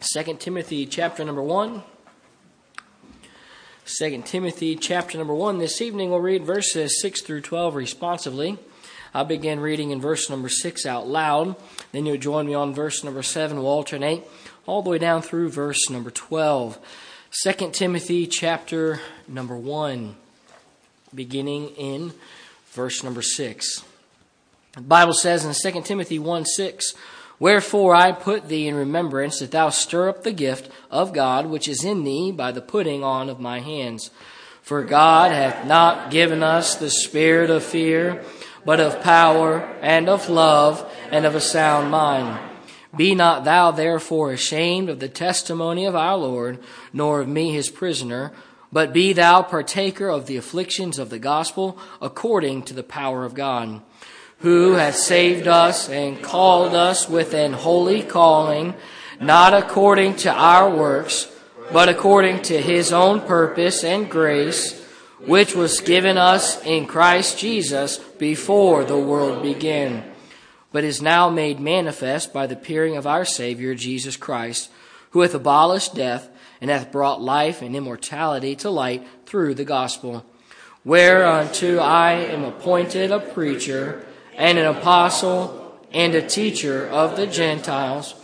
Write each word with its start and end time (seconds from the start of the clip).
2 0.00 0.36
Timothy 0.38 0.86
chapter 0.86 1.22
number 1.26 1.42
1. 1.42 1.82
2 3.84 4.22
Timothy 4.24 4.74
chapter 4.74 5.18
number 5.18 5.34
1. 5.34 5.58
This 5.58 5.82
evening 5.82 6.08
we'll 6.08 6.20
read 6.20 6.46
verses 6.46 7.02
6 7.02 7.20
through 7.20 7.42
12 7.42 7.74
responsively. 7.74 8.58
I'll 9.12 9.26
begin 9.26 9.60
reading 9.60 9.90
in 9.90 10.00
verse 10.00 10.30
number 10.30 10.48
6 10.48 10.86
out 10.86 11.06
loud. 11.06 11.54
Then 11.92 12.06
you'll 12.06 12.16
join 12.16 12.46
me 12.46 12.54
on 12.54 12.72
verse 12.72 13.04
number 13.04 13.22
7. 13.22 13.58
We'll 13.58 13.66
alternate 13.66 14.26
all 14.64 14.80
the 14.80 14.88
way 14.88 14.96
down 14.96 15.20
through 15.20 15.50
verse 15.50 15.90
number 15.90 16.10
12. 16.10 16.78
2 17.44 17.70
Timothy 17.70 18.26
chapter 18.26 19.00
number 19.28 19.56
1, 19.56 20.16
beginning 21.14 21.68
in 21.76 22.14
verse 22.72 23.04
number 23.04 23.20
6. 23.20 23.84
The 24.72 24.80
Bible 24.80 25.12
says 25.12 25.44
in 25.44 25.72
2 25.72 25.82
Timothy 25.82 26.18
1 26.18 26.46
6, 26.46 26.94
Wherefore 27.40 27.94
I 27.94 28.12
put 28.12 28.48
thee 28.48 28.68
in 28.68 28.74
remembrance 28.74 29.38
that 29.38 29.50
thou 29.50 29.70
stir 29.70 30.10
up 30.10 30.22
the 30.22 30.32
gift 30.32 30.70
of 30.90 31.14
God 31.14 31.46
which 31.46 31.68
is 31.68 31.84
in 31.84 32.04
thee 32.04 32.30
by 32.30 32.52
the 32.52 32.60
putting 32.60 33.02
on 33.02 33.30
of 33.30 33.40
my 33.40 33.60
hands. 33.60 34.10
For 34.60 34.84
God 34.84 35.32
hath 35.32 35.66
not 35.66 36.10
given 36.10 36.42
us 36.42 36.76
the 36.76 36.90
spirit 36.90 37.48
of 37.48 37.64
fear, 37.64 38.22
but 38.66 38.78
of 38.78 39.02
power 39.02 39.60
and 39.80 40.06
of 40.06 40.28
love 40.28 40.86
and 41.10 41.24
of 41.24 41.34
a 41.34 41.40
sound 41.40 41.90
mind. 41.90 42.38
Be 42.94 43.14
not 43.14 43.44
thou 43.44 43.70
therefore 43.70 44.32
ashamed 44.32 44.90
of 44.90 45.00
the 45.00 45.08
testimony 45.08 45.86
of 45.86 45.96
our 45.96 46.18
Lord, 46.18 46.58
nor 46.92 47.22
of 47.22 47.28
me 47.28 47.52
his 47.52 47.70
prisoner, 47.70 48.32
but 48.70 48.92
be 48.92 49.14
thou 49.14 49.42
partaker 49.42 50.10
of 50.10 50.26
the 50.26 50.36
afflictions 50.36 50.98
of 50.98 51.08
the 51.08 51.18
gospel 51.18 51.78
according 52.02 52.64
to 52.64 52.74
the 52.74 52.82
power 52.82 53.24
of 53.24 53.32
God 53.32 53.80
who 54.40 54.72
has 54.72 55.04
saved 55.04 55.46
us 55.46 55.88
and 55.88 56.22
called 56.22 56.74
us 56.74 57.08
with 57.08 57.34
an 57.34 57.52
holy 57.52 58.02
calling, 58.02 58.74
not 59.20 59.52
according 59.52 60.16
to 60.16 60.32
our 60.32 60.70
works, 60.70 61.30
but 61.72 61.88
according 61.88 62.40
to 62.42 62.60
his 62.60 62.92
own 62.92 63.20
purpose 63.20 63.84
and 63.84 64.10
grace, 64.10 64.80
which 65.26 65.54
was 65.54 65.80
given 65.80 66.16
us 66.16 66.64
in 66.64 66.86
Christ 66.86 67.38
Jesus 67.38 67.98
before 67.98 68.84
the 68.84 68.98
world 68.98 69.42
began, 69.42 70.10
but 70.72 70.84
is 70.84 71.02
now 71.02 71.28
made 71.28 71.60
manifest 71.60 72.32
by 72.32 72.46
the 72.46 72.54
appearing 72.54 72.96
of 72.96 73.06
our 73.06 73.26
Savior 73.26 73.74
Jesus 73.74 74.16
Christ, 74.16 74.70
who 75.10 75.20
hath 75.20 75.34
abolished 75.34 75.94
death 75.94 76.30
and 76.62 76.70
hath 76.70 76.90
brought 76.90 77.20
life 77.20 77.60
and 77.60 77.76
immortality 77.76 78.56
to 78.56 78.70
light 78.70 79.06
through 79.26 79.54
the 79.54 79.64
gospel, 79.64 80.24
whereunto 80.82 81.78
I 81.78 82.12
am 82.12 82.44
appointed 82.44 83.10
a 83.10 83.20
preacher 83.20 84.06
and 84.40 84.58
an 84.58 84.64
apostle 84.64 85.78
and 85.92 86.14
a 86.14 86.26
teacher 86.26 86.88
of 86.88 87.14
the 87.14 87.26
Gentiles, 87.26 88.14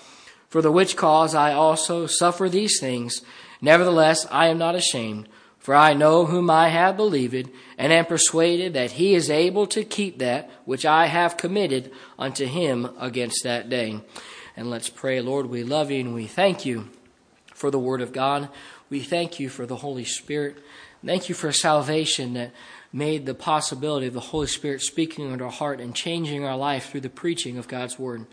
for 0.48 0.62
the 0.62 0.72
which 0.72 0.96
cause 0.96 1.34
I 1.34 1.52
also 1.52 2.06
suffer 2.06 2.48
these 2.48 2.80
things. 2.80 3.20
Nevertheless, 3.60 4.26
I 4.30 4.46
am 4.46 4.56
not 4.56 4.74
ashamed, 4.74 5.28
for 5.58 5.74
I 5.74 5.92
know 5.92 6.24
whom 6.24 6.48
I 6.48 6.70
have 6.70 6.96
believed, 6.96 7.50
and 7.76 7.92
am 7.92 8.06
persuaded 8.06 8.72
that 8.72 8.92
he 8.92 9.14
is 9.14 9.28
able 9.28 9.66
to 9.66 9.84
keep 9.84 10.18
that 10.18 10.48
which 10.64 10.86
I 10.86 11.08
have 11.08 11.36
committed 11.36 11.92
unto 12.18 12.46
him 12.46 12.88
against 12.98 13.44
that 13.44 13.68
day. 13.68 14.00
And 14.56 14.70
let's 14.70 14.88
pray, 14.88 15.20
Lord, 15.20 15.46
we 15.46 15.64
love 15.64 15.90
you 15.90 16.00
and 16.00 16.14
we 16.14 16.26
thank 16.26 16.64
you 16.64 16.88
for 17.52 17.70
the 17.70 17.78
word 17.78 18.00
of 18.00 18.14
God. 18.14 18.48
We 18.88 19.00
thank 19.00 19.38
you 19.38 19.50
for 19.50 19.66
the 19.66 19.76
Holy 19.76 20.04
Spirit. 20.06 20.56
Thank 21.04 21.28
you 21.28 21.34
for 21.34 21.52
salvation 21.52 22.32
that 22.34 22.52
made 22.92 23.26
the 23.26 23.34
possibility 23.34 24.06
of 24.06 24.14
the 24.14 24.20
Holy 24.20 24.46
Spirit 24.46 24.82
speaking 24.82 25.30
into 25.30 25.44
our 25.44 25.50
heart 25.50 25.80
and 25.80 25.94
changing 25.94 26.44
our 26.44 26.56
life 26.56 26.90
through 26.90 27.02
the 27.02 27.10
preaching 27.10 27.58
of 27.58 27.68
God's 27.68 27.98
Word. 27.98 28.26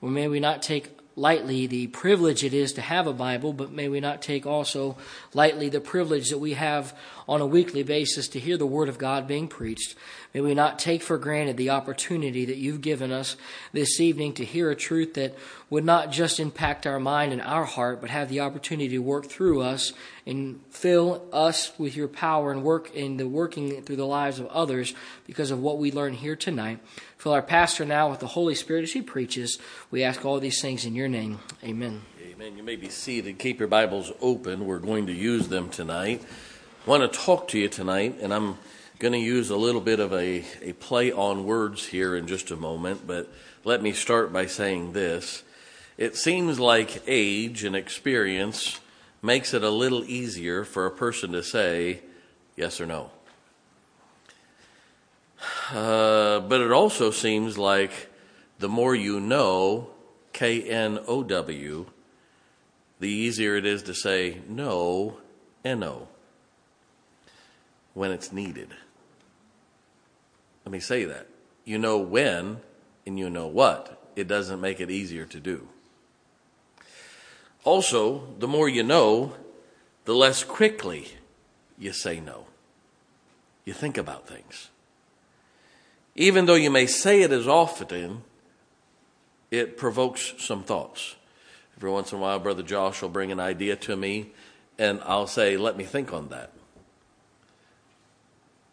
Well, 0.00 0.10
may 0.10 0.28
we 0.28 0.40
not 0.40 0.62
take 0.62 0.96
lightly 1.16 1.66
the 1.66 1.86
privilege 1.88 2.44
it 2.44 2.52
is 2.52 2.74
to 2.74 2.82
have 2.82 3.06
a 3.06 3.12
Bible, 3.12 3.54
but 3.54 3.72
may 3.72 3.88
we 3.88 4.00
not 4.00 4.20
take 4.20 4.44
also 4.46 4.96
lightly 5.32 5.70
the 5.70 5.80
privilege 5.80 6.28
that 6.28 6.38
we 6.38 6.52
have 6.52 6.94
on 7.26 7.40
a 7.40 7.46
weekly 7.46 7.82
basis 7.82 8.28
to 8.28 8.38
hear 8.38 8.58
the 8.58 8.66
Word 8.66 8.88
of 8.90 8.98
God 8.98 9.26
being 9.26 9.48
preached. 9.48 9.96
May 10.34 10.42
we 10.42 10.54
not 10.54 10.78
take 10.78 11.02
for 11.02 11.16
granted 11.16 11.56
the 11.56 11.70
opportunity 11.70 12.44
that 12.44 12.58
you've 12.58 12.82
given 12.82 13.10
us 13.10 13.36
this 13.72 13.98
evening 13.98 14.34
to 14.34 14.44
hear 14.44 14.70
a 14.70 14.76
truth 14.76 15.14
that 15.14 15.34
would 15.70 15.84
not 15.84 16.12
just 16.12 16.38
impact 16.38 16.86
our 16.86 17.00
mind 17.00 17.32
and 17.32 17.40
our 17.40 17.64
heart, 17.64 18.02
but 18.02 18.10
have 18.10 18.28
the 18.28 18.40
opportunity 18.40 18.90
to 18.90 18.98
work 18.98 19.24
through 19.26 19.62
us 19.62 19.94
and 20.26 20.60
fill 20.70 21.26
us 21.32 21.76
with 21.78 21.96
your 21.96 22.08
power 22.08 22.52
and 22.52 22.62
work 22.62 22.94
in 22.94 23.16
the 23.16 23.26
working 23.26 23.82
through 23.82 23.96
the 23.96 24.06
lives 24.06 24.38
of 24.38 24.46
others 24.48 24.94
because 25.26 25.50
of 25.50 25.60
what 25.60 25.78
we 25.78 25.90
learn 25.90 26.12
here 26.12 26.36
tonight. 26.36 26.78
Fill 27.26 27.32
our 27.32 27.42
pastor 27.42 27.84
now 27.84 28.08
with 28.08 28.20
the 28.20 28.28
Holy 28.28 28.54
Spirit 28.54 28.84
as 28.84 28.92
he 28.92 29.02
preaches. 29.02 29.58
We 29.90 30.04
ask 30.04 30.24
all 30.24 30.38
these 30.38 30.62
things 30.62 30.84
in 30.84 30.94
your 30.94 31.08
name. 31.08 31.40
Amen. 31.64 32.02
Amen. 32.24 32.56
You 32.56 32.62
may 32.62 32.76
be 32.76 32.88
seated. 32.88 33.40
Keep 33.40 33.58
your 33.58 33.66
Bibles 33.66 34.12
open. 34.20 34.64
We're 34.64 34.78
going 34.78 35.08
to 35.08 35.12
use 35.12 35.48
them 35.48 35.68
tonight. 35.68 36.22
I 36.86 36.88
want 36.88 37.12
to 37.12 37.18
talk 37.18 37.48
to 37.48 37.58
you 37.58 37.68
tonight, 37.68 38.18
and 38.20 38.32
I'm 38.32 38.58
going 39.00 39.10
to 39.12 39.18
use 39.18 39.50
a 39.50 39.56
little 39.56 39.80
bit 39.80 39.98
of 39.98 40.12
a, 40.12 40.44
a 40.62 40.72
play 40.74 41.10
on 41.10 41.46
words 41.46 41.86
here 41.86 42.14
in 42.14 42.28
just 42.28 42.52
a 42.52 42.56
moment, 42.56 43.08
but 43.08 43.28
let 43.64 43.82
me 43.82 43.90
start 43.90 44.32
by 44.32 44.46
saying 44.46 44.92
this. 44.92 45.42
It 45.98 46.14
seems 46.14 46.60
like 46.60 47.02
age 47.08 47.64
and 47.64 47.74
experience 47.74 48.78
makes 49.20 49.52
it 49.52 49.64
a 49.64 49.70
little 49.70 50.04
easier 50.04 50.62
for 50.62 50.86
a 50.86 50.92
person 50.92 51.32
to 51.32 51.42
say 51.42 52.02
yes 52.54 52.80
or 52.80 52.86
no. 52.86 53.10
Uh, 55.72 56.40
but 56.40 56.60
it 56.60 56.70
also 56.70 57.10
seems 57.10 57.58
like 57.58 58.10
the 58.58 58.68
more 58.68 58.94
you 58.94 59.18
know, 59.18 59.90
K 60.32 60.62
N 60.62 61.00
O 61.06 61.22
W, 61.22 61.86
the 63.00 63.08
easier 63.08 63.56
it 63.56 63.66
is 63.66 63.82
to 63.84 63.94
say 63.94 64.40
no, 64.48 65.18
N 65.64 65.82
O, 65.82 66.08
when 67.94 68.12
it's 68.12 68.32
needed. 68.32 68.68
Let 70.64 70.72
me 70.72 70.80
say 70.80 71.04
that. 71.04 71.26
You 71.64 71.78
know 71.78 71.98
when 71.98 72.60
and 73.06 73.18
you 73.18 73.28
know 73.28 73.46
what. 73.46 74.02
It 74.14 74.28
doesn't 74.28 74.60
make 74.60 74.80
it 74.80 74.90
easier 74.90 75.26
to 75.26 75.40
do. 75.40 75.68
Also, 77.64 78.34
the 78.38 78.48
more 78.48 78.68
you 78.68 78.82
know, 78.82 79.34
the 80.04 80.14
less 80.14 80.44
quickly 80.44 81.08
you 81.78 81.92
say 81.92 82.20
no. 82.20 82.46
You 83.64 83.72
think 83.72 83.98
about 83.98 84.26
things. 84.28 84.70
Even 86.16 86.46
though 86.46 86.54
you 86.54 86.70
may 86.70 86.86
say 86.86 87.22
it 87.22 87.30
as 87.30 87.46
often, 87.46 88.22
it 89.50 89.76
provokes 89.76 90.34
some 90.38 90.64
thoughts. 90.64 91.14
Every 91.76 91.90
once 91.90 92.10
in 92.10 92.18
a 92.18 92.20
while, 92.20 92.38
Brother 92.38 92.62
Josh 92.62 93.02
will 93.02 93.10
bring 93.10 93.30
an 93.30 93.38
idea 93.38 93.76
to 93.76 93.96
me, 93.96 94.32
and 94.78 95.00
I'll 95.04 95.26
say, 95.26 95.56
Let 95.56 95.76
me 95.76 95.84
think 95.84 96.12
on 96.12 96.30
that 96.30 96.50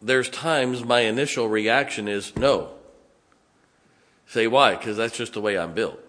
there's 0.03 0.29
times 0.29 0.83
my 0.83 0.99
initial 1.01 1.47
reaction 1.47 2.07
is 2.09 2.35
no. 2.35 2.71
Say 4.27 4.47
why? 4.47 4.75
Because 4.75 4.97
that's 4.97 5.17
just 5.17 5.33
the 5.33 5.41
way 5.41 5.57
I'm 5.57 5.73
built. 5.73 5.99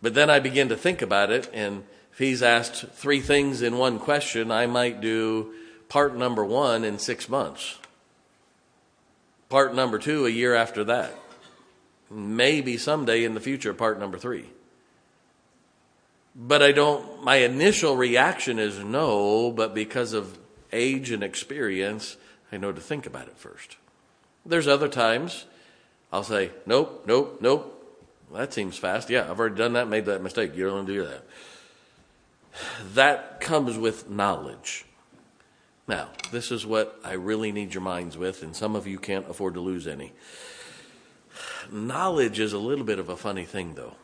But 0.00 0.14
then 0.14 0.30
I 0.30 0.40
begin 0.40 0.70
to 0.70 0.76
think 0.76 1.02
about 1.02 1.30
it, 1.30 1.50
and 1.52 1.84
if 2.12 2.18
he's 2.18 2.42
asked 2.42 2.86
three 2.92 3.20
things 3.20 3.62
in 3.62 3.76
one 3.76 3.98
question, 3.98 4.50
I 4.50 4.66
might 4.66 5.00
do 5.00 5.52
part 5.88 6.16
number 6.16 6.44
one 6.44 6.82
in 6.82 6.98
six 6.98 7.28
months, 7.28 7.78
part 9.52 9.74
number 9.74 9.98
two 9.98 10.24
a 10.24 10.30
year 10.30 10.54
after 10.54 10.82
that, 10.82 11.14
maybe 12.10 12.78
someday 12.78 13.22
in 13.22 13.34
the 13.34 13.40
future, 13.40 13.74
part 13.74 14.00
number 14.00 14.16
three. 14.16 14.46
But 16.34 16.62
I 16.62 16.72
don't, 16.72 17.22
my 17.22 17.36
initial 17.36 17.94
reaction 17.94 18.58
is 18.58 18.78
no, 18.78 19.50
but 19.50 19.74
because 19.74 20.14
of 20.14 20.38
age 20.72 21.10
and 21.10 21.22
experience, 21.22 22.16
I 22.50 22.56
know 22.56 22.72
to 22.72 22.80
think 22.80 23.04
about 23.04 23.28
it 23.28 23.36
first. 23.36 23.76
There's 24.46 24.66
other 24.66 24.88
times 24.88 25.44
I'll 26.10 26.24
say, 26.24 26.50
nope, 26.64 27.04
nope, 27.06 27.36
nope. 27.42 27.78
That 28.32 28.54
seems 28.54 28.78
fast. 28.78 29.10
Yeah, 29.10 29.30
I've 29.30 29.38
already 29.38 29.56
done 29.56 29.74
that, 29.74 29.86
made 29.86 30.06
that 30.06 30.22
mistake. 30.22 30.56
You 30.56 30.70
don't 30.70 30.86
do 30.86 31.06
that. 31.06 31.24
That 32.94 33.42
comes 33.42 33.76
with 33.76 34.08
knowledge. 34.08 34.86
Now, 35.92 36.08
this 36.30 36.50
is 36.50 36.64
what 36.64 36.98
I 37.04 37.12
really 37.12 37.52
need 37.52 37.74
your 37.74 37.82
minds 37.82 38.16
with, 38.16 38.42
and 38.42 38.56
some 38.56 38.74
of 38.74 38.86
you 38.86 38.98
can't 38.98 39.28
afford 39.28 39.52
to 39.54 39.60
lose 39.60 39.86
any. 39.86 40.12
Knowledge 41.70 42.40
is 42.40 42.54
a 42.54 42.58
little 42.58 42.84
bit 42.84 42.98
of 42.98 43.10
a 43.10 43.16
funny 43.16 43.44
thing, 43.44 43.74
though. 43.74 43.96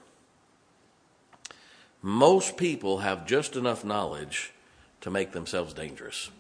Most 2.03 2.59
people 2.59 2.99
have 2.99 3.27
just 3.27 3.57
enough 3.57 3.85
knowledge 3.85 4.53
to 5.01 5.11
make 5.11 5.33
themselves 5.33 5.73
dangerous 5.73 6.31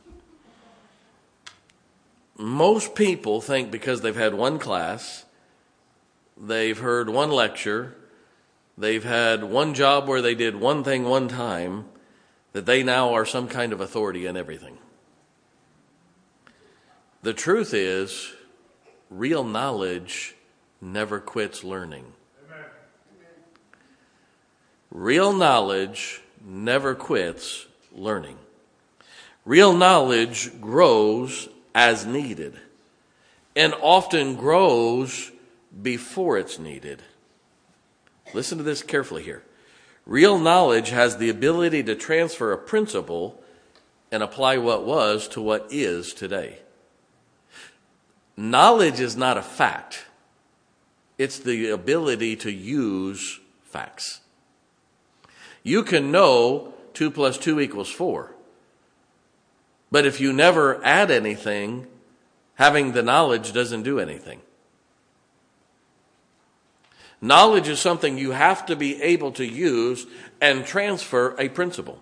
most 2.38 2.94
people 2.94 3.40
think 3.40 3.70
because 3.70 4.00
they've 4.00 4.14
had 4.14 4.32
one 4.32 4.58
class, 4.60 5.24
they've 6.36 6.78
heard 6.78 7.10
one 7.10 7.30
lecture, 7.30 7.96
they've 8.78 9.04
had 9.04 9.42
one 9.42 9.74
job 9.74 10.06
where 10.06 10.22
they 10.22 10.36
did 10.36 10.54
one 10.54 10.84
thing 10.84 11.04
one 11.04 11.26
time, 11.26 11.86
that 12.52 12.64
they 12.64 12.82
now 12.82 13.12
are 13.12 13.26
some 13.26 13.48
kind 13.48 13.72
of 13.72 13.80
authority 13.80 14.24
in 14.24 14.36
everything. 14.36 14.78
The 17.22 17.34
truth 17.34 17.74
is, 17.74 18.32
real 19.10 19.42
knowledge 19.42 20.36
never 20.80 21.18
quits 21.18 21.64
learning. 21.64 22.04
Real 24.90 25.32
knowledge 25.32 26.22
never 26.44 26.94
quits 26.94 27.66
learning. 27.92 28.38
Real 29.44 29.72
knowledge 29.72 30.60
grows 30.60 31.48
as 31.74 32.06
needed 32.06 32.58
and 33.56 33.74
often 33.80 34.36
grows 34.36 35.32
before 35.82 36.38
it's 36.38 36.58
needed. 36.58 37.02
Listen 38.32 38.58
to 38.58 38.64
this 38.64 38.82
carefully 38.82 39.22
here. 39.22 39.42
Real 40.06 40.38
knowledge 40.38 40.90
has 40.90 41.16
the 41.16 41.28
ability 41.28 41.82
to 41.82 41.94
transfer 41.94 42.52
a 42.52 42.58
principle 42.58 43.42
and 44.12 44.22
apply 44.22 44.56
what 44.58 44.86
was 44.86 45.28
to 45.28 45.40
what 45.42 45.66
is 45.70 46.14
today. 46.14 46.60
Knowledge 48.40 49.00
is 49.00 49.16
not 49.16 49.36
a 49.36 49.42
fact, 49.42 50.04
it's 51.18 51.40
the 51.40 51.70
ability 51.70 52.36
to 52.36 52.52
use 52.52 53.40
facts. 53.64 54.20
You 55.64 55.82
can 55.82 56.12
know 56.12 56.72
2 56.94 57.10
plus 57.10 57.36
2 57.36 57.58
equals 57.58 57.90
4. 57.90 58.32
But 59.90 60.06
if 60.06 60.20
you 60.20 60.32
never 60.32 60.80
add 60.84 61.10
anything, 61.10 61.88
having 62.54 62.92
the 62.92 63.02
knowledge 63.02 63.52
doesn't 63.52 63.82
do 63.82 63.98
anything. 63.98 64.40
Knowledge 67.20 67.66
is 67.66 67.80
something 67.80 68.18
you 68.18 68.30
have 68.30 68.64
to 68.66 68.76
be 68.76 69.02
able 69.02 69.32
to 69.32 69.44
use 69.44 70.06
and 70.40 70.64
transfer 70.64 71.34
a 71.40 71.48
principle. 71.48 72.00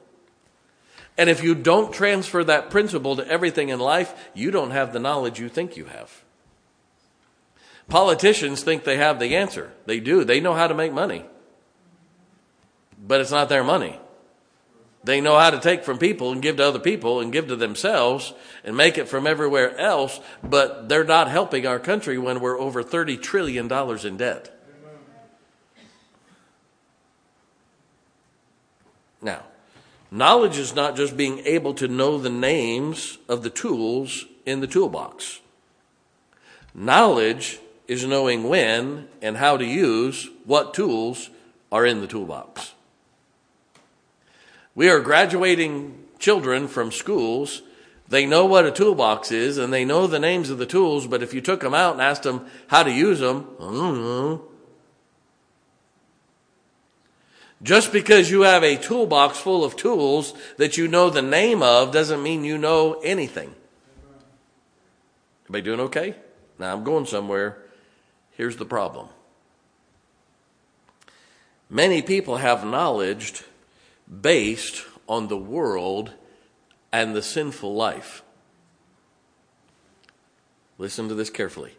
And 1.17 1.31
if 1.31 1.43
you 1.43 1.55
don't 1.55 1.95
transfer 1.95 2.45
that 2.45 2.69
principle 2.69 3.17
to 3.17 3.27
everything 3.27 3.71
in 3.71 3.81
life, 3.81 4.29
you 4.35 4.51
don't 4.51 4.73
have 4.73 4.93
the 4.93 5.01
knowledge 5.01 5.41
you 5.41 5.49
think 5.49 5.79
you 5.79 5.87
have. 5.87 6.26
Politicians 7.89 8.63
think 8.63 8.85
they 8.85 8.97
have 8.97 9.19
the 9.21 9.37
answer. 9.37 9.73
They 9.87 10.01
do. 10.01 10.25
They 10.25 10.41
know 10.41 10.55
how 10.55 10.67
to 10.67 10.75
make 10.75 10.93
money. 10.93 11.25
But 12.99 13.21
it's 13.21 13.31
not 13.31 13.49
their 13.49 13.63
money. 13.63 14.01
They 15.05 15.21
know 15.21 15.39
how 15.39 15.51
to 15.51 15.61
take 15.61 15.85
from 15.85 15.99
people 15.99 16.33
and 16.33 16.43
give 16.43 16.57
to 16.57 16.65
other 16.65 16.81
people 16.81 17.21
and 17.21 17.33
give 17.33 17.47
to 17.47 17.55
themselves 17.55 18.33
and 18.65 18.77
make 18.77 18.99
it 18.99 19.09
from 19.09 19.25
everywhere 19.25 19.79
else, 19.79 20.19
but 20.43 20.89
they're 20.89 21.05
not 21.05 21.31
helping 21.31 21.65
our 21.65 21.79
country 21.79 22.19
when 22.19 22.41
we're 22.41 22.59
over 22.59 22.83
$30 22.83 23.23
trillion 23.23 23.71
in 24.05 24.17
debt. 24.17 24.53
Now, 29.23 29.45
knowledge 30.11 30.59
is 30.59 30.75
not 30.75 30.97
just 30.97 31.17
being 31.17 31.39
able 31.47 31.75
to 31.75 31.87
know 31.87 32.19
the 32.19 32.29
names 32.29 33.19
of 33.29 33.45
the 33.45 33.51
tools 33.51 34.25
in 34.45 34.59
the 34.59 34.67
toolbox. 34.67 35.41
Knowledge 36.75 37.61
is 37.89 38.05
knowing 38.05 38.45
when 38.45 39.09
and 39.23 39.37
how 39.37 39.57
to 39.57 39.65
use 39.65 40.29
what 40.45 40.75
tools 40.75 41.31
are 41.71 41.87
in 41.87 42.01
the 42.01 42.07
toolbox. 42.07 42.75
We 44.75 44.89
are 44.89 45.01
graduating 45.01 46.05
children 46.19 46.69
from 46.69 46.93
schools. 46.93 47.63
They 48.09 48.27
know 48.27 48.45
what 48.45 48.67
a 48.67 48.71
toolbox 48.71 49.33
is 49.33 49.59
and 49.59 49.73
they 49.73 49.85
know 49.85 50.07
the 50.07 50.19
names 50.19 50.51
of 50.51 50.59
the 50.59 50.67
tools, 50.67 51.07
but 51.07 51.23
if 51.23 51.33
you 51.33 51.41
took 51.41 51.61
them 51.61 51.75
out 51.75 51.95
and 51.95 52.03
asked 52.03 52.25
them 52.25 52.47
how 52.69 52.83
to 52.83 52.91
use 52.91 53.21
them, 53.21 53.47
no. 53.59 53.67
Mm-hmm. 53.67 54.53
Just 57.63 57.91
because 57.91 58.31
you 58.31 58.43
have 58.43 58.63
a 58.63 58.77
toolbox 58.77 59.39
full 59.39 59.65
of 59.65 59.77
tools 59.77 60.35
that 60.59 60.77
you 60.77 60.89
know 60.89 61.09
the 61.09 61.23
name 61.23 61.63
of 61.63 61.91
doesn't 61.91 62.23
mean 62.23 62.45
you 62.45 62.59
know 62.59 63.01
anything. 63.03 63.55
Everybody 65.45 65.63
doing 65.63 65.81
okay? 65.81 66.15
Now 66.59 66.75
I'm 66.75 66.85
going 66.85 67.07
somewhere. 67.07 67.66
Here's 68.37 68.57
the 68.57 68.65
problem. 68.65 69.09
Many 71.69 72.03
people 72.03 72.37
have 72.37 72.65
knowledge 72.65 73.43
based 74.21 74.85
on 75.09 75.29
the 75.29 75.37
world 75.37 76.13
and 76.93 77.15
the 77.15 77.23
sinful 77.23 77.75
life. 77.75 78.23
Listen 80.79 81.09
to 81.09 81.15
this 81.15 81.31
carefully. 81.31 81.73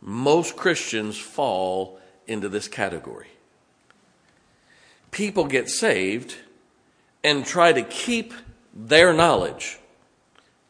Most 0.00 0.56
Christians 0.56 1.16
fall 1.16 1.98
into 2.26 2.48
this 2.48 2.68
category 2.68 3.28
people 5.10 5.44
get 5.44 5.68
saved 5.68 6.36
and 7.22 7.44
try 7.44 7.72
to 7.72 7.82
keep 7.82 8.32
their 8.72 9.12
knowledge 9.12 9.78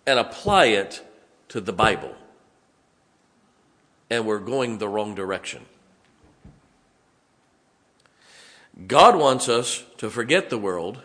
and 0.06 0.18
apply 0.18 0.66
it 0.66 1.02
to 1.48 1.60
the 1.60 1.72
Bible. 1.72 2.14
And 4.10 4.26
we're 4.26 4.40
going 4.40 4.78
the 4.78 4.88
wrong 4.88 5.14
direction. 5.14 5.64
God 8.86 9.16
wants 9.16 9.48
us 9.48 9.84
to 9.98 10.10
forget 10.10 10.50
the 10.50 10.58
world 10.58 11.00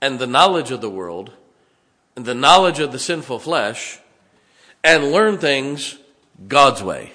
and 0.00 0.18
the 0.18 0.26
knowledge 0.26 0.70
of 0.70 0.80
the 0.80 0.90
world 0.90 1.32
and 2.16 2.24
the 2.24 2.34
knowledge 2.34 2.80
of 2.80 2.92
the 2.92 2.98
sinful 2.98 3.38
flesh 3.38 3.98
and 4.82 5.12
learn 5.12 5.38
things 5.38 5.98
God's 6.46 6.82
way. 6.82 7.12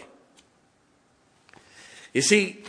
You 2.14 2.22
see, 2.22 2.64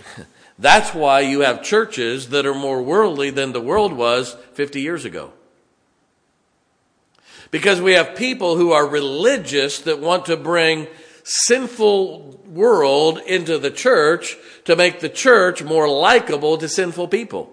that's 0.59 0.95
why 0.95 1.21
you 1.21 1.41
have 1.41 1.63
churches 1.63 2.31
that 2.31 2.47
are 2.47 2.55
more 2.55 2.83
worldly 2.83 3.31
than 3.31 3.53
the 3.53 3.61
world 3.61 3.93
was 3.93 4.37
50 4.55 4.81
years 4.81 5.05
ago. 5.05 5.33
Because 7.51 7.81
we 7.81 7.93
have 7.93 8.17
people 8.17 8.57
who 8.57 8.73
are 8.73 8.87
religious 8.87 9.81
that 9.81 10.01
want 10.01 10.27
to 10.27 10.37
bring 10.37 10.89
sinful 11.25 12.39
world 12.47 13.19
into 13.27 13.59
the 13.59 13.71
church 13.71 14.37
to 14.65 14.77
make 14.77 15.01
the 15.01 15.09
church 15.09 15.63
more 15.63 15.89
likable 15.89 16.57
to 16.59 16.69
sinful 16.69 17.09
people. 17.09 17.51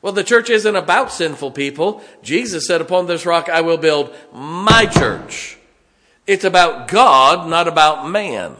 Well, 0.00 0.12
the 0.12 0.24
church 0.24 0.48
isn't 0.48 0.76
about 0.76 1.12
sinful 1.12 1.50
people. 1.52 2.02
Jesus 2.22 2.66
said, 2.66 2.80
Upon 2.80 3.06
this 3.06 3.26
rock 3.26 3.48
I 3.48 3.62
will 3.62 3.78
build 3.78 4.14
my 4.32 4.86
church. 4.86 5.58
It's 6.26 6.44
about 6.44 6.88
God, 6.88 7.48
not 7.48 7.68
about 7.68 8.08
man. 8.08 8.56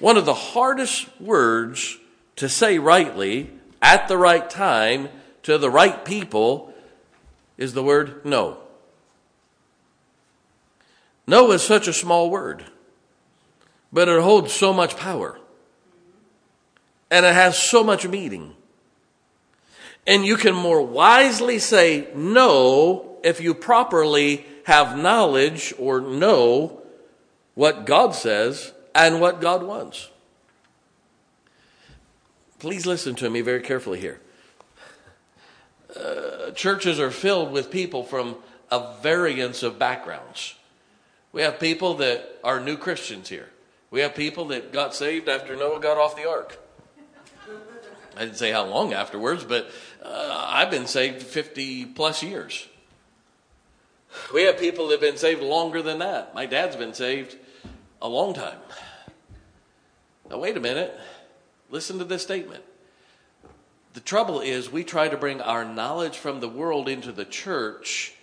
One 0.00 0.16
of 0.16 0.26
the 0.26 0.34
hardest 0.34 1.08
words 1.20 1.98
to 2.36 2.48
say 2.48 2.78
rightly 2.78 3.50
at 3.80 4.08
the 4.08 4.18
right 4.18 4.48
time 4.48 5.08
to 5.42 5.58
the 5.58 5.70
right 5.70 6.04
people 6.04 6.72
is 7.56 7.72
the 7.72 7.82
word 7.82 8.24
no. 8.24 8.58
No 11.26 11.50
is 11.52 11.62
such 11.62 11.88
a 11.88 11.92
small 11.92 12.30
word, 12.30 12.64
but 13.92 14.08
it 14.08 14.20
holds 14.22 14.52
so 14.52 14.72
much 14.72 14.96
power. 14.96 15.38
And 17.10 17.24
it 17.26 17.34
has 17.34 17.60
so 17.60 17.82
much 17.82 18.06
meaning. 18.06 18.54
And 20.06 20.24
you 20.24 20.36
can 20.36 20.54
more 20.54 20.82
wisely 20.82 21.58
say 21.58 22.08
no 22.14 23.18
if 23.24 23.40
you 23.40 23.54
properly 23.54 24.46
have 24.64 24.98
knowledge 24.98 25.74
or 25.78 26.00
know 26.00 26.82
what 27.54 27.86
God 27.86 28.14
says 28.14 28.72
and 28.94 29.20
what 29.20 29.40
God 29.40 29.62
wants. 29.62 30.08
Please 32.58 32.86
listen 32.86 33.14
to 33.16 33.30
me 33.30 33.40
very 33.40 33.60
carefully 33.60 34.00
here. 34.00 34.20
Uh, 35.94 36.50
churches 36.52 36.98
are 37.00 37.10
filled 37.10 37.52
with 37.52 37.70
people 37.70 38.02
from 38.02 38.36
a 38.70 38.94
variance 39.02 39.62
of 39.62 39.78
backgrounds. 39.78 40.54
We 41.36 41.42
have 41.42 41.60
people 41.60 41.96
that 41.96 42.38
are 42.42 42.60
new 42.60 42.78
Christians 42.78 43.28
here. 43.28 43.50
We 43.90 44.00
have 44.00 44.14
people 44.14 44.46
that 44.46 44.72
got 44.72 44.94
saved 44.94 45.28
after 45.28 45.54
Noah 45.54 45.80
got 45.80 45.98
off 45.98 46.16
the 46.16 46.26
ark. 46.26 46.58
I 48.16 48.20
didn't 48.20 48.38
say 48.38 48.50
how 48.50 48.64
long 48.64 48.94
afterwards, 48.94 49.44
but 49.44 49.70
uh, 50.02 50.46
I've 50.48 50.70
been 50.70 50.86
saved 50.86 51.22
50 51.22 51.84
plus 51.84 52.22
years. 52.22 52.66
We 54.32 54.44
have 54.44 54.58
people 54.58 54.86
that 54.86 54.92
have 54.92 55.00
been 55.02 55.18
saved 55.18 55.42
longer 55.42 55.82
than 55.82 55.98
that. 55.98 56.34
My 56.34 56.46
dad's 56.46 56.74
been 56.74 56.94
saved 56.94 57.36
a 58.00 58.08
long 58.08 58.32
time. 58.32 58.56
Now, 60.30 60.38
wait 60.38 60.56
a 60.56 60.60
minute. 60.60 60.98
Listen 61.68 61.98
to 61.98 62.04
this 62.06 62.22
statement. 62.22 62.64
The 63.92 64.00
trouble 64.00 64.40
is, 64.40 64.72
we 64.72 64.84
try 64.84 65.08
to 65.08 65.18
bring 65.18 65.42
our 65.42 65.66
knowledge 65.66 66.16
from 66.16 66.40
the 66.40 66.48
world 66.48 66.88
into 66.88 67.12
the 67.12 67.26
church, 67.26 68.15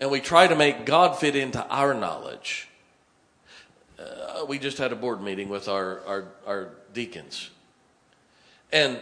and 0.00 0.10
we 0.10 0.20
try 0.20 0.46
to 0.46 0.54
make 0.54 0.84
God 0.84 1.18
fit 1.18 1.34
into 1.34 1.64
our 1.68 1.94
knowledge. 1.94 2.68
Uh, 3.98 4.44
we 4.46 4.58
just 4.58 4.78
had 4.78 4.92
a 4.92 4.96
board 4.96 5.20
meeting 5.20 5.48
with 5.48 5.68
our, 5.68 6.00
our, 6.06 6.24
our 6.46 6.68
deacons. 6.94 7.50
And 8.72 9.00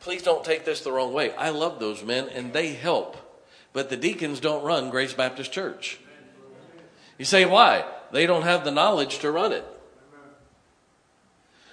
please 0.00 0.22
don't 0.22 0.44
take 0.44 0.64
this 0.64 0.82
the 0.82 0.92
wrong 0.92 1.12
way. 1.12 1.34
I 1.34 1.50
love 1.50 1.80
those 1.80 2.04
men, 2.04 2.28
and 2.28 2.52
they 2.52 2.74
help. 2.74 3.16
But 3.72 3.90
the 3.90 3.96
deacons 3.96 4.40
don't 4.40 4.64
run 4.64 4.90
Grace 4.90 5.14
Baptist 5.14 5.52
Church. 5.52 5.98
You 7.16 7.24
say, 7.24 7.44
why? 7.44 7.84
They 8.12 8.26
don't 8.26 8.42
have 8.42 8.64
the 8.64 8.70
knowledge 8.70 9.18
to 9.20 9.30
run 9.30 9.52
it. 9.52 9.64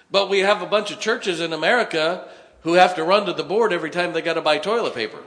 But 0.09 0.29
we 0.29 0.39
have 0.39 0.61
a 0.61 0.67
bunch 0.67 0.91
of 0.91 0.99
churches 0.99 1.41
in 1.41 1.51
America 1.51 2.27
who 2.61 2.73
have 2.73 2.95
to 2.95 3.03
run 3.03 3.25
to 3.25 3.33
the 3.33 3.43
board 3.43 3.73
every 3.73 3.89
time 3.89 4.13
they 4.13 4.21
got 4.21 4.33
to 4.35 4.41
buy 4.41 4.57
toilet 4.57 4.95
paper. 4.95 5.19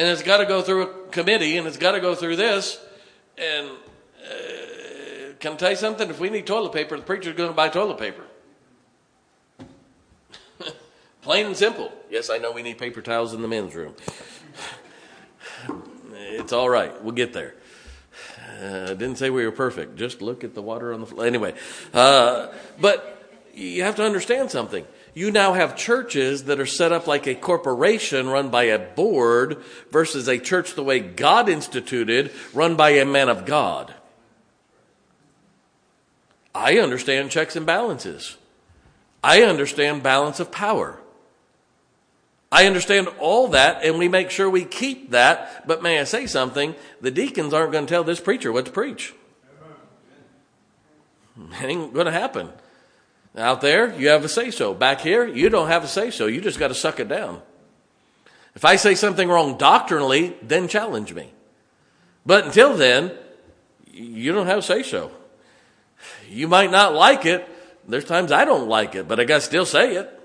And 0.00 0.08
it's 0.08 0.22
got 0.22 0.38
to 0.38 0.46
go 0.46 0.62
through 0.62 0.82
a 0.84 1.08
committee 1.08 1.58
and 1.58 1.66
it's 1.66 1.76
got 1.76 1.92
to 1.92 2.00
go 2.00 2.14
through 2.14 2.36
this. 2.36 2.82
And 3.36 3.68
uh, 3.68 5.34
can 5.38 5.52
I 5.52 5.56
tell 5.56 5.70
you 5.72 5.76
something? 5.76 6.08
If 6.08 6.18
we 6.18 6.30
need 6.30 6.46
toilet 6.46 6.72
paper, 6.72 6.96
the 6.96 7.02
preacher's 7.02 7.36
going 7.36 7.50
to 7.50 7.54
buy 7.54 7.68
toilet 7.68 7.98
paper. 7.98 8.22
Plain 11.20 11.44
and 11.44 11.54
simple. 11.54 11.92
Yes, 12.08 12.30
I 12.30 12.38
know 12.38 12.50
we 12.50 12.62
need 12.62 12.78
paper 12.78 13.02
towels 13.02 13.34
in 13.34 13.42
the 13.42 13.48
men's 13.48 13.74
room. 13.74 13.94
It's 16.14 16.54
all 16.54 16.70
right. 16.70 17.04
We'll 17.04 17.12
get 17.12 17.34
there. 17.34 17.56
Uh, 18.58 18.94
didn't 18.94 19.16
say 19.16 19.28
we 19.28 19.44
were 19.44 19.52
perfect. 19.52 19.96
Just 19.96 20.22
look 20.22 20.44
at 20.44 20.54
the 20.54 20.62
water 20.62 20.94
on 20.94 21.00
the 21.00 21.06
floor. 21.06 21.26
Anyway, 21.26 21.52
uh, 21.92 22.46
but 22.80 23.38
you 23.52 23.82
have 23.82 23.96
to 23.96 24.02
understand 24.02 24.50
something. 24.50 24.86
You 25.14 25.30
now 25.30 25.54
have 25.54 25.76
churches 25.76 26.44
that 26.44 26.60
are 26.60 26.66
set 26.66 26.92
up 26.92 27.06
like 27.06 27.26
a 27.26 27.34
corporation 27.34 28.28
run 28.28 28.50
by 28.50 28.64
a 28.64 28.78
board 28.78 29.62
versus 29.90 30.28
a 30.28 30.38
church 30.38 30.74
the 30.74 30.84
way 30.84 31.00
God 31.00 31.48
instituted, 31.48 32.30
run 32.54 32.76
by 32.76 32.90
a 32.90 33.04
man 33.04 33.28
of 33.28 33.44
God. 33.44 33.94
I 36.54 36.78
understand 36.78 37.30
checks 37.30 37.56
and 37.56 37.66
balances. 37.66 38.36
I 39.22 39.42
understand 39.42 40.02
balance 40.02 40.40
of 40.40 40.50
power. 40.50 40.98
I 42.52 42.66
understand 42.66 43.08
all 43.20 43.48
that, 43.48 43.84
and 43.84 43.98
we 43.98 44.08
make 44.08 44.30
sure 44.30 44.50
we 44.50 44.64
keep 44.64 45.10
that. 45.10 45.66
But 45.68 45.82
may 45.82 46.00
I 46.00 46.04
say 46.04 46.26
something? 46.26 46.74
The 47.00 47.10
deacons 47.10 47.54
aren't 47.54 47.72
going 47.72 47.86
to 47.86 47.90
tell 47.90 48.02
this 48.02 48.20
preacher 48.20 48.50
what 48.50 48.66
to 48.66 48.72
preach. 48.72 49.14
It 51.52 51.64
ain't 51.64 51.94
going 51.94 52.06
to 52.06 52.12
happen. 52.12 52.50
Out 53.36 53.60
there, 53.60 53.96
you 53.96 54.08
have 54.08 54.24
a 54.24 54.28
say 54.28 54.50
so. 54.50 54.74
Back 54.74 55.00
here, 55.00 55.26
you 55.26 55.48
don't 55.48 55.68
have 55.68 55.84
a 55.84 55.88
say 55.88 56.10
so. 56.10 56.26
You 56.26 56.40
just 56.40 56.58
got 56.58 56.68
to 56.68 56.74
suck 56.74 56.98
it 56.98 57.08
down. 57.08 57.40
If 58.54 58.64
I 58.64 58.76
say 58.76 58.94
something 58.94 59.28
wrong 59.28 59.56
doctrinally, 59.56 60.36
then 60.42 60.66
challenge 60.66 61.14
me. 61.14 61.32
But 62.26 62.44
until 62.46 62.76
then, 62.76 63.12
you 63.92 64.32
don't 64.32 64.46
have 64.46 64.64
say 64.64 64.82
so. 64.82 65.12
You 66.28 66.48
might 66.48 66.70
not 66.70 66.94
like 66.94 67.24
it. 67.24 67.48
There's 67.86 68.04
times 68.04 68.32
I 68.32 68.44
don't 68.44 68.68
like 68.68 68.94
it, 68.94 69.06
but 69.06 69.20
I 69.20 69.24
got 69.24 69.36
to 69.36 69.40
still 69.40 69.64
say 69.64 69.96
it. 69.96 70.20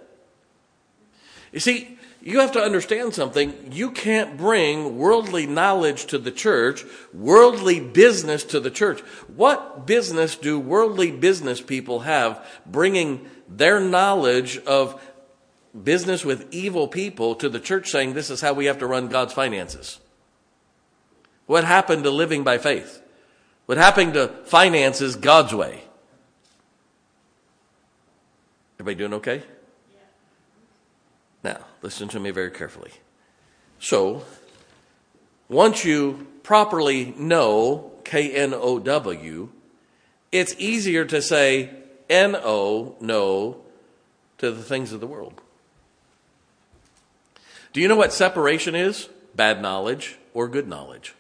You 1.52 1.60
see, 1.60 1.95
you 2.26 2.40
have 2.40 2.54
to 2.54 2.62
understand 2.62 3.14
something. 3.14 3.54
You 3.72 3.92
can't 3.92 4.36
bring 4.36 4.98
worldly 4.98 5.46
knowledge 5.46 6.08
to 6.08 6.18
the 6.18 6.32
church, 6.32 6.84
worldly 7.14 7.80
business 7.80 8.44
to 8.46 8.60
the 8.60 8.72
church. 8.72 9.02
What 9.36 9.86
business 9.86 10.36
do 10.36 10.60
worldly 10.60 11.12
business 11.12 11.62
people 11.62 12.00
have 12.00 12.44
bringing 12.66 13.30
their 13.48 13.80
knowledge 13.80 14.58
of 14.66 15.00
business 15.84 16.26
with 16.26 16.52
evil 16.52 16.88
people 16.88 17.36
to 17.36 17.48
the 17.48 17.60
church 17.60 17.92
saying 17.92 18.16
this 18.16 18.32
is 18.32 18.42
how 18.42 18.54
we 18.54 18.66
have 18.66 18.80
to 18.80 18.88
run 18.88 19.08
God's 19.08 19.34
finances? 19.34 20.00
What 21.46 21.64
happened 21.64 22.06
to 22.06 22.10
living 22.10 22.44
by 22.44 22.58
faith? 22.58 23.04
What 23.68 23.78
happened 23.78 24.16
to 24.16 24.30
finances 24.46 25.16
God's 25.16 25.54
way? 25.54 25.84
Everybody 28.80 28.96
doing 28.96 29.14
okay? 29.14 29.44
Listen 31.86 32.08
to 32.08 32.20
me 32.20 32.32
very 32.32 32.50
carefully. 32.50 32.90
So, 33.78 34.26
once 35.48 35.86
you 35.86 36.26
properly 36.42 37.14
know 37.16 37.92
K 38.04 38.32
N 38.32 38.56
O 38.56 38.80
W, 38.80 39.50
it's 40.32 40.56
easier 40.58 41.06
to 41.06 41.22
say 41.22 41.70
N 42.10 42.36
O, 42.38 42.96
no, 43.00 43.58
to 44.40 44.50
the 44.50 44.64
things 44.64 44.94
of 44.94 45.00
the 45.00 45.06
world. 45.06 45.40
Do 47.72 47.82
you 47.82 47.88
know 47.88 47.96
what 47.96 48.12
separation 48.12 48.74
is? 48.74 49.08
Bad 49.36 49.62
knowledge 49.62 50.18
or 50.34 50.48
good 50.48 50.68
knowledge. 50.68 51.14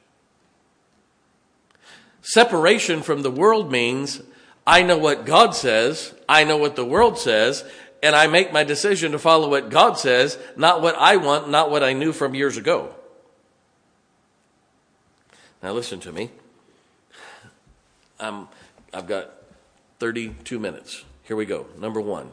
Separation 2.23 3.03
from 3.03 3.21
the 3.21 3.29
world 3.29 3.71
means 3.71 4.19
I 4.65 4.81
know 4.81 4.97
what 4.97 5.27
God 5.27 5.53
says, 5.53 6.15
I 6.27 6.43
know 6.43 6.57
what 6.57 6.75
the 6.75 6.85
world 6.85 7.19
says, 7.19 7.63
and 8.05 8.15
I 8.15 8.27
make 8.27 8.53
my 8.53 8.63
decision 8.63 9.13
to 9.13 9.19
follow 9.19 9.49
what 9.49 9.71
God 9.71 9.97
says, 9.97 10.37
not 10.55 10.79
what 10.79 10.93
I 10.95 11.17
want, 11.17 11.49
not 11.49 11.71
what 11.71 11.81
I 11.81 11.93
knew 11.93 12.13
from 12.13 12.35
years 12.35 12.55
ago. 12.55 12.93
Now, 15.63 15.71
listen 15.71 15.99
to 16.01 16.11
me. 16.11 16.29
I'm, 18.19 18.47
I've 18.93 19.07
got 19.07 19.31
32 19.97 20.59
minutes. 20.59 21.03
Here 21.23 21.35
we 21.35 21.47
go. 21.47 21.65
Number 21.79 21.99
one 21.99 22.29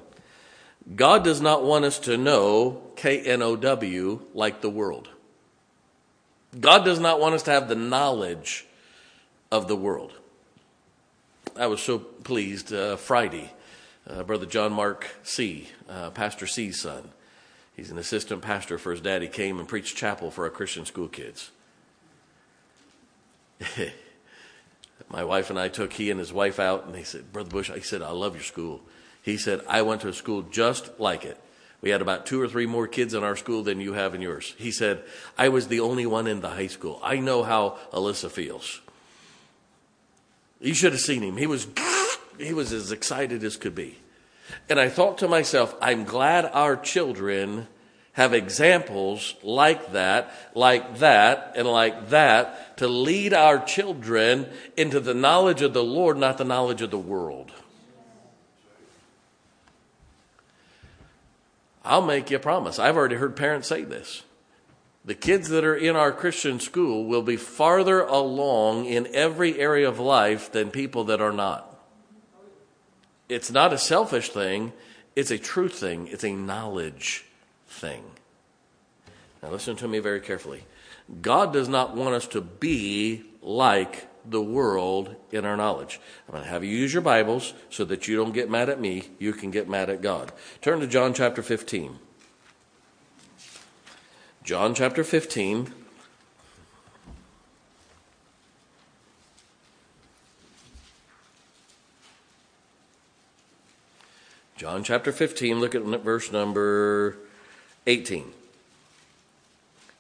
God 0.95 1.25
does 1.25 1.41
not 1.41 1.65
want 1.65 1.87
us 1.87 1.99
to 2.01 2.19
know 2.19 2.83
K 2.97 3.21
N 3.21 3.41
O 3.41 3.57
W 3.57 4.21
like 4.35 4.61
the 4.61 4.69
world. 4.69 5.09
God 6.61 6.85
does 6.85 7.01
not 7.01 7.19
want 7.19 7.35
us 7.35 7.45
to 7.45 7.51
have 7.51 7.69
the 7.71 7.75
knowledge 7.75 8.67
of 9.51 9.69
the 9.69 9.77
world. 9.77 10.13
I 11.57 11.67
was 11.67 11.81
so 11.81 11.99
pleased 11.99 12.75
uh, 12.75 12.97
Friday 12.97 13.51
uh, 14.09 14.23
Brother 14.23 14.47
John 14.47 14.73
Mark 14.73 15.09
C., 15.23 15.69
uh, 15.89 16.11
Pastor 16.11 16.47
C's 16.47 16.81
son. 16.81 17.11
He's 17.77 17.91
an 17.91 17.99
assistant 17.99 18.43
pastor 18.43 18.79
for 18.79 18.91
his 18.93 19.01
dad. 19.01 19.23
He 19.23 19.29
came 19.29 19.59
and 19.59 19.67
preached 19.67 19.97
chapel 19.97 20.31
for 20.31 20.45
our 20.45 20.51
Christian 20.51 20.85
school 20.85 21.09
kids. 21.09 21.51
My 25.09 25.25
wife 25.25 25.51
and 25.51 25.59
I 25.59 25.69
took 25.69 25.93
he 25.93 26.11
and 26.11 26.21
his 26.21 26.33
wife 26.33 26.59
out, 26.61 26.87
and 26.87 26.95
they 26.95 27.03
said, 27.03 27.33
Brother 27.33 27.51
Bush, 27.51 27.71
I 27.71 27.81
said, 27.81 28.03
I 28.03 28.11
love 28.11 28.35
your 28.35 28.45
school. 28.45 28.81
He 29.23 29.37
said, 29.37 29.61
I 29.69 29.83
went 29.83 30.01
to 30.03 30.09
a 30.09 30.13
school 30.13 30.43
just 30.43 30.99
like 31.01 31.25
it. 31.25 31.39
We 31.81 31.91
had 31.91 32.01
about 32.01 32.27
two 32.27 32.41
or 32.41 32.49
three 32.49 32.67
more 32.67 32.87
kids 32.87 33.13
in 33.13 33.25
our 33.25 33.37
school 33.37 33.63
than 33.63 33.81
you 33.81 33.95
have 33.95 34.15
in 34.15 34.21
yours. 34.21 34.55
He 34.57 34.71
said, 34.71 35.03
I 35.37 35.49
was 35.49 35.67
the 35.69 35.81
only 35.81 36.07
one 36.07 36.27
in 36.29 36.41
the 36.41 36.51
high 36.51 36.69
school. 36.69 37.01
I 37.03 37.17
know 37.17 37.43
how 37.43 37.79
Alyssa 37.93 38.31
feels. 38.31 38.81
You 40.61 40.75
should 40.75 40.93
have 40.93 41.01
seen 41.01 41.23
him. 41.23 41.37
He 41.37 41.49
was 41.49 41.67
he 42.39 42.53
was 42.53 42.73
as 42.73 42.93
excited 42.93 43.45
as 43.45 43.57
could 43.57 43.75
be. 43.75 43.99
And 44.69 44.79
I 44.81 44.89
thought 44.89 45.19
to 45.19 45.29
myself, 45.29 45.75
I'm 45.81 46.05
glad 46.05 46.45
our 46.47 46.77
children 46.77 47.69
have 48.15 48.35
examples 48.35 49.35
like 49.43 49.93
that, 49.93 50.33
like 50.55 50.99
that, 50.99 51.55
and 51.57 51.67
like 51.67 52.11
that 52.11 52.77
to 52.77 52.87
lead 52.87 53.33
our 53.33 53.59
children 53.65 54.47
into 54.77 55.01
the 55.01 55.15
knowledge 55.15 55.63
of 55.63 55.73
the 55.73 55.85
Lord, 55.85 56.19
not 56.19 56.37
the 56.37 56.45
knowledge 56.45 56.83
of 56.83 56.91
the 56.91 56.99
world. 56.99 57.51
I'll 61.85 62.03
make 62.03 62.31
you 62.31 62.37
a 62.37 62.41
promise. 62.41 62.79
I've 62.79 62.97
already 62.97 63.17
heard 63.17 63.35
parents 63.35 63.69
say 63.69 63.83
this. 63.83 64.23
The 65.05 65.15
kids 65.15 65.49
that 65.49 65.65
are 65.65 65.75
in 65.75 65.97
our 65.97 66.13
Christian 66.13 66.61
school 66.61 67.07
will 67.07 67.23
be 67.23 67.37
farther 67.37 68.03
along 68.03 68.85
in 68.85 69.09
every 69.13 69.59
area 69.59 69.89
of 69.89 69.99
life 69.99 70.53
than 70.53 70.71
people 70.71 71.05
that 71.05 71.21
are 71.21 71.33
not 71.33 71.72
it's 73.33 73.51
not 73.51 73.73
a 73.73 73.79
selfish 73.79 74.31
thing, 74.31 74.73
it's 75.17 75.31
a 75.31 75.39
truth 75.39 75.75
thing, 75.75 76.09
it's 76.09 76.25
a 76.25 76.33
knowledge 76.33 77.25
thing. 77.67 78.05
Now, 79.43 79.51
listen 79.51 79.77
to 79.77 79.89
me 79.89 79.99
very 79.99 80.21
carefully. 80.21 80.65
God 81.21 81.53
does 81.53 81.69
not 81.69 81.97
want 81.97 82.15
us 82.15 82.27
to 82.29 82.41
be 82.41 83.25
like 83.43 84.09
the 84.25 84.41
world 84.41 85.17
in 85.33 85.45
our 85.45 85.57
knowledge. 85.57 86.01
I'm 86.29 86.33
going 86.33 86.45
to 86.45 86.51
have 86.51 86.63
you 86.63 86.71
use 86.71 86.93
your 86.93 87.03
Bibles 87.03 87.55
so 87.71 87.85
that 87.87 88.07
you 88.07 88.17
don't 88.17 88.33
get 88.33 88.49
mad 88.49 88.69
at 88.69 88.81
me, 88.81 89.05
you 89.19 89.33
can 89.33 89.51
get 89.51 89.69
mad 89.69 89.91
at 89.91 90.01
God. 90.01 90.31
Turn 90.61 90.81
to 90.81 90.87
John 90.87 91.13
chapter 91.13 91.43
15. 91.43 91.99
John 94.45 94.75
chapter 94.75 95.03
15. 95.03 95.73
John 104.63 104.85
chapter 104.85 105.11
15, 105.11 105.59
look 105.59 105.75
at 105.75 105.83
verse 105.83 106.31
number 106.31 107.17
18. 107.89 108.31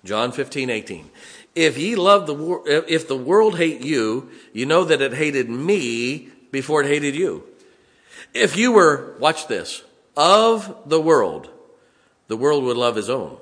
John 0.05 0.31
15, 0.31 0.71
18. 0.71 1.11
If 1.57 1.77
ye 1.77 1.97
love 1.97 2.29
the 2.29 2.35
wor- 2.35 2.63
if 2.69 3.09
the 3.09 3.17
world 3.17 3.59
hate 3.59 3.81
you, 3.81 4.31
you 4.53 4.65
know 4.65 4.85
that 4.85 5.03
it 5.03 5.15
hated 5.15 5.51
me 5.51 6.29
before 6.53 6.85
it 6.85 6.87
hated 6.87 7.17
you. 7.17 7.43
If 8.35 8.57
you 8.57 8.71
were, 8.71 9.17
watch 9.19 9.49
this, 9.49 9.83
of 10.17 10.73
the 10.87 11.01
world, 11.01 11.51
the 12.29 12.37
world 12.37 12.63
would 12.63 12.77
love 12.77 12.95
his 12.95 13.11
own. 13.11 13.39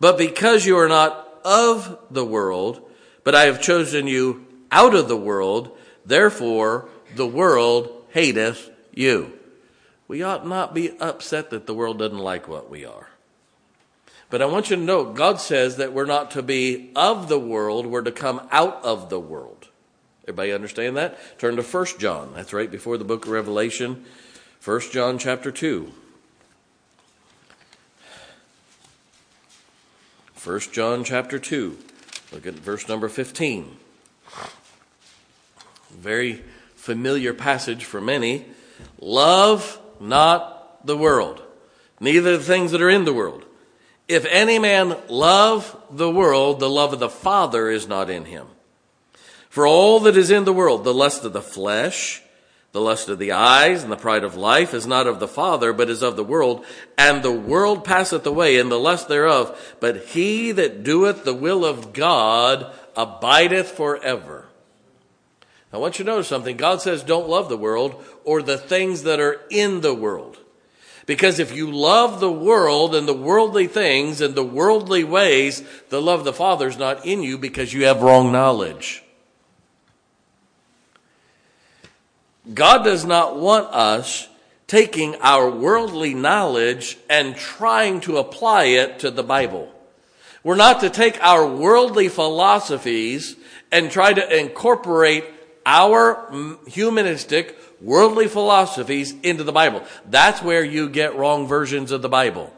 But 0.00 0.16
because 0.16 0.64
you 0.64 0.78
are 0.78 0.88
not 0.88 1.28
of 1.44 1.98
the 2.10 2.24
world, 2.24 2.80
but 3.22 3.34
I 3.34 3.44
have 3.44 3.60
chosen 3.60 4.06
you 4.06 4.46
out 4.72 4.94
of 4.94 5.08
the 5.08 5.16
world, 5.16 5.76
therefore 6.06 6.88
the 7.16 7.26
world 7.26 8.06
hateth 8.14 8.70
you. 8.94 9.37
We 10.08 10.22
ought 10.22 10.46
not 10.46 10.74
be 10.74 10.98
upset 10.98 11.50
that 11.50 11.66
the 11.66 11.74
world 11.74 11.98
doesn't 11.98 12.18
like 12.18 12.48
what 12.48 12.70
we 12.70 12.84
are. 12.84 13.10
But 14.30 14.42
I 14.42 14.46
want 14.46 14.70
you 14.70 14.76
to 14.76 14.82
know 14.82 15.12
God 15.12 15.40
says 15.40 15.76
that 15.76 15.92
we're 15.92 16.06
not 16.06 16.30
to 16.32 16.42
be 16.42 16.90
of 16.96 17.28
the 17.28 17.38
world, 17.38 17.86
we're 17.86 18.02
to 18.02 18.12
come 18.12 18.46
out 18.50 18.82
of 18.82 19.10
the 19.10 19.20
world. 19.20 19.68
Everybody 20.24 20.52
understand 20.52 20.96
that? 20.96 21.38
Turn 21.38 21.56
to 21.56 21.62
1 21.62 21.86
John. 21.98 22.32
That's 22.34 22.52
right 22.52 22.70
before 22.70 22.98
the 22.98 23.04
book 23.04 23.24
of 23.24 23.30
Revelation. 23.30 24.04
1 24.64 24.80
John 24.92 25.18
chapter 25.18 25.50
2. 25.50 25.92
1 30.44 30.60
John 30.72 31.04
chapter 31.04 31.38
2. 31.38 31.78
Look 32.32 32.46
at 32.46 32.54
verse 32.54 32.88
number 32.88 33.08
15. 33.08 33.76
Very 35.90 36.42
familiar 36.76 37.32
passage 37.32 37.84
for 37.84 38.00
many. 38.00 38.44
Love 39.00 39.80
not 40.00 40.86
the 40.86 40.96
world, 40.96 41.42
neither 42.00 42.36
the 42.36 42.44
things 42.44 42.72
that 42.72 42.82
are 42.82 42.90
in 42.90 43.04
the 43.04 43.12
world. 43.12 43.44
If 44.08 44.24
any 44.26 44.58
man 44.58 44.96
love 45.08 45.76
the 45.90 46.10
world, 46.10 46.60
the 46.60 46.70
love 46.70 46.92
of 46.92 46.98
the 46.98 47.10
Father 47.10 47.68
is 47.68 47.86
not 47.86 48.08
in 48.08 48.24
him. 48.24 48.46
For 49.50 49.66
all 49.66 50.00
that 50.00 50.16
is 50.16 50.30
in 50.30 50.44
the 50.44 50.52
world, 50.52 50.84
the 50.84 50.94
lust 50.94 51.24
of 51.24 51.32
the 51.32 51.42
flesh, 51.42 52.22
the 52.72 52.80
lust 52.80 53.08
of 53.08 53.18
the 53.18 53.32
eyes, 53.32 53.82
and 53.82 53.90
the 53.90 53.96
pride 53.96 54.24
of 54.24 54.36
life 54.36 54.74
is 54.74 54.86
not 54.86 55.06
of 55.06 55.20
the 55.20 55.28
Father, 55.28 55.72
but 55.72 55.88
is 55.88 56.02
of 56.02 56.16
the 56.16 56.24
world. 56.24 56.64
And 56.96 57.22
the 57.22 57.32
world 57.32 57.84
passeth 57.84 58.26
away, 58.26 58.58
and 58.58 58.70
the 58.70 58.78
lust 58.78 59.08
thereof. 59.08 59.76
But 59.80 60.04
he 60.08 60.52
that 60.52 60.84
doeth 60.84 61.24
the 61.24 61.34
will 61.34 61.64
of 61.64 61.92
God 61.92 62.72
abideth 62.94 63.70
forever. 63.70 64.47
I 65.72 65.76
want 65.76 65.98
you 65.98 66.04
to 66.04 66.10
notice 66.10 66.28
something. 66.28 66.56
God 66.56 66.80
says 66.80 67.02
don't 67.02 67.28
love 67.28 67.48
the 67.48 67.56
world 67.56 68.02
or 68.24 68.42
the 68.42 68.58
things 68.58 69.02
that 69.02 69.20
are 69.20 69.40
in 69.50 69.80
the 69.80 69.94
world. 69.94 70.38
Because 71.04 71.38
if 71.38 71.56
you 71.56 71.70
love 71.70 72.20
the 72.20 72.30
world 72.30 72.94
and 72.94 73.08
the 73.08 73.14
worldly 73.14 73.66
things 73.66 74.20
and 74.20 74.34
the 74.34 74.44
worldly 74.44 75.04
ways, 75.04 75.62
the 75.88 76.02
love 76.02 76.20
of 76.20 76.24
the 76.26 76.32
Father 76.34 76.68
is 76.68 76.76
not 76.76 77.06
in 77.06 77.22
you 77.22 77.38
because 77.38 77.72
you 77.72 77.84
have 77.84 78.02
wrong 78.02 78.30
knowledge. 78.30 79.02
God 82.52 82.82
does 82.84 83.04
not 83.04 83.38
want 83.38 83.66
us 83.68 84.28
taking 84.66 85.16
our 85.22 85.50
worldly 85.50 86.12
knowledge 86.12 86.98
and 87.08 87.36
trying 87.36 88.00
to 88.00 88.18
apply 88.18 88.64
it 88.64 88.98
to 89.00 89.10
the 89.10 89.22
Bible. 89.22 89.72
We're 90.44 90.56
not 90.56 90.80
to 90.80 90.90
take 90.90 91.22
our 91.22 91.46
worldly 91.46 92.08
philosophies 92.08 93.36
and 93.72 93.90
try 93.90 94.12
to 94.12 94.38
incorporate 94.38 95.24
our 95.68 96.56
humanistic 96.66 97.58
worldly 97.82 98.26
philosophies 98.26 99.14
into 99.22 99.44
the 99.44 99.52
Bible. 99.52 99.84
That's 100.08 100.42
where 100.42 100.64
you 100.64 100.88
get 100.88 101.14
wrong 101.14 101.46
versions 101.46 101.92
of 101.92 102.00
the 102.00 102.08
Bible. 102.08 102.50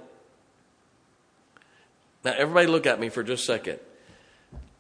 Now, 2.25 2.35
everybody 2.37 2.69
look 2.69 2.87
at 2.87 3.01
me 3.01 3.09
for 3.09 3.25
just 3.25 3.43
a 3.43 3.47
second. 3.47 3.81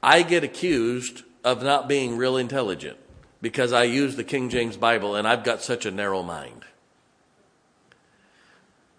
I 0.00 0.22
get 0.22 0.44
accused 0.44 1.24
of 1.42 1.64
not 1.64 1.88
being 1.88 2.16
real 2.16 2.36
intelligent 2.36 2.98
because 3.42 3.72
I 3.72 3.82
use 3.82 4.14
the 4.14 4.22
King 4.22 4.48
James 4.48 4.76
Bible 4.76 5.16
and 5.16 5.26
I've 5.26 5.42
got 5.42 5.60
such 5.60 5.84
a 5.84 5.90
narrow 5.90 6.22
mind. 6.22 6.64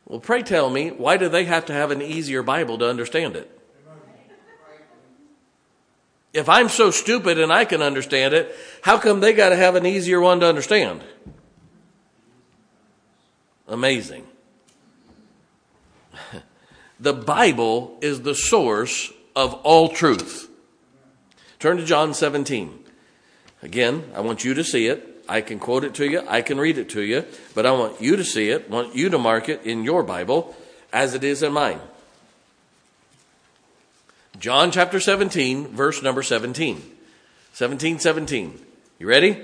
Well, 0.05 0.19
pray 0.19 0.41
tell 0.41 0.69
me, 0.69 0.89
why 0.89 1.15
do 1.15 1.29
they 1.29 1.45
have 1.45 1.65
to 1.67 1.73
have 1.73 1.89
an 1.89 2.01
easier 2.01 2.43
Bible 2.43 2.77
to 2.79 2.89
understand 2.89 3.37
it? 3.37 3.60
If 6.33 6.47
I'm 6.47 6.69
so 6.69 6.91
stupid 6.91 7.39
and 7.39 7.51
I 7.51 7.65
can 7.65 7.81
understand 7.81 8.33
it, 8.33 8.55
how 8.81 8.97
come 8.97 9.19
they 9.19 9.33
got 9.33 9.49
to 9.49 9.55
have 9.55 9.75
an 9.75 9.85
easier 9.85 10.21
one 10.21 10.39
to 10.39 10.47
understand? 10.47 11.01
Amazing. 13.67 14.25
The 16.99 17.13
Bible 17.13 17.97
is 17.99 18.21
the 18.21 18.35
source 18.35 19.11
of 19.35 19.55
all 19.63 19.89
truth. 19.89 20.51
Turn 21.57 21.77
to 21.77 21.83
John 21.83 22.13
17. 22.13 22.77
Again, 23.63 24.11
I 24.13 24.21
want 24.21 24.43
you 24.43 24.53
to 24.53 24.63
see 24.63 24.85
it. 24.85 25.11
I 25.27 25.41
can 25.41 25.57
quote 25.57 25.83
it 25.83 25.95
to 25.95 26.05
you, 26.05 26.21
I 26.27 26.41
can 26.41 26.59
read 26.59 26.77
it 26.77 26.89
to 26.89 27.01
you, 27.01 27.25
but 27.55 27.65
I 27.65 27.71
want 27.71 28.01
you 28.01 28.17
to 28.17 28.23
see 28.23 28.49
it, 28.49 28.69
want 28.69 28.95
you 28.95 29.09
to 29.09 29.17
mark 29.17 29.49
it 29.49 29.63
in 29.63 29.83
your 29.83 30.03
Bible 30.03 30.55
as 30.91 31.15
it 31.15 31.23
is 31.23 31.41
in 31.41 31.53
mine. 31.53 31.79
John 34.41 34.71
chapter 34.71 34.99
17, 34.99 35.67
verse 35.67 36.01
number 36.01 36.23
17. 36.23 36.81
17, 37.53 37.99
17. 37.99 38.59
You 38.97 39.07
ready? 39.07 39.39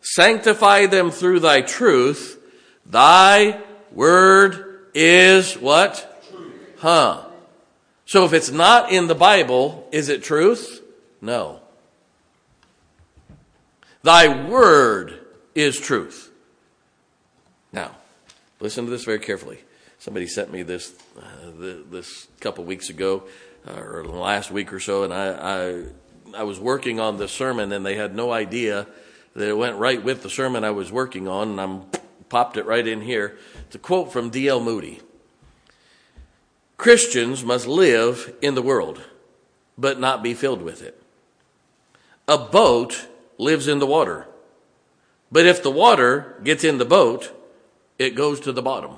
Sanctify 0.00 0.86
them 0.86 1.10
through 1.10 1.40
thy 1.40 1.62
truth. 1.62 2.40
Thy 2.86 3.60
word 3.90 4.86
is 4.94 5.54
what? 5.54 6.24
Truth. 6.30 6.52
Huh. 6.78 7.24
So 8.04 8.24
if 8.24 8.32
it's 8.32 8.52
not 8.52 8.92
in 8.92 9.08
the 9.08 9.16
Bible, 9.16 9.88
is 9.90 10.08
it 10.08 10.22
truth? 10.22 10.80
No. 11.20 11.58
Thy 14.04 14.46
word 14.48 15.26
is 15.56 15.80
truth. 15.80 16.30
Now, 17.72 17.90
listen 18.60 18.84
to 18.84 18.92
this 18.92 19.04
very 19.04 19.18
carefully. 19.18 19.58
Somebody 19.98 20.28
sent 20.28 20.52
me 20.52 20.62
this 20.62 20.94
uh, 21.18 21.50
this 21.90 22.28
couple 22.38 22.62
weeks 22.62 22.90
ago 22.90 23.24
Uh, 23.66 23.80
or 23.80 24.04
last 24.04 24.50
week 24.50 24.72
or 24.72 24.78
so, 24.78 25.02
and 25.02 25.12
I, 25.12 25.82
I, 26.34 26.40
I 26.40 26.42
was 26.44 26.60
working 26.60 27.00
on 27.00 27.16
the 27.16 27.26
sermon, 27.26 27.72
and 27.72 27.84
they 27.84 27.96
had 27.96 28.14
no 28.14 28.30
idea 28.30 28.86
that 29.34 29.48
it 29.48 29.56
went 29.56 29.76
right 29.76 30.02
with 30.02 30.22
the 30.22 30.30
sermon 30.30 30.62
I 30.62 30.70
was 30.70 30.92
working 30.92 31.26
on, 31.26 31.50
and 31.50 31.60
I'm 31.60 31.82
popped 32.28 32.56
it 32.56 32.64
right 32.64 32.86
in 32.86 33.00
here. 33.00 33.36
It's 33.66 33.74
a 33.74 33.78
quote 33.78 34.12
from 34.12 34.30
D.L. 34.30 34.60
Moody. 34.60 35.00
Christians 36.76 37.44
must 37.44 37.66
live 37.66 38.34
in 38.42 38.54
the 38.54 38.62
world, 38.62 39.00
but 39.76 39.98
not 39.98 40.22
be 40.22 40.34
filled 40.34 40.62
with 40.62 40.82
it. 40.82 41.02
A 42.28 42.38
boat 42.38 43.08
lives 43.38 43.66
in 43.66 43.78
the 43.78 43.86
water, 43.86 44.26
but 45.32 45.46
if 45.46 45.62
the 45.62 45.70
water 45.70 46.38
gets 46.44 46.64
in 46.64 46.78
the 46.78 46.84
boat, 46.84 47.32
it 47.98 48.14
goes 48.14 48.40
to 48.40 48.52
the 48.52 48.62
bottom. 48.62 48.96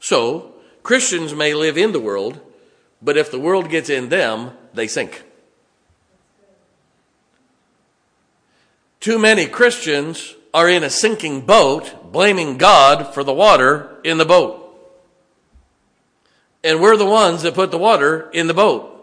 So, 0.00 0.52
Christians 0.82 1.34
may 1.34 1.54
live 1.54 1.76
in 1.76 1.92
the 1.92 2.00
world, 2.00 2.40
but 3.04 3.18
if 3.18 3.30
the 3.30 3.38
world 3.38 3.68
gets 3.68 3.90
in 3.90 4.08
them, 4.08 4.52
they 4.72 4.88
sink. 4.88 5.22
Too 8.98 9.18
many 9.18 9.44
Christians 9.44 10.34
are 10.54 10.68
in 10.68 10.82
a 10.82 10.88
sinking 10.88 11.42
boat, 11.42 12.10
blaming 12.10 12.56
God 12.56 13.12
for 13.12 13.22
the 13.22 13.34
water 13.34 14.00
in 14.02 14.16
the 14.16 14.24
boat. 14.24 14.60
And 16.62 16.80
we're 16.80 16.96
the 16.96 17.04
ones 17.04 17.42
that 17.42 17.54
put 17.54 17.70
the 17.70 17.78
water 17.78 18.30
in 18.32 18.46
the 18.46 18.54
boat. 18.54 18.93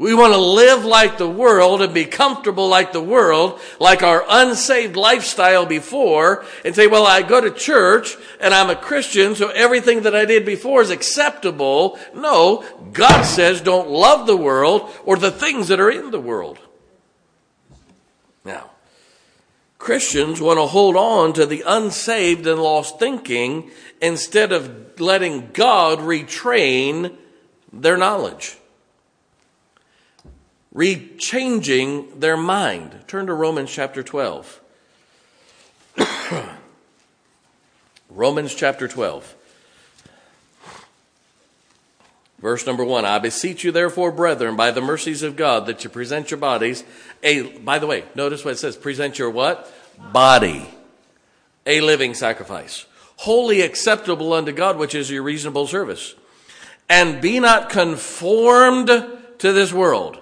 We 0.00 0.14
want 0.14 0.32
to 0.32 0.40
live 0.40 0.86
like 0.86 1.18
the 1.18 1.28
world 1.28 1.82
and 1.82 1.92
be 1.92 2.06
comfortable 2.06 2.68
like 2.68 2.94
the 2.94 3.02
world, 3.02 3.60
like 3.78 4.02
our 4.02 4.24
unsaved 4.26 4.96
lifestyle 4.96 5.66
before, 5.66 6.46
and 6.64 6.74
say, 6.74 6.86
well, 6.86 7.06
I 7.06 7.20
go 7.20 7.38
to 7.38 7.50
church 7.50 8.16
and 8.40 8.54
I'm 8.54 8.70
a 8.70 8.76
Christian, 8.76 9.34
so 9.34 9.50
everything 9.50 10.04
that 10.04 10.16
I 10.16 10.24
did 10.24 10.46
before 10.46 10.80
is 10.80 10.88
acceptable. 10.88 11.98
No, 12.14 12.64
God 12.94 13.24
says 13.24 13.60
don't 13.60 13.90
love 13.90 14.26
the 14.26 14.38
world 14.38 14.90
or 15.04 15.18
the 15.18 15.30
things 15.30 15.68
that 15.68 15.80
are 15.80 15.90
in 15.90 16.10
the 16.10 16.18
world. 16.18 16.58
Now, 18.42 18.70
Christians 19.76 20.40
want 20.40 20.58
to 20.58 20.64
hold 20.64 20.96
on 20.96 21.34
to 21.34 21.44
the 21.44 21.62
unsaved 21.66 22.46
and 22.46 22.62
lost 22.62 22.98
thinking 22.98 23.70
instead 24.00 24.50
of 24.50 24.98
letting 24.98 25.50
God 25.52 25.98
retrain 25.98 27.14
their 27.70 27.98
knowledge 27.98 28.56
rechanging 30.74 32.20
their 32.20 32.36
mind. 32.36 33.04
Turn 33.06 33.26
to 33.26 33.34
Romans 33.34 33.70
chapter 33.70 34.02
12. 34.02 34.60
Romans 38.10 38.54
chapter 38.54 38.86
12. 38.86 39.36
Verse 42.38 42.66
number 42.66 42.84
one, 42.84 43.04
I 43.04 43.18
beseech 43.18 43.64
you 43.64 43.72
therefore, 43.72 44.10
brethren, 44.10 44.56
by 44.56 44.70
the 44.70 44.80
mercies 44.80 45.22
of 45.22 45.36
God, 45.36 45.66
that 45.66 45.84
you 45.84 45.90
present 45.90 46.30
your 46.30 46.38
bodies 46.38 46.84
a, 47.22 47.58
by 47.58 47.78
the 47.78 47.86
way, 47.86 48.04
notice 48.14 48.44
what 48.44 48.52
it 48.52 48.58
says, 48.58 48.76
present 48.76 49.18
your 49.18 49.30
what? 49.30 49.70
Body. 50.12 50.66
A 51.66 51.82
living 51.82 52.14
sacrifice. 52.14 52.86
Wholly 53.16 53.60
acceptable 53.60 54.32
unto 54.32 54.52
God, 54.52 54.78
which 54.78 54.94
is 54.94 55.10
your 55.10 55.22
reasonable 55.22 55.66
service. 55.66 56.14
And 56.88 57.20
be 57.20 57.40
not 57.40 57.68
conformed 57.68 58.88
to 59.38 59.52
this 59.52 59.72
world 59.72 60.19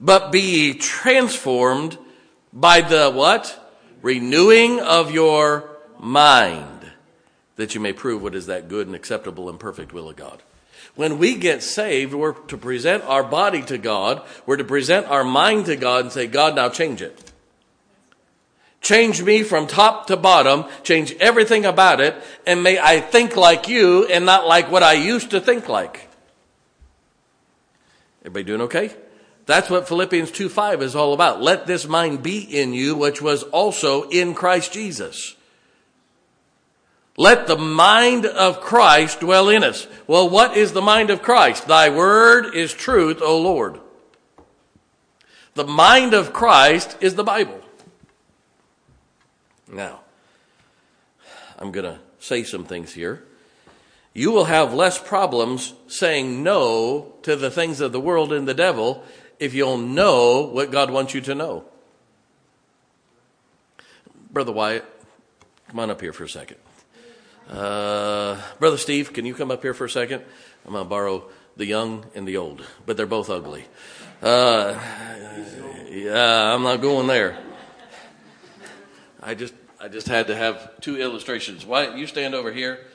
but 0.00 0.32
be 0.32 0.74
transformed 0.74 1.98
by 2.52 2.80
the 2.80 3.10
what? 3.10 3.56
Renewing 4.02 4.80
of 4.80 5.10
your 5.10 5.76
mind, 5.98 6.90
that 7.56 7.74
you 7.74 7.80
may 7.80 7.92
prove 7.92 8.22
what 8.22 8.34
is 8.34 8.46
that 8.46 8.68
good 8.68 8.86
and 8.86 8.96
acceptable 8.96 9.50
and 9.50 9.60
perfect 9.60 9.92
will 9.92 10.08
of 10.08 10.16
God. 10.16 10.42
When 10.96 11.18
we 11.18 11.36
get 11.36 11.62
saved, 11.62 12.14
we're 12.14 12.32
to 12.32 12.56
present 12.56 13.04
our 13.04 13.22
body 13.22 13.62
to 13.62 13.78
God, 13.78 14.22
we're 14.46 14.56
to 14.56 14.64
present 14.64 15.06
our 15.06 15.22
mind 15.22 15.66
to 15.66 15.76
God 15.76 16.04
and 16.06 16.12
say, 16.12 16.26
God, 16.26 16.56
now 16.56 16.70
change 16.70 17.02
it. 17.02 17.30
Change 18.80 19.22
me 19.22 19.42
from 19.42 19.66
top 19.66 20.06
to 20.06 20.16
bottom, 20.16 20.64
change 20.82 21.12
everything 21.20 21.66
about 21.66 22.00
it, 22.00 22.16
and 22.46 22.62
may 22.62 22.78
I 22.78 23.00
think 23.00 23.36
like 23.36 23.68
you 23.68 24.06
and 24.06 24.24
not 24.24 24.46
like 24.46 24.70
what 24.70 24.82
I 24.82 24.94
used 24.94 25.30
to 25.32 25.40
think 25.40 25.68
like. 25.68 26.08
Everybody 28.22 28.44
doing 28.44 28.62
okay? 28.62 28.94
That's 29.50 29.68
what 29.68 29.88
Philippians 29.88 30.30
2 30.30 30.48
5 30.48 30.80
is 30.80 30.94
all 30.94 31.12
about. 31.12 31.42
Let 31.42 31.66
this 31.66 31.84
mind 31.84 32.22
be 32.22 32.38
in 32.38 32.72
you, 32.72 32.94
which 32.94 33.20
was 33.20 33.42
also 33.42 34.08
in 34.08 34.32
Christ 34.32 34.72
Jesus. 34.72 35.34
Let 37.16 37.48
the 37.48 37.58
mind 37.58 38.26
of 38.26 38.60
Christ 38.60 39.18
dwell 39.18 39.48
in 39.48 39.64
us. 39.64 39.88
Well, 40.06 40.30
what 40.30 40.56
is 40.56 40.72
the 40.72 40.80
mind 40.80 41.10
of 41.10 41.20
Christ? 41.20 41.66
Thy 41.66 41.88
word 41.88 42.54
is 42.54 42.72
truth, 42.72 43.18
O 43.20 43.40
Lord. 43.40 43.80
The 45.54 45.66
mind 45.66 46.14
of 46.14 46.32
Christ 46.32 46.96
is 47.00 47.16
the 47.16 47.24
Bible. 47.24 47.60
Now, 49.66 50.02
I'm 51.58 51.72
going 51.72 51.92
to 51.92 51.98
say 52.20 52.44
some 52.44 52.62
things 52.62 52.92
here. 52.92 53.24
You 54.14 54.30
will 54.30 54.44
have 54.44 54.72
less 54.72 54.96
problems 54.96 55.74
saying 55.88 56.44
no 56.44 57.14
to 57.22 57.34
the 57.34 57.50
things 57.50 57.80
of 57.80 57.90
the 57.90 58.00
world 58.00 58.32
and 58.32 58.46
the 58.46 58.54
devil 58.54 59.04
if 59.40 59.54
you'll 59.54 59.78
know 59.78 60.42
what 60.42 60.70
God 60.70 60.90
wants 60.90 61.14
you 61.14 61.22
to 61.22 61.34
know. 61.34 61.64
Brother 64.30 64.52
Wyatt, 64.52 64.84
come 65.68 65.80
on 65.80 65.90
up 65.90 66.00
here 66.00 66.12
for 66.12 66.24
a 66.24 66.28
second. 66.28 66.58
Uh, 67.48 68.40
Brother 68.60 68.76
Steve, 68.76 69.12
can 69.12 69.26
you 69.26 69.34
come 69.34 69.50
up 69.50 69.62
here 69.62 69.74
for 69.74 69.86
a 69.86 69.90
second? 69.90 70.22
I'm 70.64 70.72
going 70.72 70.84
to 70.84 70.88
borrow 70.88 71.28
the 71.56 71.66
young 71.66 72.04
and 72.14 72.28
the 72.28 72.36
old, 72.36 72.64
but 72.86 72.96
they're 72.96 73.06
both 73.06 73.28
ugly. 73.28 73.64
Uh, 74.22 74.78
yeah, 75.90 76.54
I'm 76.54 76.62
not 76.62 76.80
going 76.80 77.06
there. 77.08 77.38
I 79.22 79.34
just, 79.34 79.54
I 79.80 79.88
just 79.88 80.06
had 80.06 80.28
to 80.28 80.36
have 80.36 80.80
two 80.80 81.00
illustrations. 81.00 81.66
Why 81.66 81.96
you 81.96 82.06
stand 82.06 82.34
over 82.34 82.52
here, 82.52 82.86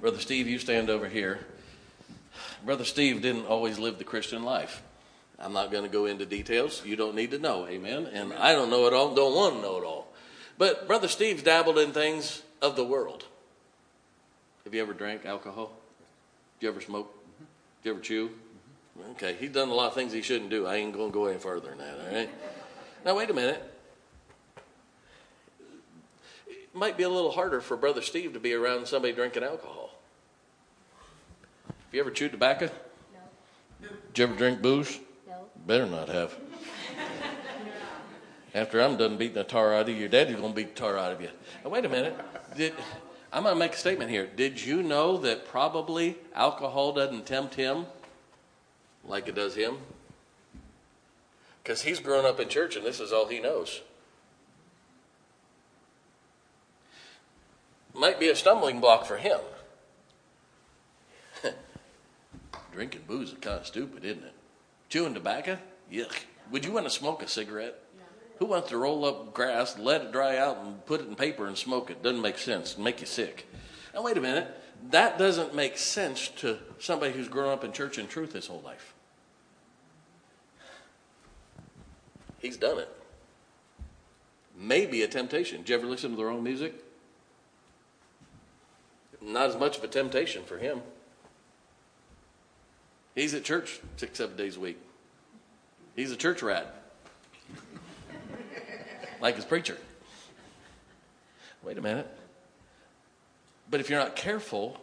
brother 0.00 0.18
Steve? 0.18 0.46
You 0.46 0.58
stand 0.58 0.90
over 0.90 1.08
here. 1.08 1.38
Brother 2.64 2.84
Steve 2.84 3.22
didn't 3.22 3.46
always 3.46 3.78
live 3.78 3.98
the 3.98 4.04
Christian 4.04 4.42
life. 4.42 4.82
I'm 5.38 5.52
not 5.52 5.70
going 5.70 5.84
to 5.84 5.90
go 5.90 6.06
into 6.06 6.24
details. 6.24 6.82
You 6.84 6.96
don't 6.96 7.14
need 7.14 7.30
to 7.32 7.38
know, 7.38 7.66
amen. 7.66 8.06
And 8.06 8.32
I 8.32 8.52
don't 8.52 8.70
know 8.70 8.86
it 8.86 8.92
all. 8.92 9.14
Don't 9.14 9.34
want 9.34 9.56
to 9.56 9.62
know 9.62 9.78
it 9.78 9.84
all. 9.84 10.08
But 10.58 10.86
brother 10.86 11.08
Steve's 11.08 11.42
dabbled 11.42 11.78
in 11.78 11.92
things 11.92 12.42
of 12.62 12.76
the 12.76 12.84
world. 12.84 13.26
Have 14.64 14.74
you 14.74 14.80
ever 14.80 14.94
drank 14.94 15.26
alcohol? 15.26 15.72
Did 16.58 16.66
you 16.66 16.72
ever 16.72 16.80
smoke? 16.80 17.12
Did 17.82 17.88
you 17.88 17.92
ever 17.92 18.00
chew? 18.00 18.30
Okay, 19.12 19.36
he's 19.38 19.50
done 19.50 19.68
a 19.68 19.74
lot 19.74 19.88
of 19.88 19.94
things 19.94 20.12
he 20.12 20.22
shouldn't 20.22 20.50
do. 20.50 20.66
I 20.66 20.76
ain't 20.76 20.94
going 20.94 21.10
to 21.10 21.14
go 21.14 21.26
any 21.26 21.38
further 21.38 21.68
than 21.68 21.78
that, 21.78 22.00
all 22.00 22.14
right? 22.14 22.30
Now, 23.04 23.14
wait 23.14 23.28
a 23.28 23.34
minute. 23.34 23.62
It 26.48 26.74
might 26.74 26.96
be 26.96 27.02
a 27.02 27.08
little 27.08 27.30
harder 27.30 27.60
for 27.60 27.76
Brother 27.76 28.00
Steve 28.00 28.32
to 28.32 28.40
be 28.40 28.54
around 28.54 28.88
somebody 28.88 29.12
drinking 29.12 29.44
alcohol. 29.44 29.90
Have 31.68 31.94
you 31.94 32.00
ever 32.00 32.10
chewed 32.10 32.32
tobacco? 32.32 32.70
No. 33.82 33.88
Did 34.12 34.18
you 34.18 34.24
ever 34.24 34.34
drink 34.34 34.62
booze? 34.62 34.98
Better 35.66 35.86
not 35.86 36.08
have. 36.08 36.34
After 38.54 38.80
I'm 38.80 38.96
done 38.96 39.18
beating 39.18 39.34
the 39.34 39.44
tar 39.44 39.74
out 39.74 39.82
of 39.82 39.88
you, 39.88 39.96
your 39.96 40.08
daddy's 40.08 40.36
going 40.36 40.52
to 40.52 40.56
beat 40.56 40.74
the 40.74 40.80
tar 40.80 40.96
out 40.96 41.12
of 41.12 41.20
you. 41.20 41.28
Now, 41.64 41.70
wait 41.70 41.84
a 41.84 41.88
minute. 41.88 42.16
Did, 42.56 42.72
I'm 43.32 43.42
going 43.42 43.54
to 43.54 43.58
make 43.58 43.72
a 43.74 43.76
statement 43.76 44.10
here. 44.10 44.26
Did 44.34 44.64
you 44.64 44.82
know 44.82 45.18
that 45.18 45.46
probably 45.46 46.16
alcohol 46.34 46.92
doesn't 46.92 47.26
tempt 47.26 47.56
him 47.56 47.86
like 49.04 49.28
it 49.28 49.34
does 49.34 49.56
him? 49.56 49.78
Because 51.62 51.82
he's 51.82 51.98
grown 51.98 52.24
up 52.24 52.38
in 52.38 52.48
church 52.48 52.76
and 52.76 52.86
this 52.86 53.00
is 53.00 53.12
all 53.12 53.26
he 53.26 53.40
knows. 53.40 53.82
Might 57.92 58.20
be 58.20 58.28
a 58.28 58.36
stumbling 58.36 58.80
block 58.80 59.04
for 59.04 59.16
him. 59.16 59.40
Drinking 62.72 63.02
booze 63.08 63.32
is 63.32 63.38
kind 63.40 63.60
of 63.60 63.66
stupid, 63.66 64.04
isn't 64.04 64.22
it? 64.22 64.35
Chewing 64.88 65.14
tobacco? 65.14 65.58
Yuck. 65.92 66.14
Would 66.50 66.64
you 66.64 66.72
want 66.72 66.86
to 66.86 66.90
smoke 66.90 67.22
a 67.22 67.28
cigarette? 67.28 67.82
Who 68.38 68.46
wants 68.46 68.68
to 68.68 68.76
roll 68.76 69.04
up 69.04 69.32
grass, 69.32 69.78
let 69.78 70.02
it 70.02 70.12
dry 70.12 70.36
out, 70.36 70.58
and 70.58 70.84
put 70.84 71.00
it 71.00 71.08
in 71.08 71.14
paper 71.14 71.46
and 71.46 71.56
smoke 71.56 71.90
it? 71.90 72.02
Doesn't 72.02 72.20
make 72.20 72.38
sense. 72.38 72.76
Make 72.76 73.00
you 73.00 73.06
sick. 73.06 73.48
Now, 73.94 74.02
wait 74.02 74.18
a 74.18 74.20
minute. 74.20 74.48
That 74.90 75.18
doesn't 75.18 75.54
make 75.54 75.78
sense 75.78 76.28
to 76.36 76.58
somebody 76.78 77.12
who's 77.12 77.28
grown 77.28 77.50
up 77.50 77.64
in 77.64 77.72
church 77.72 77.96
and 77.96 78.08
truth 78.08 78.34
his 78.34 78.46
whole 78.46 78.60
life. 78.60 78.94
He's 82.38 82.58
done 82.58 82.78
it. 82.78 82.88
Maybe 84.58 85.02
a 85.02 85.08
temptation. 85.08 85.58
Did 85.58 85.70
you 85.70 85.76
ever 85.76 85.86
listen 85.86 86.10
to 86.10 86.16
the 86.16 86.24
wrong 86.24 86.42
music? 86.42 86.74
Not 89.22 89.48
as 89.48 89.56
much 89.56 89.78
of 89.78 89.84
a 89.84 89.88
temptation 89.88 90.44
for 90.44 90.58
him. 90.58 90.82
He's 93.16 93.32
at 93.34 93.42
church 93.44 93.80
six, 93.96 94.18
seven 94.18 94.36
days 94.36 94.56
a 94.56 94.60
week. 94.60 94.78
He's 95.96 96.12
a 96.12 96.16
church 96.16 96.42
rat, 96.42 96.72
like 99.20 99.34
his 99.34 99.44
preacher. 99.46 99.78
Wait 101.62 101.78
a 101.78 101.80
minute. 101.80 102.06
But 103.70 103.80
if 103.80 103.88
you're 103.88 103.98
not 103.98 104.14
careful, 104.14 104.78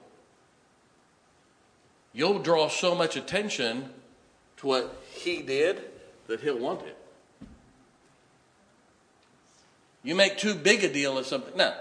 you'll 2.11 2.39
draw 2.39 2.67
so 2.67 2.95
much 2.95 3.15
attention 3.15 3.89
to 4.57 4.67
what 4.67 5.01
he 5.11 5.43
did 5.43 5.81
that 6.25 6.41
he'll 6.41 6.57
want 6.57 6.81
it. 6.81 6.97
You 10.01 10.15
make 10.15 10.39
too 10.39 10.55
big 10.55 10.83
a 10.83 10.91
deal 10.91 11.19
of 11.19 11.27
something. 11.27 11.55
Now, 11.55 11.75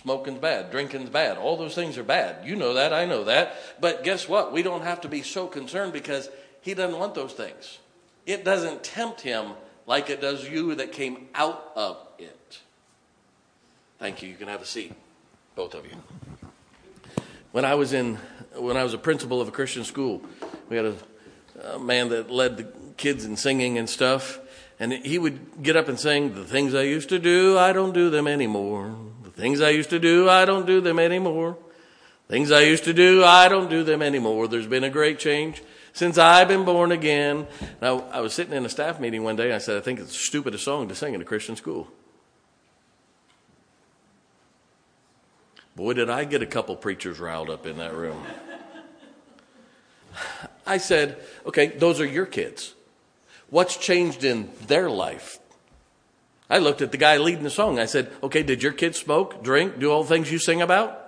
smoking's 0.00 0.38
bad, 0.38 0.70
drinking's 0.70 1.10
bad. 1.10 1.38
All 1.38 1.56
those 1.56 1.74
things 1.74 1.98
are 1.98 2.04
bad. 2.04 2.46
You 2.46 2.56
know 2.56 2.74
that, 2.74 2.92
I 2.92 3.04
know 3.04 3.24
that. 3.24 3.56
But 3.80 4.04
guess 4.04 4.28
what? 4.28 4.52
We 4.52 4.62
don't 4.62 4.82
have 4.82 5.00
to 5.02 5.08
be 5.08 5.22
so 5.22 5.46
concerned 5.46 5.92
because 5.92 6.28
he 6.60 6.74
doesn't 6.74 6.98
want 6.98 7.14
those 7.14 7.32
things. 7.32 7.78
It 8.26 8.44
doesn't 8.44 8.82
tempt 8.82 9.20
him 9.20 9.52
like 9.86 10.10
it 10.10 10.20
does 10.20 10.48
you 10.48 10.74
that 10.76 10.92
came 10.92 11.28
out 11.34 11.72
of 11.76 11.98
it. 12.18 12.60
Thank 13.98 14.22
you. 14.22 14.28
You 14.28 14.36
can 14.36 14.48
have 14.48 14.62
a 14.62 14.66
seat, 14.66 14.92
both 15.54 15.74
of 15.74 15.84
you. 15.86 15.92
When 17.52 17.64
I 17.64 17.74
was 17.74 17.92
in, 17.92 18.16
when 18.56 18.76
I 18.76 18.82
was 18.82 18.94
a 18.94 18.98
principal 18.98 19.40
of 19.40 19.48
a 19.48 19.52
Christian 19.52 19.84
school, 19.84 20.22
we 20.68 20.76
had 20.76 20.86
a, 20.86 21.74
a 21.74 21.78
man 21.78 22.08
that 22.08 22.30
led 22.30 22.56
the 22.56 22.66
kids 22.96 23.24
in 23.24 23.36
singing 23.36 23.78
and 23.78 23.88
stuff. 23.88 24.40
And 24.80 24.92
he 24.92 25.18
would 25.18 25.62
get 25.62 25.76
up 25.76 25.88
and 25.88 25.98
sing, 25.98 26.34
The 26.34 26.44
things 26.44 26.74
I 26.74 26.82
used 26.82 27.08
to 27.10 27.18
do, 27.18 27.56
I 27.56 27.72
don't 27.72 27.92
do 27.92 28.10
them 28.10 28.26
anymore. 28.26 28.96
Things 29.36 29.60
I 29.60 29.70
used 29.70 29.90
to 29.90 29.98
do, 29.98 30.28
I 30.28 30.44
don't 30.44 30.66
do 30.66 30.80
them 30.80 30.98
anymore. 30.98 31.56
Things 32.28 32.50
I 32.50 32.60
used 32.60 32.84
to 32.84 32.94
do, 32.94 33.24
I 33.24 33.48
don't 33.48 33.68
do 33.68 33.82
them 33.82 34.00
anymore. 34.00 34.48
There's 34.48 34.66
been 34.66 34.84
a 34.84 34.90
great 34.90 35.18
change 35.18 35.62
since 35.92 36.18
I've 36.18 36.48
been 36.48 36.64
born 36.64 36.92
again. 36.92 37.46
Now, 37.82 38.04
I 38.10 38.20
was 38.20 38.32
sitting 38.32 38.54
in 38.54 38.64
a 38.64 38.68
staff 38.68 39.00
meeting 39.00 39.22
one 39.24 39.36
day 39.36 39.46
and 39.46 39.54
I 39.54 39.58
said, 39.58 39.76
I 39.76 39.80
think 39.80 40.00
it's 40.00 40.12
the 40.12 40.14
stupidest 40.14 40.64
song 40.64 40.88
to 40.88 40.94
sing 40.94 41.14
in 41.14 41.20
a 41.20 41.24
Christian 41.24 41.56
school. 41.56 41.88
Boy, 45.76 45.94
did 45.94 46.08
I 46.08 46.24
get 46.24 46.40
a 46.40 46.46
couple 46.46 46.76
preachers 46.76 47.18
riled 47.18 47.50
up 47.50 47.66
in 47.66 47.78
that 47.78 47.94
room. 47.94 48.22
I 50.66 50.78
said, 50.78 51.18
okay, 51.44 51.66
those 51.66 52.00
are 52.00 52.06
your 52.06 52.26
kids. 52.26 52.74
What's 53.50 53.76
changed 53.76 54.24
in 54.24 54.50
their 54.66 54.88
life? 54.88 55.38
I 56.54 56.58
looked 56.58 56.82
at 56.82 56.92
the 56.92 56.96
guy 56.96 57.16
leading 57.16 57.42
the 57.42 57.50
song. 57.50 57.80
I 57.80 57.86
said, 57.86 58.12
okay, 58.22 58.44
did 58.44 58.62
your 58.62 58.70
kids 58.70 58.96
smoke, 58.96 59.42
drink, 59.42 59.80
do 59.80 59.90
all 59.90 60.04
the 60.04 60.08
things 60.08 60.30
you 60.30 60.38
sing 60.38 60.62
about? 60.62 61.00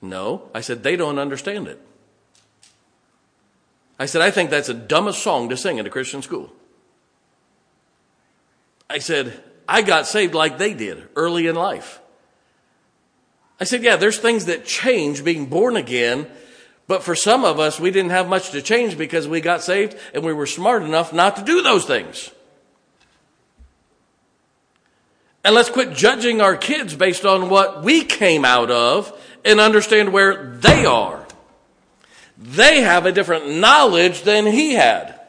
No. 0.00 0.48
I 0.54 0.62
said, 0.62 0.82
they 0.82 0.96
don't 0.96 1.18
understand 1.18 1.68
it. 1.68 1.78
I 3.98 4.06
said, 4.06 4.22
I 4.22 4.30
think 4.30 4.48
that's 4.48 4.68
the 4.68 4.72
dumbest 4.74 5.22
song 5.22 5.50
to 5.50 5.58
sing 5.58 5.76
in 5.76 5.84
a 5.86 5.90
Christian 5.90 6.22
school. 6.22 6.50
I 8.88 8.98
said, 8.98 9.38
I 9.68 9.82
got 9.82 10.06
saved 10.06 10.34
like 10.34 10.56
they 10.56 10.72
did 10.72 11.06
early 11.16 11.48
in 11.48 11.54
life. 11.54 12.00
I 13.60 13.64
said, 13.64 13.82
yeah, 13.82 13.96
there's 13.96 14.18
things 14.18 14.46
that 14.46 14.64
change 14.64 15.22
being 15.22 15.46
born 15.46 15.76
again 15.76 16.26
but 16.88 17.02
for 17.02 17.16
some 17.16 17.44
of 17.44 17.58
us, 17.58 17.80
we 17.80 17.90
didn't 17.90 18.10
have 18.10 18.28
much 18.28 18.50
to 18.50 18.62
change 18.62 18.96
because 18.96 19.26
we 19.26 19.40
got 19.40 19.62
saved 19.62 19.96
and 20.14 20.24
we 20.24 20.32
were 20.32 20.46
smart 20.46 20.82
enough 20.82 21.12
not 21.12 21.36
to 21.36 21.42
do 21.42 21.62
those 21.62 21.84
things. 21.84 22.30
And 25.46 25.54
let's 25.54 25.70
quit 25.70 25.92
judging 25.92 26.40
our 26.40 26.56
kids 26.56 26.96
based 26.96 27.24
on 27.24 27.48
what 27.48 27.84
we 27.84 28.02
came 28.02 28.44
out 28.44 28.68
of 28.68 29.16
and 29.44 29.60
understand 29.60 30.12
where 30.12 30.56
they 30.56 30.84
are. 30.84 31.24
They 32.36 32.80
have 32.80 33.06
a 33.06 33.12
different 33.12 33.48
knowledge 33.48 34.22
than 34.22 34.44
he 34.44 34.72
had. 34.74 35.20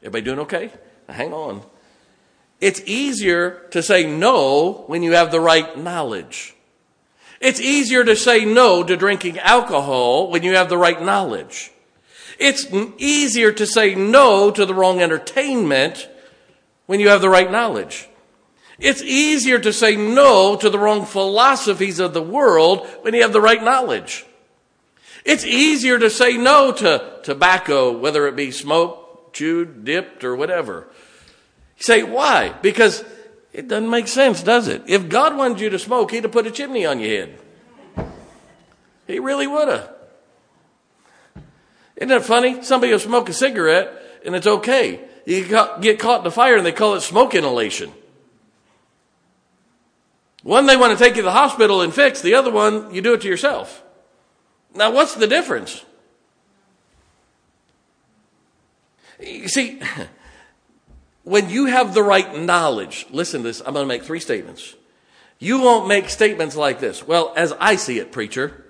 Everybody 0.00 0.24
doing 0.24 0.40
okay? 0.40 0.72
Hang 1.08 1.32
on. 1.32 1.62
It's 2.60 2.80
easier 2.86 3.62
to 3.70 3.84
say 3.84 4.04
no 4.04 4.82
when 4.88 5.04
you 5.04 5.12
have 5.12 5.30
the 5.30 5.38
right 5.38 5.78
knowledge. 5.78 6.56
It's 7.40 7.60
easier 7.60 8.02
to 8.02 8.16
say 8.16 8.44
no 8.44 8.82
to 8.82 8.96
drinking 8.96 9.38
alcohol 9.38 10.28
when 10.28 10.42
you 10.42 10.56
have 10.56 10.68
the 10.68 10.76
right 10.76 11.00
knowledge. 11.00 11.70
It's 12.40 12.66
easier 12.98 13.52
to 13.52 13.64
say 13.64 13.94
no 13.94 14.50
to 14.50 14.66
the 14.66 14.74
wrong 14.74 15.00
entertainment 15.00 16.08
when 16.86 16.98
you 16.98 17.10
have 17.10 17.20
the 17.20 17.28
right 17.28 17.48
knowledge. 17.48 18.07
It's 18.78 19.02
easier 19.02 19.58
to 19.58 19.72
say 19.72 19.96
no 19.96 20.56
to 20.56 20.70
the 20.70 20.78
wrong 20.78 21.04
philosophies 21.04 21.98
of 21.98 22.14
the 22.14 22.22
world 22.22 22.86
when 23.02 23.14
you 23.14 23.22
have 23.22 23.32
the 23.32 23.40
right 23.40 23.62
knowledge. 23.62 24.24
It's 25.24 25.44
easier 25.44 25.98
to 25.98 26.08
say 26.08 26.36
no 26.36 26.72
to 26.72 27.20
tobacco, 27.24 27.96
whether 27.98 28.26
it 28.28 28.36
be 28.36 28.50
smoked, 28.52 29.34
chewed, 29.34 29.84
dipped, 29.84 30.22
or 30.22 30.36
whatever. 30.36 30.86
You 31.76 31.82
say, 31.82 32.02
why? 32.02 32.54
Because 32.62 33.04
it 33.52 33.66
doesn't 33.66 33.90
make 33.90 34.08
sense, 34.08 34.42
does 34.42 34.68
it? 34.68 34.84
If 34.86 35.08
God 35.08 35.36
wanted 35.36 35.60
you 35.60 35.70
to 35.70 35.78
smoke, 35.78 36.12
He'd 36.12 36.22
have 36.22 36.32
put 36.32 36.46
a 36.46 36.50
chimney 36.50 36.86
on 36.86 37.00
your 37.00 37.10
head. 37.10 37.38
He 39.06 39.18
really 39.18 39.46
would 39.46 39.68
have. 39.68 39.90
Isn't 41.96 42.12
it 42.12 42.24
funny? 42.24 42.62
Somebody 42.62 42.92
will 42.92 43.00
smoke 43.00 43.28
a 43.28 43.32
cigarette 43.32 43.90
and 44.24 44.36
it's 44.36 44.46
okay. 44.46 45.00
You 45.26 45.44
get 45.80 45.98
caught 45.98 46.18
in 46.18 46.24
the 46.24 46.30
fire 46.30 46.56
and 46.56 46.64
they 46.64 46.72
call 46.72 46.94
it 46.94 47.00
smoke 47.00 47.34
inhalation. 47.34 47.92
One 50.42 50.66
they 50.66 50.76
want 50.76 50.96
to 50.96 51.02
take 51.02 51.16
you 51.16 51.22
to 51.22 51.26
the 51.26 51.32
hospital 51.32 51.80
and 51.80 51.92
fix, 51.92 52.20
the 52.22 52.34
other 52.34 52.50
one 52.50 52.94
you 52.94 53.02
do 53.02 53.14
it 53.14 53.22
to 53.22 53.28
yourself. 53.28 53.82
Now, 54.74 54.90
what's 54.90 55.14
the 55.14 55.26
difference? 55.26 55.84
You 59.20 59.48
see, 59.48 59.80
when 61.24 61.50
you 61.50 61.66
have 61.66 61.94
the 61.94 62.02
right 62.02 62.38
knowledge, 62.38 63.06
listen 63.10 63.42
to 63.42 63.48
this, 63.48 63.60
I'm 63.60 63.74
going 63.74 63.84
to 63.84 63.88
make 63.88 64.04
three 64.04 64.20
statements. 64.20 64.76
You 65.38 65.60
won't 65.60 65.88
make 65.88 66.08
statements 66.08 66.56
like 66.56 66.80
this. 66.80 67.06
Well, 67.06 67.32
as 67.36 67.52
I 67.58 67.76
see 67.76 67.98
it, 67.98 68.12
preacher, 68.12 68.64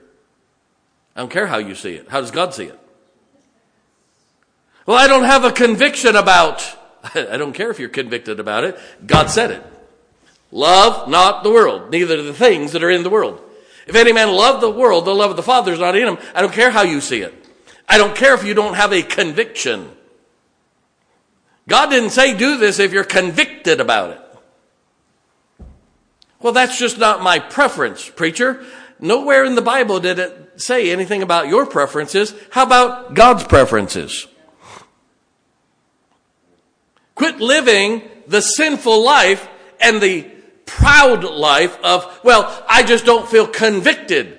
I 1.16 1.20
don't 1.20 1.30
care 1.30 1.46
how 1.46 1.58
you 1.58 1.74
see 1.74 1.94
it. 1.94 2.08
How 2.08 2.20
does 2.20 2.30
God 2.30 2.54
see 2.54 2.64
it? 2.64 2.78
Well, 4.86 4.96
I 4.96 5.06
don't 5.06 5.24
have 5.24 5.44
a 5.44 5.52
conviction 5.52 6.16
about, 6.16 6.66
I 7.14 7.36
don't 7.36 7.52
care 7.52 7.70
if 7.70 7.78
you're 7.78 7.88
convicted 7.88 8.40
about 8.40 8.64
it. 8.64 8.78
God 9.04 9.28
said 9.28 9.50
it. 9.50 9.77
Love 10.50 11.08
not 11.08 11.42
the 11.42 11.50
world, 11.50 11.90
neither 11.90 12.22
the 12.22 12.32
things 12.32 12.72
that 12.72 12.82
are 12.82 12.90
in 12.90 13.02
the 13.02 13.10
world. 13.10 13.40
If 13.86 13.94
any 13.94 14.12
man 14.12 14.30
love 14.30 14.60
the 14.60 14.70
world, 14.70 15.04
the 15.04 15.14
love 15.14 15.30
of 15.30 15.36
the 15.36 15.42
Father 15.42 15.72
is 15.72 15.78
not 15.78 15.96
in 15.96 16.06
him. 16.06 16.18
I 16.34 16.40
don't 16.40 16.52
care 16.52 16.70
how 16.70 16.82
you 16.82 17.00
see 17.00 17.20
it. 17.20 17.34
I 17.88 17.96
don't 17.98 18.14
care 18.14 18.34
if 18.34 18.44
you 18.44 18.54
don't 18.54 18.74
have 18.74 18.92
a 18.92 19.02
conviction. 19.02 19.90
God 21.66 21.90
didn't 21.90 22.10
say 22.10 22.36
do 22.36 22.58
this 22.58 22.78
if 22.78 22.92
you're 22.92 23.04
convicted 23.04 23.80
about 23.80 24.10
it. 24.10 25.66
Well, 26.40 26.52
that's 26.52 26.78
just 26.78 26.98
not 26.98 27.22
my 27.22 27.38
preference, 27.38 28.08
preacher. 28.08 28.64
Nowhere 29.00 29.44
in 29.44 29.54
the 29.54 29.62
Bible 29.62 30.00
did 30.00 30.18
it 30.18 30.60
say 30.60 30.90
anything 30.90 31.22
about 31.22 31.48
your 31.48 31.66
preferences. 31.66 32.34
How 32.50 32.64
about 32.64 33.14
God's 33.14 33.44
preferences? 33.44 34.26
Quit 37.14 37.40
living 37.40 38.02
the 38.26 38.40
sinful 38.40 39.02
life 39.02 39.48
and 39.80 40.00
the 40.00 40.30
proud 40.68 41.24
life 41.24 41.76
of, 41.82 42.20
well, 42.22 42.64
I 42.68 42.82
just 42.82 43.04
don't 43.04 43.28
feel 43.28 43.46
convicted. 43.46 44.38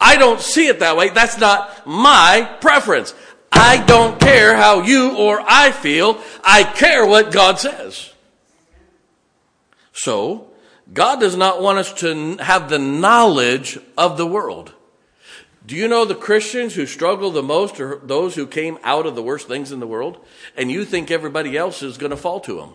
I 0.00 0.16
don't 0.16 0.40
see 0.40 0.66
it 0.66 0.80
that 0.80 0.96
way. 0.96 1.10
That's 1.10 1.38
not 1.38 1.86
my 1.86 2.56
preference. 2.60 3.14
I 3.52 3.84
don't 3.84 4.18
care 4.20 4.56
how 4.56 4.82
you 4.82 5.16
or 5.16 5.40
I 5.46 5.70
feel. 5.70 6.20
I 6.42 6.64
care 6.64 7.06
what 7.06 7.30
God 7.30 7.60
says. 7.60 8.12
So, 9.92 10.48
God 10.92 11.20
does 11.20 11.36
not 11.36 11.62
want 11.62 11.78
us 11.78 11.92
to 12.00 12.36
have 12.38 12.68
the 12.68 12.78
knowledge 12.78 13.78
of 13.96 14.16
the 14.16 14.26
world. 14.26 14.72
Do 15.66 15.76
you 15.76 15.88
know 15.88 16.04
the 16.04 16.14
Christians 16.14 16.74
who 16.74 16.84
struggle 16.84 17.30
the 17.30 17.42
most 17.42 17.80
are 17.80 17.96
those 18.02 18.34
who 18.34 18.46
came 18.46 18.78
out 18.82 19.06
of 19.06 19.14
the 19.14 19.22
worst 19.22 19.48
things 19.48 19.72
in 19.72 19.80
the 19.80 19.86
world? 19.86 20.18
And 20.56 20.70
you 20.70 20.84
think 20.84 21.10
everybody 21.10 21.56
else 21.56 21.82
is 21.82 21.96
going 21.96 22.10
to 22.10 22.16
fall 22.16 22.40
to 22.40 22.56
them. 22.56 22.74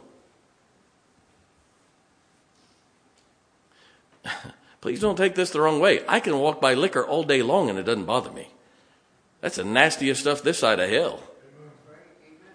Please 4.81 5.01
don't 5.01 5.17
take 5.17 5.35
this 5.35 5.51
the 5.51 5.61
wrong 5.61 5.79
way. 5.79 6.01
I 6.07 6.19
can 6.19 6.37
walk 6.39 6.61
by 6.61 6.73
liquor 6.73 7.05
all 7.05 7.23
day 7.23 7.41
long 7.41 7.69
and 7.69 7.77
it 7.77 7.83
doesn't 7.83 8.05
bother 8.05 8.31
me. 8.31 8.47
That's 9.41 9.57
the 9.57 9.63
nastiest 9.63 10.21
stuff 10.21 10.41
this 10.41 10.59
side 10.59 10.79
of 10.79 10.89
hell. 10.89 11.21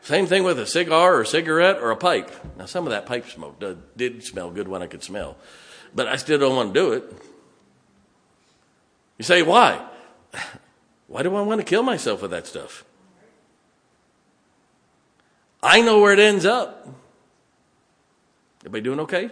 Same 0.03 0.27
thing 0.27 0.45
with 0.45 0.59
a 0.59 0.67
cigar 0.67 1.15
or 1.15 1.23
a 1.23 1.27
cigarette 1.27 1.79
or 1.79 1.91
a 1.91 1.97
pipe. 1.97 2.31
Now, 2.59 2.67
some 2.67 2.87
of 2.87 2.91
that 2.91 3.07
pipe 3.07 3.27
smoke 3.27 3.59
did, 3.59 3.97
did 3.97 4.25
smell 4.25 4.51
good 4.51 4.69
when 4.69 4.83
I 4.83 4.87
could 4.87 5.03
smell, 5.03 5.37
but 5.95 6.07
I 6.07 6.17
still 6.17 6.39
don't 6.39 6.57
want 6.57 6.75
to 6.75 6.81
do 6.81 6.93
it. 6.93 7.13
You 9.19 9.25
say, 9.25 9.43
why? 9.43 9.83
Why 11.07 11.23
do 11.23 11.37
I 11.37 11.43
want 11.43 11.61
to 11.61 11.65
kill 11.65 11.83
myself 11.83 12.23
with 12.23 12.31
that 12.31 12.47
stuff? 12.47 12.83
I 15.63 15.83
know 15.83 16.01
where 16.01 16.15
it 16.15 16.19
ends 16.19 16.47
up. 16.47 16.89
Everybody 18.61 18.83
doing 18.83 19.01
okay? 19.01 19.31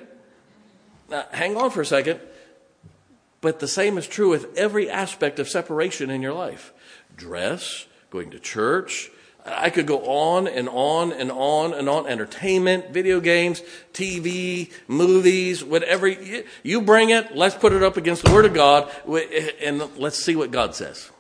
Now, 1.09 1.25
hang 1.33 1.57
on 1.57 1.71
for 1.71 1.81
a 1.81 1.87
second. 1.87 2.21
But 3.43 3.59
the 3.59 3.69
same 3.69 3.99
is 3.99 4.07
true 4.07 4.31
with 4.31 4.57
every 4.57 4.89
aspect 4.89 5.39
of 5.39 5.49
separation 5.49 6.09
in 6.09 6.23
your 6.23 6.33
life 6.33 6.73
dress, 7.15 7.87
going 8.11 8.31
to 8.31 8.39
church. 8.39 9.11
I 9.45 9.71
could 9.71 9.89
go 9.89 9.99
on 10.05 10.47
and 10.47 10.69
on 10.69 11.13
and 11.13 11.33
on 11.33 11.75
and 11.75 11.89
on. 11.89 12.07
Entertainment, 12.07 12.91
video 12.91 13.21
games, 13.21 13.61
TV, 13.93 14.71
movies, 14.87 15.65
whatever. 15.65 16.09
You 16.63 16.81
bring 16.81 17.11
it, 17.11 17.37
let's 17.37 17.57
put 17.57 17.73
it 17.73 17.83
up 17.83 17.97
against 17.97 18.25
the 18.25 18.33
Word 18.33 18.47
of 18.47 18.55
God, 18.55 18.91
and 19.61 19.83
let's 19.99 20.25
see 20.25 20.37
what 20.37 20.53
God 20.53 20.77
says. 20.77 21.11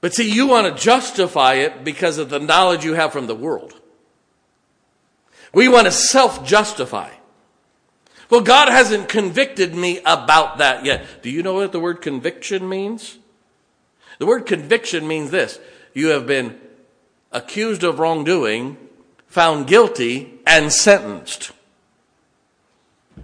But 0.00 0.14
see, 0.14 0.30
you 0.32 0.46
want 0.46 0.74
to 0.74 0.82
justify 0.82 1.54
it 1.54 1.84
because 1.84 2.16
of 2.16 2.30
the 2.30 2.38
knowledge 2.38 2.84
you 2.84 2.94
have 2.94 3.12
from 3.12 3.26
the 3.26 3.34
world. 3.34 3.78
We 5.52 5.68
want 5.68 5.86
to 5.86 5.92
self 5.92 6.46
justify. 6.46 7.10
Well, 8.28 8.40
God 8.40 8.68
hasn't 8.68 9.08
convicted 9.08 9.74
me 9.74 10.00
about 10.04 10.58
that 10.58 10.84
yet. 10.84 11.22
Do 11.22 11.30
you 11.30 11.42
know 11.42 11.54
what 11.54 11.72
the 11.72 11.80
word 11.80 12.02
conviction 12.02 12.68
means? 12.68 13.18
The 14.18 14.26
word 14.26 14.46
conviction 14.46 15.06
means 15.06 15.30
this 15.30 15.60
you 15.94 16.08
have 16.08 16.26
been 16.26 16.58
accused 17.32 17.84
of 17.84 17.98
wrongdoing, 17.98 18.76
found 19.26 19.66
guilty, 19.66 20.34
and 20.46 20.72
sentenced. 20.72 21.52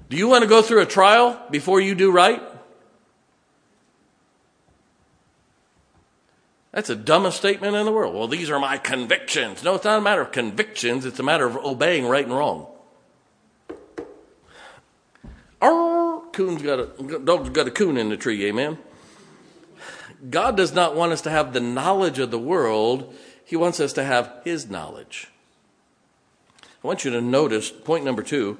Do 0.08 0.16
you 0.16 0.28
want 0.28 0.42
to 0.42 0.48
go 0.48 0.62
through 0.62 0.82
a 0.82 0.86
trial 0.86 1.40
before 1.50 1.80
you 1.80 1.94
do 1.94 2.10
right? 2.10 2.42
That's 6.72 6.88
the 6.88 6.96
dumbest 6.96 7.36
statement 7.36 7.76
in 7.76 7.84
the 7.84 7.92
world. 7.92 8.14
Well, 8.14 8.28
these 8.28 8.48
are 8.48 8.58
my 8.58 8.78
convictions. 8.78 9.62
No, 9.62 9.74
it's 9.74 9.84
not 9.84 9.98
a 9.98 10.02
matter 10.02 10.22
of 10.22 10.32
convictions, 10.32 11.04
it's 11.04 11.18
a 11.18 11.22
matter 11.22 11.46
of 11.46 11.56
obeying 11.56 12.06
right 12.06 12.24
and 12.24 12.34
wrong. 12.34 12.71
Coon's 16.32 16.62
got 16.62 16.80
a 16.80 17.18
dog's 17.18 17.50
got 17.50 17.68
a 17.68 17.70
coon 17.70 17.96
in 17.96 18.08
the 18.08 18.16
tree, 18.16 18.44
amen. 18.46 18.78
God 20.28 20.56
does 20.56 20.72
not 20.72 20.96
want 20.96 21.12
us 21.12 21.20
to 21.22 21.30
have 21.30 21.52
the 21.52 21.60
knowledge 21.60 22.18
of 22.18 22.30
the 22.30 22.38
world, 22.38 23.14
He 23.44 23.56
wants 23.56 23.80
us 23.80 23.92
to 23.94 24.04
have 24.04 24.32
His 24.44 24.70
knowledge. 24.70 25.28
I 26.62 26.86
want 26.86 27.04
you 27.04 27.10
to 27.12 27.20
notice 27.20 27.70
point 27.70 28.04
number 28.04 28.22
two 28.22 28.58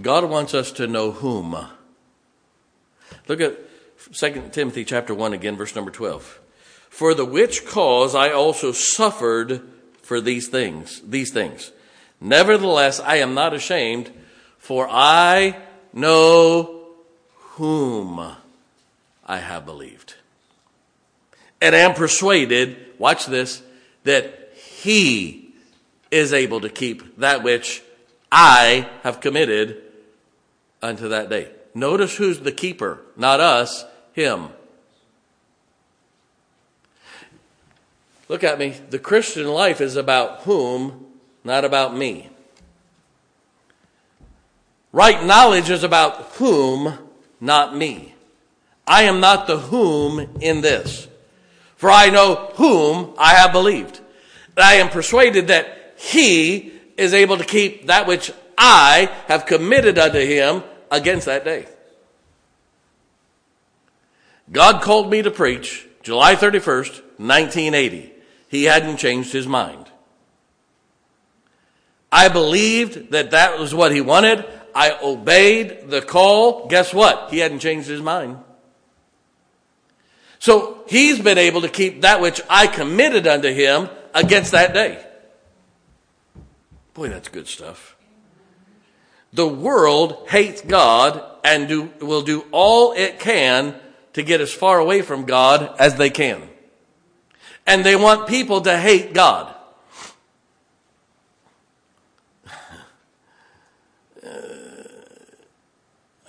God 0.00 0.24
wants 0.24 0.54
us 0.54 0.70
to 0.72 0.86
know 0.86 1.12
whom. 1.12 1.56
Look 3.28 3.40
at 3.40 3.58
2 4.12 4.50
Timothy 4.52 4.84
chapter 4.84 5.14
1 5.14 5.32
again, 5.32 5.56
verse 5.56 5.74
number 5.74 5.90
12. 5.90 6.40
For 6.88 7.14
the 7.14 7.24
which 7.24 7.66
cause 7.66 8.14
I 8.14 8.30
also 8.30 8.72
suffered 8.72 9.62
for 10.02 10.20
these 10.20 10.48
things, 10.48 11.00
these 11.02 11.30
things. 11.30 11.72
Nevertheless, 12.20 13.00
I 13.00 13.16
am 13.16 13.34
not 13.34 13.54
ashamed, 13.54 14.10
for 14.58 14.88
I 14.90 15.56
know 15.92 16.86
whom 17.54 18.36
I 19.26 19.38
have 19.38 19.66
believed. 19.66 20.14
And 21.60 21.74
am 21.74 21.94
persuaded, 21.94 22.76
watch 22.98 23.26
this, 23.26 23.62
that 24.04 24.52
he 24.56 25.54
is 26.10 26.32
able 26.32 26.60
to 26.60 26.68
keep 26.68 27.18
that 27.18 27.42
which 27.42 27.82
I 28.30 28.88
have 29.02 29.20
committed 29.20 29.80
unto 30.82 31.08
that 31.08 31.30
day. 31.30 31.50
Notice 31.74 32.16
who's 32.16 32.40
the 32.40 32.52
keeper, 32.52 33.00
not 33.16 33.40
us, 33.40 33.84
him. 34.12 34.48
Look 38.28 38.42
at 38.44 38.58
me. 38.58 38.70
The 38.90 38.98
Christian 38.98 39.46
life 39.46 39.80
is 39.80 39.96
about 39.96 40.40
whom, 40.40 41.06
not 41.44 41.64
about 41.64 41.96
me. 41.96 42.30
Right 44.92 45.24
knowledge 45.24 45.70
is 45.70 45.84
about 45.84 46.16
whom, 46.34 46.98
not 47.40 47.74
me. 47.74 48.14
I 48.86 49.04
am 49.04 49.20
not 49.20 49.46
the 49.46 49.58
whom 49.58 50.38
in 50.40 50.60
this. 50.60 51.08
For 51.76 51.90
I 51.90 52.10
know 52.10 52.52
whom 52.54 53.14
I 53.18 53.34
have 53.34 53.52
believed. 53.52 54.00
I 54.56 54.74
am 54.74 54.90
persuaded 54.90 55.48
that 55.48 55.94
he 55.96 56.72
is 56.96 57.14
able 57.14 57.38
to 57.38 57.44
keep 57.44 57.86
that 57.86 58.06
which 58.06 58.30
I 58.58 59.10
have 59.28 59.46
committed 59.46 59.98
unto 59.98 60.18
him 60.18 60.62
against 60.90 61.26
that 61.26 61.44
day. 61.44 61.66
God 64.50 64.82
called 64.82 65.10
me 65.10 65.22
to 65.22 65.30
preach 65.30 65.86
July 66.02 66.36
31st, 66.36 67.00
1980. 67.16 68.12
He 68.48 68.64
hadn't 68.64 68.98
changed 68.98 69.32
his 69.32 69.46
mind. 69.46 69.86
I 72.10 72.28
believed 72.28 73.12
that 73.12 73.30
that 73.30 73.58
was 73.58 73.74
what 73.74 73.92
he 73.92 74.02
wanted. 74.02 74.44
I 74.74 74.98
obeyed 75.02 75.90
the 75.90 76.02
call. 76.02 76.66
Guess 76.66 76.94
what? 76.94 77.30
He 77.30 77.38
hadn't 77.38 77.60
changed 77.60 77.88
his 77.88 78.00
mind. 78.00 78.38
So 80.38 80.82
he's 80.88 81.20
been 81.20 81.38
able 81.38 81.60
to 81.60 81.68
keep 81.68 82.02
that 82.02 82.20
which 82.20 82.40
I 82.50 82.66
committed 82.66 83.26
unto 83.26 83.52
him 83.52 83.88
against 84.14 84.52
that 84.52 84.74
day. 84.74 85.04
Boy, 86.94 87.08
that's 87.08 87.28
good 87.28 87.46
stuff. 87.46 87.96
The 89.32 89.46
world 89.46 90.26
hates 90.28 90.60
God 90.60 91.22
and 91.44 91.68
do, 91.68 91.92
will 92.00 92.22
do 92.22 92.44
all 92.50 92.92
it 92.92 93.18
can 93.18 93.74
to 94.12 94.22
get 94.22 94.40
as 94.40 94.52
far 94.52 94.78
away 94.78 95.00
from 95.02 95.24
God 95.24 95.74
as 95.78 95.94
they 95.94 96.10
can. 96.10 96.42
And 97.66 97.84
they 97.84 97.96
want 97.96 98.28
people 98.28 98.60
to 98.62 98.76
hate 98.76 99.14
God. 99.14 99.54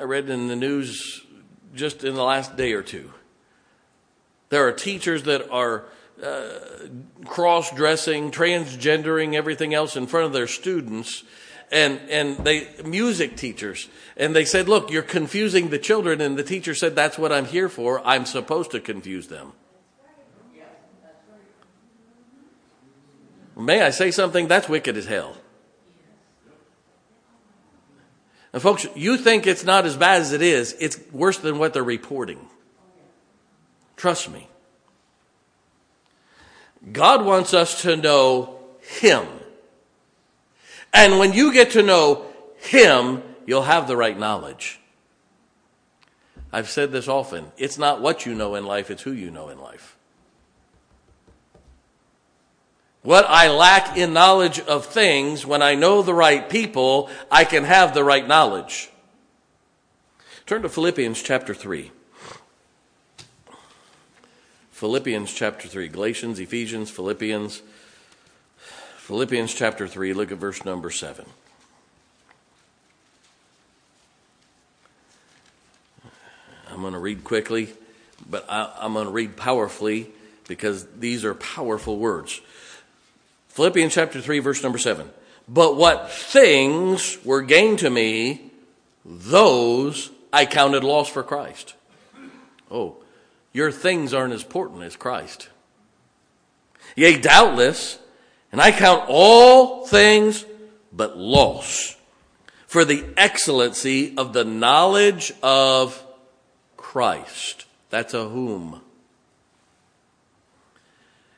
I 0.03 0.05
read 0.05 0.29
in 0.29 0.49
the 0.49 0.55
news 0.57 1.25
just 1.73 2.03
in 2.03 2.15
the 2.15 2.23
last 2.23 2.57
day 2.57 2.73
or 2.73 2.81
two. 2.81 3.13
There 4.49 4.67
are 4.67 4.73
teachers 4.73 5.23
that 5.23 5.49
are 5.49 5.85
uh, 6.21 6.59
cross 7.23 7.73
dressing, 7.73 8.29
transgendering, 8.29 9.33
everything 9.33 9.73
else 9.73 9.95
in 9.95 10.07
front 10.07 10.25
of 10.25 10.33
their 10.33 10.45
students. 10.45 11.23
And, 11.71 12.01
and 12.09 12.37
they, 12.39 12.67
music 12.83 13.37
teachers. 13.37 13.87
And 14.17 14.35
they 14.35 14.43
said, 14.43 14.67
look, 14.67 14.91
you're 14.91 15.03
confusing 15.03 15.69
the 15.69 15.79
children. 15.79 16.19
And 16.19 16.37
the 16.37 16.43
teacher 16.43 16.75
said, 16.75 16.97
that's 16.97 17.17
what 17.17 17.31
I'm 17.31 17.45
here 17.45 17.69
for. 17.69 18.05
I'm 18.05 18.25
supposed 18.25 18.71
to 18.71 18.81
confuse 18.81 19.29
them. 19.29 19.53
May 23.55 23.81
I 23.81 23.91
say 23.91 24.11
something? 24.11 24.49
That's 24.49 24.67
wicked 24.67 24.97
as 24.97 25.05
hell. 25.05 25.37
And 28.53 28.61
folks, 28.61 28.85
you 28.95 29.17
think 29.17 29.47
it's 29.47 29.63
not 29.63 29.85
as 29.85 29.97
bad 29.97 30.21
as 30.21 30.31
it 30.31 30.43
is. 30.43 30.75
It's 30.79 30.99
worse 31.11 31.39
than 31.39 31.57
what 31.57 31.73
they're 31.73 31.83
reporting. 31.83 32.47
Trust 33.97 34.29
me. 34.29 34.47
God 36.91 37.25
wants 37.25 37.53
us 37.53 37.81
to 37.81 37.95
know 37.95 38.59
Him. 38.79 39.25
And 40.93 41.17
when 41.17 41.33
you 41.33 41.51
get 41.51 41.71
to 41.71 41.81
know 41.81 42.25
Him, 42.57 43.23
you'll 43.47 43.63
have 43.63 43.87
the 43.87 43.97
right 43.97 44.17
knowledge. 44.17 44.79
I've 46.51 46.69
said 46.69 46.91
this 46.91 47.07
often. 47.07 47.51
It's 47.57 47.79
not 47.79 48.01
what 48.01 48.27
you 48.27 48.35
know 48.35 48.53
in 48.53 48.65
life, 48.65 48.91
it's 48.91 49.01
who 49.01 49.11
you 49.11 49.31
know 49.31 49.49
in 49.49 49.59
life. 49.59 49.97
What 53.03 53.25
I 53.27 53.49
lack 53.49 53.97
in 53.97 54.13
knowledge 54.13 54.61
of 54.61 54.85
things, 54.85 55.45
when 55.45 55.61
I 55.61 55.75
know 55.75 56.01
the 56.01 56.13
right 56.13 56.49
people, 56.49 57.09
I 57.29 57.43
can 57.43 57.65
have 57.65 57.93
the 57.93 58.03
right 58.03 58.25
knowledge. 58.25 58.89
Turn 60.45 60.61
to 60.61 60.69
Philippians 60.69 61.21
chapter 61.21 61.53
3. 61.53 61.91
Philippians 64.71 65.33
chapter 65.33 65.67
3. 65.67 65.89
Galatians, 65.89 66.39
Ephesians, 66.39 66.89
Philippians. 66.89 67.61
Philippians 68.97 69.53
chapter 69.53 69.85
3, 69.85 70.13
look 70.13 70.31
at 70.31 70.37
verse 70.37 70.63
number 70.63 70.89
7. 70.89 71.25
I'm 76.71 76.79
going 76.79 76.93
to 76.93 76.99
read 76.99 77.25
quickly, 77.25 77.67
but 78.29 78.45
I, 78.49 78.71
am 78.79 78.93
going 78.93 79.07
to 79.07 79.11
read 79.11 79.35
powerfully 79.35 80.09
because 80.47 80.87
these 80.97 81.25
are 81.25 81.35
powerful 81.35 81.97
words. 81.97 82.39
Philippians 83.53 83.93
chapter 83.93 84.19
3, 84.19 84.39
verse 84.39 84.63
number 84.63 84.79
7. 84.79 85.07
But 85.47 85.75
what 85.75 86.09
things 86.09 87.23
were 87.23 87.43
gained 87.43 87.79
to 87.79 87.89
me, 87.91 88.49
those 89.05 90.09
I 90.31 90.47
counted 90.47 90.83
loss 90.83 91.07
for 91.07 91.21
Christ. 91.21 91.75
Oh, 92.71 92.97
your 93.51 93.71
things 93.71 94.11
aren't 94.11 94.33
as 94.33 94.41
important 94.41 94.81
as 94.81 94.95
Christ. 94.95 95.49
Yea, 96.95 97.19
doubtless, 97.19 97.99
and 98.51 98.59
I 98.59 98.71
count 98.71 99.05
all 99.07 99.85
things 99.85 100.45
but 100.91 101.15
loss 101.15 101.95
for 102.65 102.83
the 102.83 103.05
excellency 103.17 104.17
of 104.17 104.33
the 104.33 104.43
knowledge 104.43 105.31
of 105.43 106.03
Christ. 106.75 107.65
That's 107.91 108.15
a 108.15 108.29
whom. 108.29 108.81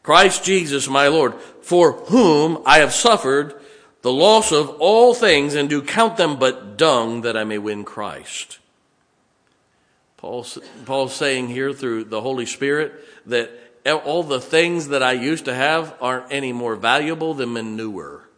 Christ 0.05 0.43
Jesus, 0.43 0.87
my 0.87 1.07
Lord, 1.07 1.33
for 1.61 1.93
whom 1.93 2.61
I 2.63 2.77
have 2.77 2.93
suffered 2.93 3.59
the 4.03 4.13
loss 4.13 4.51
of 4.51 4.69
all 4.79 5.15
things 5.15 5.55
and 5.55 5.67
do 5.67 5.81
count 5.81 6.15
them 6.15 6.37
but 6.37 6.77
dung 6.77 7.21
that 7.21 7.35
I 7.35 7.43
may 7.43 7.57
win 7.57 7.83
Christ. 7.83 8.59
Paul's, 10.17 10.59
Paul's 10.85 11.15
saying 11.15 11.47
here 11.47 11.73
through 11.73 12.03
the 12.03 12.21
Holy 12.21 12.45
Spirit 12.45 12.93
that 13.25 13.49
all 13.83 14.21
the 14.21 14.39
things 14.39 14.89
that 14.89 15.01
I 15.01 15.13
used 15.13 15.45
to 15.45 15.55
have 15.55 15.95
aren't 15.99 16.31
any 16.31 16.53
more 16.53 16.75
valuable 16.75 17.33
than 17.33 17.53
manure. 17.53 18.29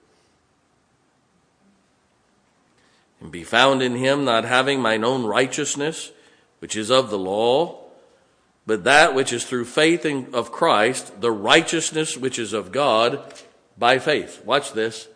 And 3.19 3.30
be 3.30 3.43
found 3.43 3.82
in 3.82 3.97
him, 3.97 4.23
not 4.23 4.45
having 4.45 4.80
mine 4.80 5.03
own 5.03 5.25
righteousness, 5.25 6.13
which 6.60 6.77
is 6.77 6.89
of 6.89 7.10
the 7.10 7.19
law, 7.19 7.87
but 8.67 8.84
that 8.84 9.15
which 9.15 9.32
is 9.32 9.45
through 9.45 9.65
faith 9.65 10.06
in, 10.06 10.27
of 10.34 10.51
Christ, 10.51 11.21
the 11.21 11.32
righteousness 11.32 12.17
which 12.17 12.38
is 12.38 12.51
of 12.51 12.73
God 12.73 13.23
by 13.77 13.97
faith. 13.97 14.43
Watch 14.45 14.73
this. 14.73 15.08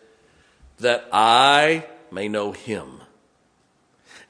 That 0.78 1.06
I 1.12 1.84
may 2.10 2.28
know 2.28 2.52
him 2.52 3.02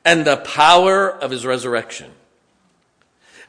and 0.04 0.24
the 0.24 0.36
power 0.36 1.08
of 1.08 1.30
his 1.30 1.46
resurrection 1.46 2.10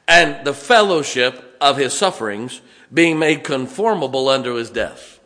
and 0.08 0.46
the 0.46 0.54
fellowship 0.54 1.58
of 1.60 1.78
his 1.78 1.94
sufferings 1.94 2.62
being 2.94 3.18
made 3.18 3.44
conformable 3.44 4.30
unto 4.30 4.54
his 4.54 4.70
death. 4.70 5.20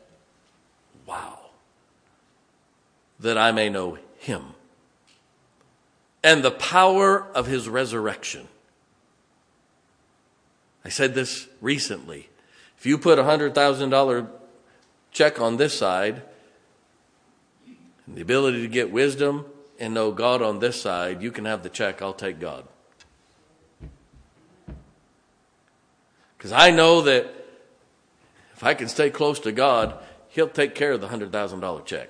Wow. 1.06 1.40
That 3.20 3.38
I 3.38 3.52
may 3.52 3.70
know 3.70 3.98
him 4.18 4.44
and 6.24 6.42
the 6.42 6.52
power 6.52 7.28
of 7.36 7.48
his 7.48 7.68
resurrection 7.68 8.48
I 10.88 10.90
said 10.90 11.16
this 11.16 11.50
recently. 11.60 12.30
If 12.78 12.86
you 12.86 12.98
put 12.98 13.20
a 13.20 13.24
$100,000 13.24 14.30
check 15.12 15.42
on 15.42 15.58
this 15.58 15.78
side, 15.78 16.22
and 18.06 18.16
the 18.16 18.22
ability 18.22 18.62
to 18.62 18.70
get 18.70 18.90
wisdom 18.90 19.48
and 19.78 19.94
know 19.94 20.14
God 20.14 20.42
on 20.42 20.60
this 20.60 20.82
side, 20.82 21.22
you 21.22 21.30
can 21.30 21.44
have 21.44 21.62
the 21.62 21.68
check. 21.68 22.02
I'll 22.02 22.14
take 22.14 22.40
God. 22.40 22.64
Because 26.38 26.54
I 26.54 26.72
know 26.72 27.02
that 27.02 27.26
if 28.54 28.64
I 28.64 28.74
can 28.74 28.88
stay 28.88 29.10
close 29.10 29.42
to 29.42 29.52
God, 29.52 29.94
He'll 30.30 30.48
take 30.48 30.74
care 30.74 30.94
of 30.94 31.02
the 31.02 31.08
$100,000 31.08 31.86
check. 31.86 32.08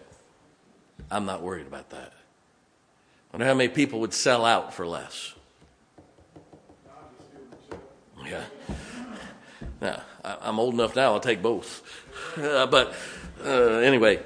I'm 1.09 1.25
not 1.25 1.41
worried 1.41 1.65
about 1.65 1.89
that. 1.89 2.13
I 2.13 3.37
wonder 3.37 3.47
how 3.47 3.55
many 3.55 3.69
people 3.69 4.01
would 4.01 4.13
sell 4.13 4.45
out 4.45 4.71
for 4.71 4.85
less. 4.85 5.33
Yeah. 8.23 8.43
Now, 9.81 10.01
I'm 10.23 10.59
old 10.59 10.73
enough 10.73 10.95
now, 10.95 11.13
I'll 11.13 11.19
take 11.19 11.41
both. 11.41 11.83
Uh, 12.37 12.65
but 12.67 12.93
uh, 13.43 13.49
anyway, 13.49 14.19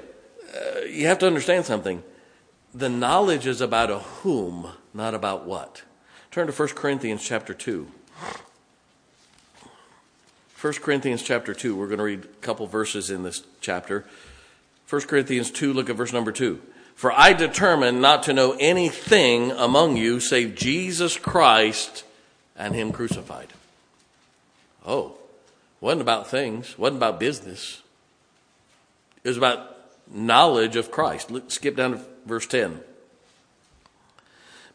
uh, 0.54 0.80
you 0.80 1.06
have 1.06 1.18
to 1.18 1.26
understand 1.26 1.66
something. 1.66 2.02
The 2.74 2.88
knowledge 2.88 3.46
is 3.46 3.60
about 3.60 3.90
a 3.90 3.98
whom, 3.98 4.68
not 4.94 5.14
about 5.14 5.44
what. 5.44 5.82
Turn 6.30 6.46
to 6.46 6.52
1 6.52 6.68
Corinthians 6.70 7.22
chapter 7.22 7.52
2. 7.52 7.86
1 10.60 10.72
Corinthians 10.74 11.22
chapter 11.22 11.52
2. 11.52 11.76
We're 11.76 11.88
going 11.88 11.98
to 11.98 12.04
read 12.04 12.24
a 12.24 12.28
couple 12.40 12.66
verses 12.66 13.10
in 13.10 13.22
this 13.22 13.42
chapter. 13.60 14.06
1 14.88 15.02
Corinthians 15.02 15.50
2, 15.50 15.72
look 15.72 15.90
at 15.90 15.96
verse 15.96 16.12
number 16.12 16.32
2. 16.32 16.60
For 16.94 17.12
I 17.12 17.32
determined 17.32 18.00
not 18.00 18.22
to 18.24 18.32
know 18.32 18.56
anything 18.60 19.50
among 19.50 19.96
you 19.96 20.20
save 20.20 20.54
Jesus 20.54 21.16
Christ 21.16 22.04
and 22.56 22.74
Him 22.74 22.92
crucified. 22.92 23.48
Oh, 24.86 25.16
wasn't 25.82 26.00
about 26.00 26.28
things, 26.28 26.78
wasn't 26.78 26.96
about 26.96 27.20
business. 27.20 27.82
It 29.24 29.28
was 29.28 29.36
about 29.36 29.76
knowledge 30.10 30.76
of 30.76 30.90
Christ. 30.90 31.30
Let's 31.30 31.56
skip 31.56 31.76
down 31.76 31.92
to 31.92 32.00
verse 32.24 32.46
10. 32.46 32.80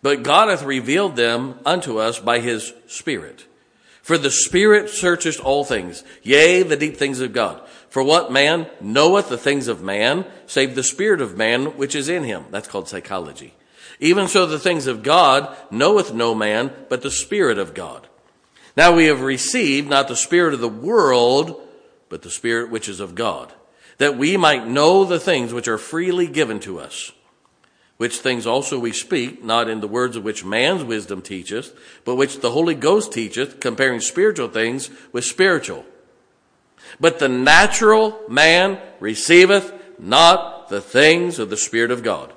But 0.04 0.22
God 0.22 0.50
hath 0.50 0.63
revealed 0.63 1.15
them 1.15 1.60
unto 1.65 1.98
us 1.98 2.20
by 2.20 2.39
his 2.39 2.74
Spirit. 2.88 3.46
For 4.02 4.17
the 4.17 4.30
Spirit 4.30 4.89
searcheth 4.89 5.39
all 5.39 5.63
things, 5.63 6.04
yea, 6.24 6.62
the 6.62 6.78
deep 6.78 6.98
things 6.98 7.22
of 7.22 7.34
God. 7.34 7.62
For 7.89 8.04
what 8.04 8.32
man 8.32 8.67
knoweth 8.82 9.29
the 9.29 9.38
things 9.38 9.69
of 9.69 9.82
man, 9.82 10.25
save 10.46 10.75
the 10.75 10.84
Spirit 10.84 11.21
of 11.21 11.38
man 11.38 11.77
which 11.77 11.96
is 11.96 12.10
in 12.10 12.25
him? 12.25 12.46
That's 12.52 12.67
called 12.67 12.90
psychology. 12.90 13.54
Even 14.00 14.27
so, 14.27 14.46
the 14.46 14.60
things 14.60 14.88
of 14.88 15.04
God 15.04 15.56
knoweth 15.71 16.13
no 16.13 16.36
man, 16.36 16.71
but 16.90 17.02
the 17.02 17.10
Spirit 17.10 17.58
of 17.58 17.73
God. 17.73 18.08
Now 18.78 18.94
we 18.94 19.06
have 19.06 19.21
received 19.21 19.90
not 19.90 20.08
the 20.08 20.15
Spirit 20.15 20.54
of 20.54 20.60
the 20.60 20.69
world, 20.69 21.60
but 22.10 22.21
the 22.21 22.30
Spirit 22.30 22.69
which 22.69 22.88
is 22.88 23.00
of 23.00 23.15
God, 23.15 23.52
that 23.98 24.15
we 24.15 24.38
might 24.38 24.67
know 24.67 25.04
the 25.04 25.19
things 25.19 25.52
which 25.52 25.67
are 25.67 25.80
freely 25.80 26.28
given 26.28 26.60
to 26.60 26.80
us. 26.80 27.12
Which 27.98 28.19
things 28.19 28.46
also 28.46 28.78
we 28.78 28.92
speak, 28.92 29.44
not 29.44 29.67
in 29.67 29.80
the 29.80 29.88
words 29.88 30.15
of 30.15 30.23
which 30.23 30.46
man's 30.46 30.84
wisdom 30.84 31.23
teacheth, 31.23 31.75
but 32.06 32.17
which 32.17 32.42
the 32.42 32.52
Holy 32.52 32.75
Ghost 32.75 33.12
teacheth, 33.12 33.60
comparing 33.60 34.00
spiritual 34.00 34.48
things 34.48 34.92
with 35.12 35.25
spiritual. 35.25 35.84
But 37.00 37.17
the 37.17 37.28
natural 37.28 38.19
man 38.30 38.80
receiveth 39.00 39.73
not 39.98 40.69
the 40.69 40.82
things 40.82 41.40
of 41.40 41.50
the 41.50 41.58
Spirit 41.58 41.90
of 41.90 42.04
God 42.04 42.32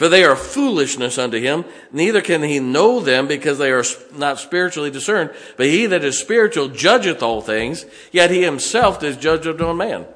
for 0.00 0.08
they 0.08 0.24
are 0.24 0.34
foolishness 0.34 1.18
unto 1.18 1.38
him, 1.38 1.62
neither 1.92 2.22
can 2.22 2.42
he 2.42 2.58
know 2.58 3.00
them 3.00 3.26
because 3.28 3.58
they 3.58 3.70
are 3.70 3.84
not 4.14 4.38
spiritually 4.38 4.90
discerned. 4.90 5.28
But 5.58 5.66
he 5.66 5.84
that 5.84 6.02
is 6.02 6.18
spiritual 6.18 6.68
judgeth 6.68 7.22
all 7.22 7.42
things, 7.42 7.84
yet 8.10 8.30
he 8.30 8.42
himself 8.42 9.02
is 9.02 9.18
judge 9.18 9.44
of 9.44 9.58
no 9.58 9.74
man. 9.74 10.06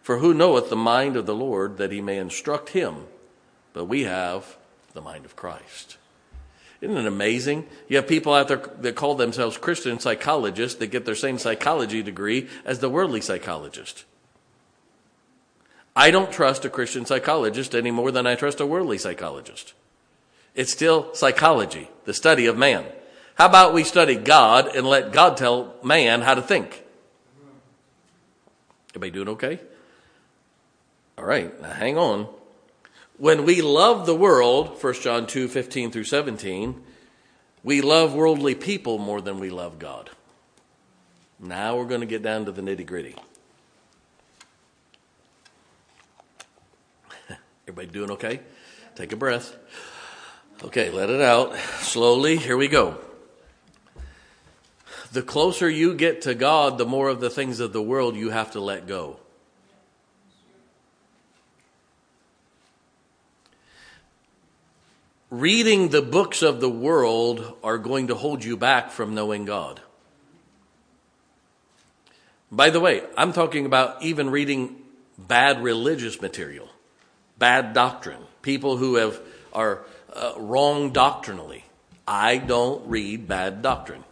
For 0.00 0.20
who 0.20 0.32
knoweth 0.32 0.70
the 0.70 0.74
mind 0.76 1.18
of 1.18 1.26
the 1.26 1.34
Lord 1.34 1.76
that 1.76 1.92
he 1.92 2.00
may 2.00 2.16
instruct 2.16 2.70
him? 2.70 3.08
But 3.74 3.84
we 3.84 4.04
have 4.04 4.56
the 4.94 5.02
mind 5.02 5.26
of 5.26 5.36
Christ. 5.36 5.98
Isn't 6.80 6.96
it 6.96 7.04
amazing? 7.04 7.66
You 7.88 7.98
have 7.98 8.08
people 8.08 8.32
out 8.32 8.48
there 8.48 8.62
that 8.78 8.96
call 8.96 9.16
themselves 9.16 9.58
Christian 9.58 10.00
psychologists 10.00 10.78
that 10.78 10.86
get 10.86 11.04
their 11.04 11.14
same 11.14 11.36
psychology 11.36 12.02
degree 12.02 12.48
as 12.64 12.78
the 12.78 12.88
worldly 12.88 13.20
psychologist. 13.20 14.06
I 15.94 16.10
don't 16.10 16.32
trust 16.32 16.64
a 16.64 16.70
Christian 16.70 17.04
psychologist 17.04 17.74
any 17.74 17.90
more 17.90 18.10
than 18.10 18.26
I 18.26 18.34
trust 18.34 18.60
a 18.60 18.66
worldly 18.66 18.98
psychologist. 18.98 19.74
It's 20.54 20.72
still 20.72 21.14
psychology, 21.14 21.88
the 22.04 22.14
study 22.14 22.46
of 22.46 22.56
man. 22.56 22.84
How 23.34 23.46
about 23.46 23.74
we 23.74 23.84
study 23.84 24.16
God 24.16 24.74
and 24.74 24.86
let 24.86 25.12
God 25.12 25.36
tell 25.36 25.74
man 25.82 26.20
how 26.20 26.34
to 26.34 26.42
think? 26.42 26.84
Everybody 28.90 29.10
doing 29.10 29.28
okay? 29.30 29.60
All 31.16 31.24
right, 31.24 31.60
now 31.60 31.72
hang 31.72 31.96
on. 31.96 32.28
When 33.18 33.44
we 33.44 33.60
love 33.60 34.06
the 34.06 34.14
world, 34.14 34.82
1 34.82 34.94
John 34.94 35.26
2 35.26 35.48
15 35.48 35.90
through 35.90 36.04
17, 36.04 36.82
we 37.62 37.82
love 37.82 38.14
worldly 38.14 38.54
people 38.54 38.98
more 38.98 39.20
than 39.20 39.38
we 39.38 39.50
love 39.50 39.78
God. 39.78 40.10
Now 41.38 41.76
we're 41.76 41.86
going 41.86 42.00
to 42.00 42.06
get 42.06 42.22
down 42.22 42.46
to 42.46 42.52
the 42.52 42.62
nitty 42.62 42.86
gritty. 42.86 43.16
Everybody 47.70 47.86
doing 47.86 48.10
okay? 48.10 48.40
Take 48.96 49.12
a 49.12 49.16
breath. 49.16 49.54
Okay, 50.64 50.90
let 50.90 51.08
it 51.08 51.20
out. 51.20 51.56
Slowly, 51.78 52.36
here 52.36 52.56
we 52.56 52.66
go. 52.66 52.98
The 55.12 55.22
closer 55.22 55.70
you 55.70 55.94
get 55.94 56.22
to 56.22 56.34
God, 56.34 56.78
the 56.78 56.84
more 56.84 57.08
of 57.08 57.20
the 57.20 57.30
things 57.30 57.60
of 57.60 57.72
the 57.72 57.80
world 57.80 58.16
you 58.16 58.30
have 58.30 58.50
to 58.52 58.60
let 58.60 58.88
go. 58.88 59.20
reading 65.30 65.90
the 65.90 66.02
books 66.02 66.42
of 66.42 66.60
the 66.60 66.68
world 66.68 67.56
are 67.62 67.78
going 67.78 68.08
to 68.08 68.16
hold 68.16 68.42
you 68.42 68.56
back 68.56 68.90
from 68.90 69.14
knowing 69.14 69.44
God. 69.44 69.80
By 72.50 72.70
the 72.70 72.80
way, 72.80 73.02
I'm 73.16 73.32
talking 73.32 73.64
about 73.64 74.02
even 74.02 74.30
reading 74.30 74.74
bad 75.16 75.62
religious 75.62 76.20
material, 76.20 76.68
bad 77.40 77.74
doctrine, 77.74 78.22
people 78.42 78.76
who 78.76 78.94
have 78.94 79.20
are 79.52 79.82
uh, 80.14 80.34
wrong 80.36 80.92
doctrinally. 80.92 81.64
I 82.06 82.38
don't 82.38 82.88
read 82.88 83.26
bad 83.26 83.62
doctrine. 83.62 84.04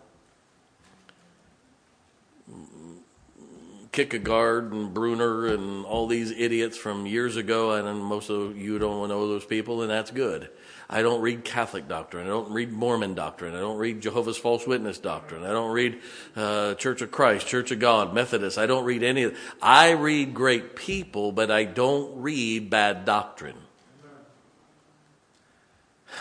Kierkegaard 3.99 4.70
and 4.70 4.94
Brunner 4.94 5.46
and 5.46 5.84
all 5.84 6.07
these 6.07 6.30
idiots 6.30 6.76
from 6.76 7.05
years 7.05 7.34
ago, 7.34 7.72
and 7.72 8.01
most 8.01 8.30
of 8.30 8.57
you 8.57 8.78
don't 8.78 9.09
know 9.09 9.26
those 9.26 9.44
people, 9.44 9.82
and 9.82 9.90
that's 9.90 10.12
good. 10.12 10.51
I 10.88 11.03
don't 11.03 11.20
read 11.20 11.42
Catholic 11.42 11.88
doctrine. 11.88 12.24
I 12.24 12.28
don't 12.28 12.53
read 12.53 12.70
Mormon 12.70 13.14
doctrine. 13.14 13.57
I 13.57 13.59
don't 13.59 13.76
read 13.76 14.01
Jehovah's 14.01 14.36
False 14.36 14.68
Witness 14.68 14.99
doctrine. 14.99 15.42
I 15.42 15.49
don't 15.49 15.72
read 15.72 15.99
uh, 16.36 16.74
Church 16.74 17.03
of 17.03 17.11
Christ, 17.11 17.49
Church 17.49 17.72
of 17.72 17.80
God, 17.80 18.14
Methodist. 18.14 18.57
I 18.57 18.66
don't 18.66 18.84
read 18.84 19.03
any 19.03 19.24
of. 19.24 19.36
I 19.61 19.90
read 19.90 20.32
great 20.32 20.76
people, 20.76 21.32
but 21.32 21.51
I 21.51 21.64
don't 21.64 22.22
read 22.22 22.70
bad 22.70 23.05
doctrine. 23.05 23.59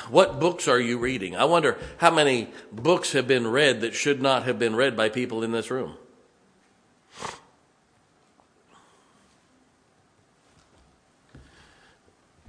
What 0.09 0.39
books 0.39 0.67
are 0.67 0.79
you 0.79 0.97
reading? 0.97 1.35
I 1.35 1.45
wonder 1.45 1.77
how 1.97 2.09
many 2.09 2.49
books 2.71 3.11
have 3.11 3.27
been 3.27 3.45
read 3.45 3.81
that 3.81 3.93
should 3.93 4.19
not 4.19 4.45
have 4.45 4.57
been 4.57 4.75
read 4.75 4.97
by 4.97 5.09
people 5.09 5.43
in 5.43 5.51
this 5.51 5.69
room. 5.69 5.97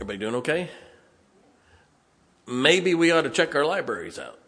Everybody 0.01 0.19
doing 0.19 0.35
okay? 0.37 0.71
maybe 2.49 2.95
we 2.95 3.13
ought 3.13 3.23
to 3.23 3.31
check 3.31 3.55
our 3.55 3.65
libraries 3.65 4.19
out. 4.19 4.39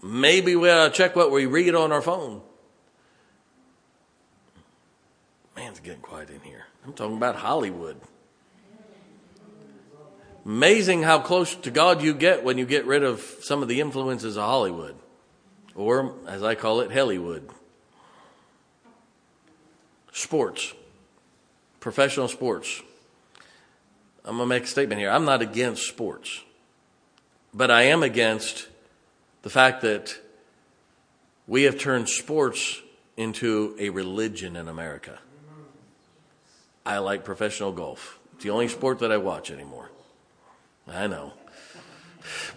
Maybe 0.00 0.54
we 0.54 0.70
ought 0.70 0.88
to 0.88 0.94
check 0.94 1.16
what 1.16 1.32
we 1.32 1.46
read 1.46 1.74
on 1.74 1.90
our 1.90 2.00
phone. 2.00 2.40
Man's 5.56 5.80
getting 5.80 6.00
quiet 6.00 6.30
in 6.30 6.40
here. 6.40 6.66
I'm 6.84 6.92
talking 6.92 7.16
about 7.16 7.34
Hollywood. 7.34 8.00
Amazing 10.44 11.02
how 11.02 11.18
close 11.18 11.54
to 11.56 11.70
God 11.70 12.00
you 12.00 12.14
get 12.14 12.44
when 12.44 12.58
you 12.58 12.64
get 12.64 12.86
rid 12.86 13.02
of 13.02 13.20
some 13.42 13.60
of 13.60 13.68
the 13.68 13.80
influences 13.80 14.36
of 14.36 14.44
Hollywood, 14.44 14.94
or 15.74 16.14
as 16.26 16.42
I 16.42 16.54
call 16.54 16.80
it, 16.80 16.92
Hollywood. 16.92 17.50
Sports, 20.12 20.72
professional 21.80 22.28
sports. 22.28 22.82
I'm 24.28 24.36
going 24.36 24.46
to 24.46 24.54
make 24.54 24.64
a 24.64 24.66
statement 24.66 25.00
here. 25.00 25.10
I'm 25.10 25.24
not 25.24 25.40
against 25.40 25.88
sports. 25.88 26.42
But 27.54 27.70
I 27.70 27.84
am 27.84 28.02
against 28.02 28.68
the 29.40 29.48
fact 29.48 29.80
that 29.80 30.14
we 31.46 31.62
have 31.62 31.78
turned 31.78 32.10
sports 32.10 32.82
into 33.16 33.74
a 33.78 33.88
religion 33.88 34.54
in 34.54 34.68
America. 34.68 35.18
I 36.84 36.98
like 36.98 37.24
professional 37.24 37.72
golf. 37.72 38.18
It's 38.34 38.44
the 38.44 38.50
only 38.50 38.68
sport 38.68 38.98
that 38.98 39.10
I 39.10 39.16
watch 39.16 39.50
anymore. 39.50 39.90
I 40.86 41.06
know. 41.06 41.32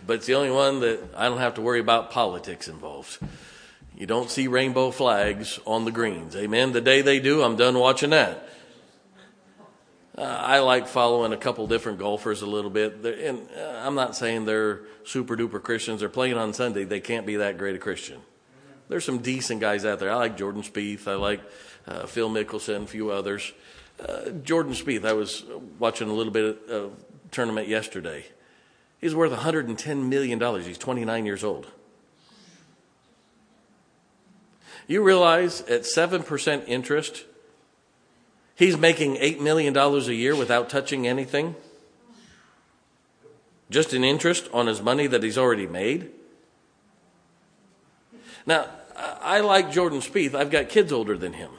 But 0.05 0.17
it's 0.17 0.26
the 0.26 0.36
only 0.36 0.51
one 0.51 0.82
that 0.82 0.99
I 1.15 1.30
don't 1.30 1.39
have 1.39 1.53
to 1.53 1.61
worry 1.61 1.80
about 1.80 2.11
politics 2.11 2.67
involved. 2.67 3.17
You 3.95 4.07
don't 4.07 4.30
see 4.30 4.47
rainbow 4.47 4.91
flags 4.91 5.57
on 5.65 5.86
the 5.86 5.91
greens. 5.91 6.36
Amen. 6.36 6.74
The 6.74 6.82
day 6.82 7.01
they 7.01 7.22
do, 7.22 7.43
I'm 7.43 7.55
done 7.55 7.80
watching 7.80 8.09
that. 8.09 8.49
Uh, 10.18 10.24
I 10.24 10.59
like 10.59 10.88
following 10.88 11.32
a 11.32 11.38
couple 11.38 11.68
different 11.68 11.99
golfers 11.99 12.41
a 12.41 12.45
little 12.45 12.70
bit. 12.70 13.05
And 13.05 13.47
uh, 13.57 13.82
I'm 13.86 13.95
not 13.95 14.16
saying 14.16 14.45
they're 14.45 14.82
super 15.05 15.38
duper 15.38 15.62
Christians. 15.62 16.01
They're 16.01 16.09
playing 16.09 16.38
on 16.38 16.53
Sunday. 16.53 16.84
They 16.84 16.99
can't 16.99 17.26
be 17.26 17.38
that 17.38 17.57
great 17.57 17.76
a 17.76 17.80
Christian. 17.80 18.20
There's 18.89 19.05
some 19.05 19.20
decent 19.20 19.62
guys 19.62 19.86
out 19.86 19.99
there. 19.99 20.12
I 20.12 20.16
like 20.16 20.38
Jordan 20.38 20.64
Spieth. 20.64 21.07
I 21.07 21.16
like 21.16 21.41
uh, 21.88 22.05
Phil 22.07 22.30
Mickelson, 22.30 22.84
a 22.84 22.88
few 22.88 23.12
others. 23.12 23.53
Uh, 24.05 24.32
Jordan 24.43 24.74
Spieth, 24.74 25.05
I 25.05 25.14
was 25.14 25.45
watching 25.80 26.09
a 26.09 26.14
little 26.14 26.34
bit 26.34 26.70
of 26.70 26.91
tournament 27.32 27.70
yesterday. 27.70 28.26
He's 28.99 29.16
worth 29.16 29.32
$110 29.32 30.09
million. 30.09 30.62
He's 30.62 30.78
29 30.78 31.26
years 31.26 31.43
old. 31.43 31.68
You 34.88 35.01
realize 35.03 35.62
at 35.62 35.84
7% 35.84 36.64
interest, 36.68 37.24
He's 38.62 38.78
making 38.78 39.16
$8 39.16 39.39
million 39.39 39.76
a 39.76 39.99
year 40.12 40.36
without 40.36 40.70
touching 40.70 41.07
anything? 41.07 41.55
Just 43.72 43.91
in 43.91 44.03
interest 44.03 44.47
on 44.53 44.68
his 44.68 44.84
money 44.84 45.07
that 45.07 45.24
he's 45.24 45.36
already 45.36 45.66
made? 45.66 46.12
Now, 48.45 48.68
I 48.95 49.39
like 49.39 49.72
Jordan 49.72 49.99
Spieth. 49.99 50.36
I've 50.36 50.51
got 50.51 50.70
kids 50.70 50.91
older 50.91 51.18
than 51.18 51.34
him. 51.34 51.49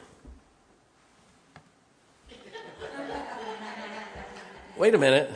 Wait 4.77 4.95
a 4.95 4.97
minute. 4.97 5.29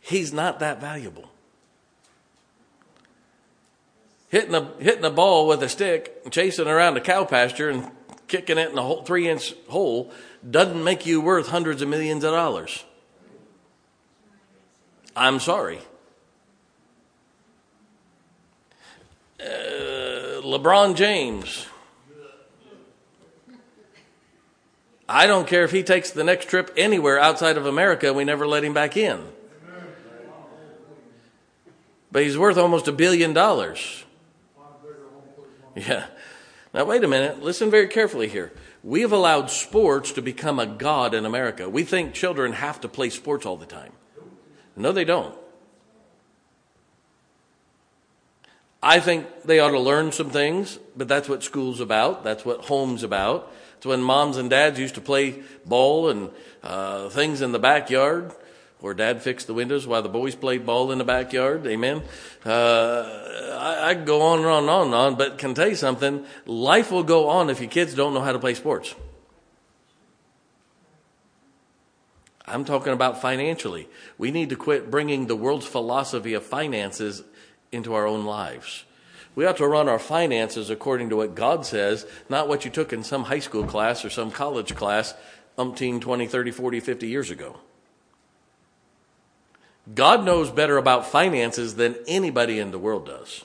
He's 0.00 0.32
not 0.32 0.58
that 0.58 0.80
valuable. 0.80 1.30
Hitting 4.28 4.56
a, 4.56 4.72
hitting 4.80 5.04
a 5.04 5.10
ball 5.10 5.46
with 5.46 5.62
a 5.62 5.68
stick, 5.68 6.28
chasing 6.32 6.66
around 6.66 6.96
a 6.96 7.00
cow 7.00 7.24
pasture, 7.24 7.70
and 7.70 7.92
kicking 8.28 8.58
it 8.58 8.70
in 8.70 8.78
a 8.78 9.04
three 9.04 9.28
inch 9.28 9.54
hole 9.68 10.12
doesn't 10.48 10.82
make 10.84 11.06
you 11.06 11.20
worth 11.20 11.48
hundreds 11.48 11.82
of 11.82 11.88
millions 11.88 12.22
of 12.24 12.32
dollars. 12.32 12.84
I'm 15.16 15.40
sorry. 15.40 15.80
Uh, 19.40 20.42
LeBron 20.42 20.94
James. 20.94 21.66
I 25.08 25.26
don't 25.26 25.46
care 25.46 25.64
if 25.64 25.70
he 25.70 25.82
takes 25.82 26.10
the 26.10 26.22
next 26.22 26.48
trip 26.48 26.70
anywhere 26.76 27.18
outside 27.18 27.56
of 27.56 27.64
America, 27.64 28.12
we 28.12 28.24
never 28.24 28.46
let 28.46 28.62
him 28.62 28.74
back 28.74 28.96
in. 28.96 29.24
But 32.12 32.22
he's 32.22 32.36
worth 32.36 32.58
almost 32.58 32.88
a 32.88 32.92
billion 32.92 33.32
dollars. 33.32 34.04
Yeah. 35.74 36.06
Now, 36.78 36.84
wait 36.84 37.02
a 37.02 37.08
minute. 37.08 37.42
Listen 37.42 37.72
very 37.72 37.88
carefully 37.88 38.28
here. 38.28 38.52
We 38.84 39.00
have 39.00 39.10
allowed 39.10 39.50
sports 39.50 40.12
to 40.12 40.22
become 40.22 40.60
a 40.60 40.66
god 40.66 41.12
in 41.12 41.26
America. 41.26 41.68
We 41.68 41.82
think 41.82 42.14
children 42.14 42.52
have 42.52 42.80
to 42.82 42.88
play 42.88 43.10
sports 43.10 43.44
all 43.44 43.56
the 43.56 43.66
time. 43.66 43.90
No, 44.76 44.92
they 44.92 45.04
don't. 45.04 45.34
I 48.80 49.00
think 49.00 49.26
they 49.42 49.58
ought 49.58 49.72
to 49.72 49.80
learn 49.80 50.12
some 50.12 50.30
things, 50.30 50.78
but 50.96 51.08
that's 51.08 51.28
what 51.28 51.42
school's 51.42 51.80
about. 51.80 52.22
That's 52.22 52.44
what 52.44 52.66
home's 52.66 53.02
about. 53.02 53.52
It's 53.78 53.86
when 53.86 54.00
moms 54.00 54.36
and 54.36 54.48
dads 54.48 54.78
used 54.78 54.94
to 54.94 55.00
play 55.00 55.42
ball 55.66 56.08
and 56.08 56.30
uh, 56.62 57.08
things 57.08 57.40
in 57.40 57.50
the 57.50 57.58
backyard 57.58 58.32
or 58.80 58.94
dad 58.94 59.22
fixed 59.22 59.46
the 59.46 59.54
windows 59.54 59.86
while 59.86 60.02
the 60.02 60.08
boys 60.08 60.34
played 60.34 60.64
ball 60.64 60.92
in 60.92 60.98
the 60.98 61.04
backyard. 61.04 61.66
Amen. 61.66 62.02
Uh, 62.44 63.58
I, 63.58 63.90
I 63.90 63.94
could 63.94 64.06
go 64.06 64.22
on 64.22 64.38
and 64.38 64.48
on 64.48 64.62
and 64.64 64.70
on 64.70 64.86
and 64.86 64.94
on, 64.94 65.14
but 65.16 65.38
can 65.38 65.54
tell 65.54 65.68
you 65.68 65.74
something. 65.74 66.24
Life 66.46 66.90
will 66.90 67.02
go 67.02 67.28
on 67.28 67.50
if 67.50 67.60
your 67.60 67.70
kids 67.70 67.94
don't 67.94 68.14
know 68.14 68.20
how 68.20 68.32
to 68.32 68.38
play 68.38 68.54
sports. 68.54 68.94
I'm 72.46 72.64
talking 72.64 72.92
about 72.92 73.20
financially. 73.20 73.88
We 74.16 74.30
need 74.30 74.48
to 74.50 74.56
quit 74.56 74.90
bringing 74.90 75.26
the 75.26 75.36
world's 75.36 75.66
philosophy 75.66 76.34
of 76.34 76.44
finances 76.44 77.22
into 77.70 77.94
our 77.94 78.06
own 78.06 78.24
lives. 78.24 78.84
We 79.34 79.44
ought 79.44 79.58
to 79.58 79.68
run 79.68 79.88
our 79.88 79.98
finances 79.98 80.70
according 80.70 81.10
to 81.10 81.16
what 81.16 81.34
God 81.34 81.66
says, 81.66 82.06
not 82.28 82.48
what 82.48 82.64
you 82.64 82.70
took 82.70 82.92
in 82.92 83.04
some 83.04 83.24
high 83.24 83.38
school 83.38 83.64
class 83.64 84.04
or 84.04 84.10
some 84.10 84.30
college 84.30 84.74
class 84.74 85.14
umpteen, 85.58 86.00
20, 86.00 86.26
30, 86.26 86.50
40, 86.52 86.80
50 86.80 87.08
years 87.08 87.30
ago. 87.30 87.58
God 89.94 90.24
knows 90.24 90.50
better 90.50 90.76
about 90.76 91.06
finances 91.06 91.76
than 91.76 91.96
anybody 92.06 92.58
in 92.58 92.70
the 92.70 92.78
world 92.78 93.06
does. 93.06 93.44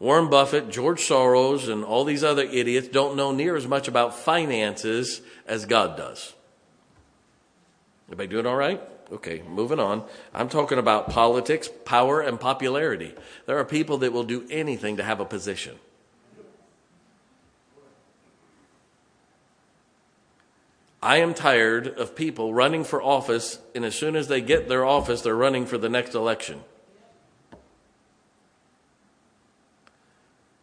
Warren 0.00 0.30
Buffett, 0.30 0.70
George 0.70 1.00
Soros, 1.00 1.70
and 1.70 1.84
all 1.84 2.04
these 2.04 2.22
other 2.22 2.44
idiots 2.44 2.88
don't 2.88 3.16
know 3.16 3.32
near 3.32 3.56
as 3.56 3.66
much 3.66 3.88
about 3.88 4.14
finances 4.14 5.20
as 5.46 5.66
God 5.66 5.96
does. 5.96 6.34
Everybody 8.06 8.28
doing 8.28 8.46
all 8.46 8.56
right? 8.56 8.80
Okay, 9.10 9.42
moving 9.48 9.80
on. 9.80 10.04
I'm 10.34 10.48
talking 10.48 10.78
about 10.78 11.10
politics, 11.10 11.68
power, 11.84 12.20
and 12.20 12.38
popularity. 12.38 13.14
There 13.46 13.58
are 13.58 13.64
people 13.64 13.98
that 13.98 14.12
will 14.12 14.24
do 14.24 14.46
anything 14.50 14.98
to 14.98 15.02
have 15.02 15.18
a 15.20 15.24
position. 15.24 15.78
I 21.02 21.18
am 21.18 21.32
tired 21.32 21.86
of 21.86 22.16
people 22.16 22.52
running 22.52 22.82
for 22.82 23.00
office, 23.00 23.58
and 23.74 23.84
as 23.84 23.94
soon 23.94 24.16
as 24.16 24.26
they 24.26 24.40
get 24.40 24.68
their 24.68 24.84
office, 24.84 25.22
they're 25.22 25.36
running 25.36 25.64
for 25.64 25.78
the 25.78 25.88
next 25.88 26.14
election. 26.14 26.62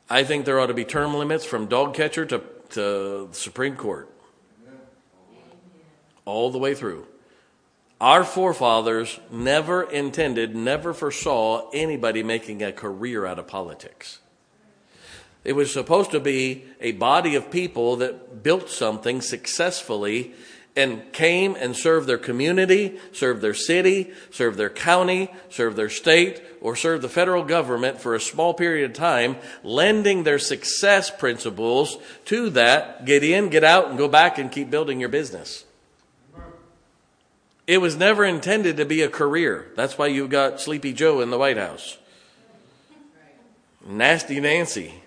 I 0.09 0.23
think 0.23 0.45
there 0.45 0.59
ought 0.59 0.67
to 0.67 0.73
be 0.73 0.85
term 0.85 1.15
limits 1.15 1.45
from 1.45 1.67
dog 1.67 1.93
catcher 1.93 2.25
to, 2.25 2.41
to 2.71 3.27
the 3.27 3.29
Supreme 3.31 3.75
Court. 3.75 4.09
All 6.25 6.51
the 6.51 6.59
way 6.59 6.75
through. 6.75 7.07
Our 8.01 8.23
forefathers 8.25 9.19
never 9.31 9.83
intended, 9.83 10.53
never 10.53 10.93
foresaw 10.93 11.69
anybody 11.73 12.23
making 12.23 12.61
a 12.61 12.73
career 12.73 13.25
out 13.25 13.39
of 13.39 13.47
politics. 13.47 14.19
It 15.45 15.53
was 15.53 15.71
supposed 15.71 16.11
to 16.11 16.19
be 16.19 16.65
a 16.81 16.93
body 16.93 17.35
of 17.35 17.51
people 17.51 17.97
that 17.97 18.41
built 18.41 18.67
something 18.67 19.21
successfully 19.21 20.33
and 20.75 21.13
came 21.13 21.55
and 21.55 21.75
served 21.75 22.07
their 22.07 22.17
community, 22.17 22.99
served 23.13 23.41
their 23.41 23.53
city, 23.53 24.11
served 24.31 24.57
their 24.57 24.71
county, 24.71 25.31
served 25.49 25.77
their 25.77 25.89
state, 25.89 26.41
or 26.61 26.75
served 26.75 27.03
the 27.03 27.09
federal 27.09 27.43
government 27.43 28.01
for 28.01 28.15
a 28.15 28.19
small 28.19 28.55
period 28.55 28.89
of 28.89 28.97
time, 28.97 29.37
lending 29.63 30.23
their 30.23 30.39
success 30.39 31.11
principles 31.11 31.97
to 32.25 32.49
that. 32.49 33.05
Get 33.05 33.23
in, 33.23 33.49
get 33.49 33.63
out, 33.63 33.87
and 33.87 33.99
go 33.99 34.07
back 34.07 34.39
and 34.39 34.51
keep 34.51 34.71
building 34.71 34.99
your 34.99 35.09
business. 35.09 35.63
It 37.67 37.77
was 37.77 37.95
never 37.95 38.25
intended 38.25 38.77
to 38.77 38.85
be 38.85 39.01
a 39.03 39.09
career. 39.09 39.67
That's 39.75 39.97
why 39.97 40.07
you 40.07 40.27
got 40.27 40.59
Sleepy 40.59 40.91
Joe 40.91 41.21
in 41.21 41.29
the 41.29 41.37
White 41.37 41.57
House. 41.57 41.97
Nasty 43.85 44.39
Nancy. 44.39 45.03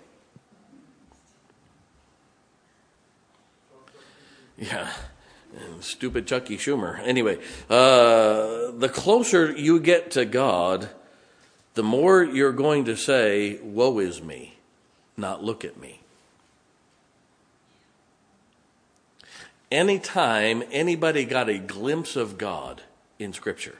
Yeah. 4.59 4.91
Stupid 5.79 6.27
Chucky 6.27 6.57
Schumer. 6.57 6.99
Anyway, 6.99 7.37
uh, 7.69 8.71
the 8.71 8.91
closer 8.93 9.51
you 9.51 9.79
get 9.79 10.11
to 10.11 10.25
God, 10.25 10.89
the 11.73 11.83
more 11.83 12.23
you're 12.23 12.53
going 12.53 12.85
to 12.85 12.95
say, 12.95 13.59
Woe 13.61 13.99
is 13.99 14.21
me, 14.21 14.57
not 15.17 15.43
look 15.43 15.63
at 15.65 15.79
me. 15.79 16.01
Anytime 19.71 20.63
anybody 20.71 21.25
got 21.25 21.49
a 21.49 21.59
glimpse 21.59 22.15
of 22.15 22.37
God 22.37 22.81
in 23.17 23.33
Scripture, 23.33 23.77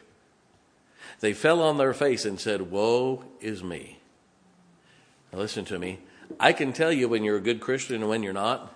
they 1.20 1.34
fell 1.34 1.62
on 1.62 1.78
their 1.78 1.94
face 1.94 2.26
and 2.26 2.40
said, 2.40 2.72
Woe 2.72 3.26
is 3.42 3.64
me. 3.64 4.00
Now, 5.32 5.40
listen 5.40 5.66
to 5.66 5.78
me. 5.78 6.00
I 6.40 6.54
can 6.54 6.74
tell 6.74 6.92
you 6.92 7.10
when 7.10 7.24
you're 7.24 7.38
a 7.38 7.42
good 7.42 7.60
Christian 7.60 7.98
and 7.98 8.10
when 8.10 8.24
you're 8.24 8.34
not. 8.34 8.76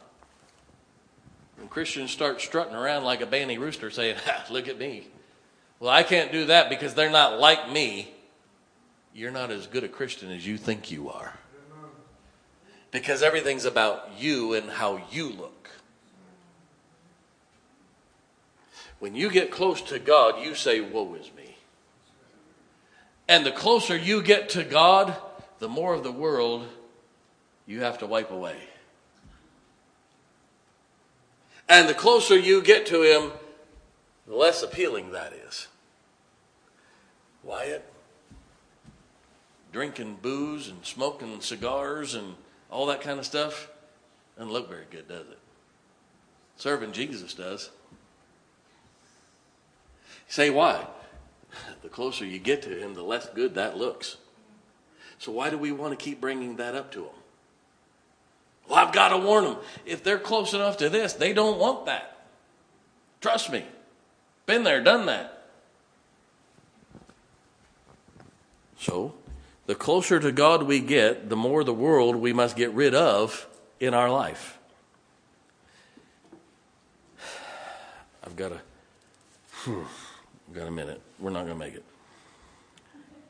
Christians 1.73 2.11
start 2.11 2.39
strutting 2.39 2.75
around 2.75 3.03
like 3.03 3.21
a 3.21 3.25
banny 3.25 3.59
rooster 3.59 3.89
saying, 3.89 4.15
ah, 4.27 4.45
Look 4.51 4.67
at 4.67 4.77
me. 4.77 5.07
Well, 5.79 5.89
I 5.89 6.03
can't 6.03 6.31
do 6.31 6.45
that 6.45 6.69
because 6.69 6.93
they're 6.93 7.09
not 7.09 7.39
like 7.39 7.71
me. 7.71 8.13
You're 9.11 9.31
not 9.31 9.49
as 9.49 9.65
good 9.65 9.83
a 9.83 9.87
Christian 9.87 10.29
as 10.29 10.45
you 10.45 10.57
think 10.57 10.91
you 10.91 11.09
are. 11.09 11.33
Because 12.91 13.23
everything's 13.23 13.65
about 13.65 14.11
you 14.19 14.53
and 14.53 14.69
how 14.69 15.01
you 15.11 15.29
look. 15.29 15.71
When 18.99 19.15
you 19.15 19.31
get 19.31 19.49
close 19.49 19.81
to 19.81 19.97
God, 19.97 20.43
you 20.45 20.53
say, 20.53 20.79
Woe 20.79 21.15
is 21.15 21.31
me. 21.35 21.57
And 23.27 23.43
the 23.43 23.51
closer 23.51 23.97
you 23.97 24.21
get 24.21 24.49
to 24.49 24.63
God, 24.63 25.15
the 25.57 25.67
more 25.67 25.95
of 25.95 26.03
the 26.03 26.11
world 26.11 26.67
you 27.65 27.81
have 27.81 27.97
to 27.97 28.05
wipe 28.05 28.29
away. 28.29 28.57
And 31.73 31.89
the 31.89 31.95
closer 31.95 32.37
you 32.37 32.61
get 32.61 32.85
to 32.85 33.01
Him, 33.01 33.31
the 34.27 34.35
less 34.35 34.61
appealing 34.61 35.11
that 35.13 35.33
is. 35.33 35.69
Wyatt, 37.41 37.83
drinking 39.71 40.19
booze 40.21 40.67
and 40.67 40.85
smoking 40.85 41.41
cigars 41.41 42.13
and 42.13 42.35
all 42.69 42.85
that 42.85 43.01
kind 43.01 43.17
of 43.17 43.25
stuff 43.25 43.69
doesn't 44.37 44.53
look 44.53 44.69
very 44.69 44.85
good, 44.91 45.07
does 45.07 45.25
it? 45.25 45.39
Serving 46.57 46.91
Jesus 46.91 47.33
does. 47.33 47.71
Say 50.27 50.51
why? 50.51 50.85
The 51.81 51.89
closer 51.89 52.23
you 52.23 52.37
get 52.37 52.61
to 52.61 52.69
him, 52.69 52.93
the 52.93 53.01
less 53.01 53.27
good 53.29 53.55
that 53.55 53.79
looks. 53.79 54.17
So 55.17 55.31
why 55.31 55.49
do 55.49 55.57
we 55.57 55.71
want 55.71 55.97
to 55.97 56.05
keep 56.05 56.21
bringing 56.21 56.57
that 56.57 56.75
up 56.75 56.91
to 56.91 57.05
him? 57.05 57.22
Well, 58.67 58.79
I've 58.79 58.93
got 58.93 59.09
to 59.09 59.17
warn 59.17 59.43
them. 59.43 59.57
If 59.85 60.03
they're 60.03 60.19
close 60.19 60.53
enough 60.53 60.77
to 60.77 60.89
this, 60.89 61.13
they 61.13 61.33
don't 61.33 61.59
want 61.59 61.85
that. 61.85 62.25
Trust 63.21 63.51
me. 63.51 63.65
Been 64.45 64.63
there, 64.63 64.81
done 64.81 65.05
that. 65.05 65.43
So, 68.77 69.13
the 69.65 69.75
closer 69.75 70.19
to 70.19 70.31
God 70.31 70.63
we 70.63 70.81
get, 70.81 71.29
the 71.29 71.37
more 71.37 71.63
the 71.63 71.73
world 71.73 72.17
we 72.17 72.33
must 72.33 72.57
get 72.57 72.71
rid 72.71 72.93
of 72.93 73.47
in 73.79 73.93
our 73.93 74.09
life. 74.09 74.57
I've 78.25 78.35
got. 78.35 78.51
We've 79.65 79.85
got 80.53 80.67
a 80.67 80.71
minute. 80.71 81.01
We're 81.19 81.29
not 81.29 81.45
going 81.45 81.57
to 81.57 81.65
make 81.65 81.75
it. 81.75 81.85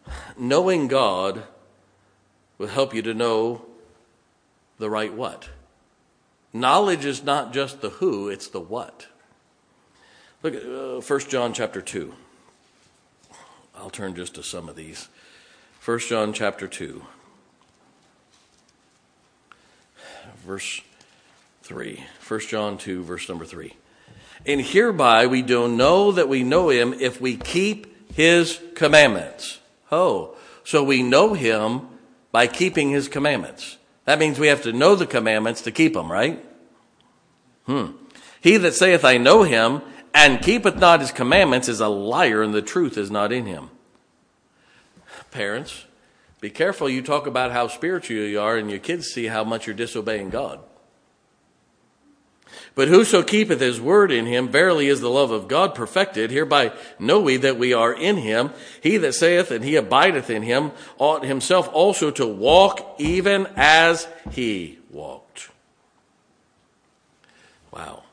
Knowing 0.38 0.88
God 0.88 1.44
will 2.58 2.68
help 2.68 2.96
you 2.96 3.04
to 3.04 3.14
know 3.14 3.66
the 4.80 4.90
right 4.90 5.14
what. 5.14 5.50
Knowledge 6.52 7.06
is 7.06 7.24
not 7.24 7.54
just 7.54 7.82
the 7.82 7.90
who, 7.90 8.30
it's 8.30 8.48
the 8.48 8.60
what. 8.60 9.08
Look 10.44 10.56
at 10.56 10.64
uh, 10.64 11.02
1 11.02 11.20
John 11.30 11.54
chapter 11.54 11.82
2. 11.82 12.14
I'll 13.76 13.90
turn 13.90 14.16
just 14.16 14.36
to 14.36 14.44
some 14.44 14.70
of 14.70 14.76
these. 14.76 15.08
1 15.84 16.00
John 16.00 16.34
chapter 16.34 16.68
2. 16.68 17.04
Verse 20.46 20.82
3. 21.64 22.06
1 22.28 22.40
John 22.42 22.78
2, 22.78 23.04
verse 23.04 23.30
number 23.30 23.46
3. 23.46 23.74
And 24.46 24.62
hereby 24.62 25.26
we 25.28 25.42
do 25.42 25.68
know 25.68 26.12
that 26.12 26.28
we 26.28 26.44
know 26.44 26.70
him 26.70 26.94
if 26.94 27.22
we 27.22 27.38
keep 27.38 28.14
his 28.14 28.60
commandments. 28.76 29.60
Oh, 29.92 30.36
so 30.64 30.84
we 30.84 31.02
know 31.02 31.34
him 31.34 31.88
by 32.32 32.48
keeping 32.48 32.90
his 32.90 33.08
commandments. 33.08 33.78
That 34.06 34.20
means 34.20 34.40
we 34.40 34.48
have 34.48 34.64
to 34.64 34.74
know 34.74 34.96
the 34.96 35.06
commandments 35.06 35.62
to 35.62 35.72
keep 35.72 35.94
them, 35.94 36.12
right? 36.12 36.44
Hmm. 37.66 37.92
He 38.42 38.58
that 38.58 38.74
saith, 38.74 39.06
I 39.06 39.18
know 39.18 39.44
him, 39.44 39.82
and 40.14 40.42
keepeth 40.42 40.76
not 40.76 41.00
his 41.00 41.12
commandments 41.12 41.70
is 41.70 41.80
a 41.80 41.88
liar, 41.88 42.42
and 42.42 42.54
the 42.54 42.62
truth 42.62 42.98
is 42.98 43.10
not 43.10 43.32
in 43.32 43.46
him. 43.46 43.70
Parents, 45.32 45.86
be 46.42 46.50
careful 46.50 46.90
you 46.90 47.02
talk 47.02 47.26
about 47.26 47.52
how 47.52 47.68
spiritual 47.68 48.18
you 48.18 48.40
are, 48.40 48.58
and 48.58 48.70
your 48.70 48.80
kids 48.80 49.08
see 49.08 49.28
how 49.28 49.44
much 49.44 49.66
you're 49.66 49.76
disobeying 49.76 50.30
God. 50.30 50.60
But 52.76 52.88
whoso 52.88 53.22
keepeth 53.22 53.60
his 53.60 53.80
word 53.80 54.12
in 54.12 54.26
him, 54.26 54.48
verily 54.48 54.88
is 54.88 55.00
the 55.00 55.10
love 55.10 55.30
of 55.30 55.48
God 55.48 55.76
perfected. 55.76 56.32
Hereby 56.32 56.72
know 56.98 57.20
we 57.20 57.38
that 57.38 57.60
we 57.60 57.72
are 57.72 57.94
in 57.94 58.18
him. 58.18 58.50
He 58.82 58.98
that 58.98 59.14
saith 59.14 59.52
and 59.52 59.64
he 59.64 59.76
abideth 59.76 60.30
in 60.30 60.42
him 60.42 60.72
ought 60.98 61.24
himself 61.24 61.70
also 61.72 62.10
to 62.12 62.26
walk 62.26 62.96
even 62.98 63.48
as 63.56 64.08
he 64.32 64.80
walked. 64.90 65.50
Wow. 67.72 68.04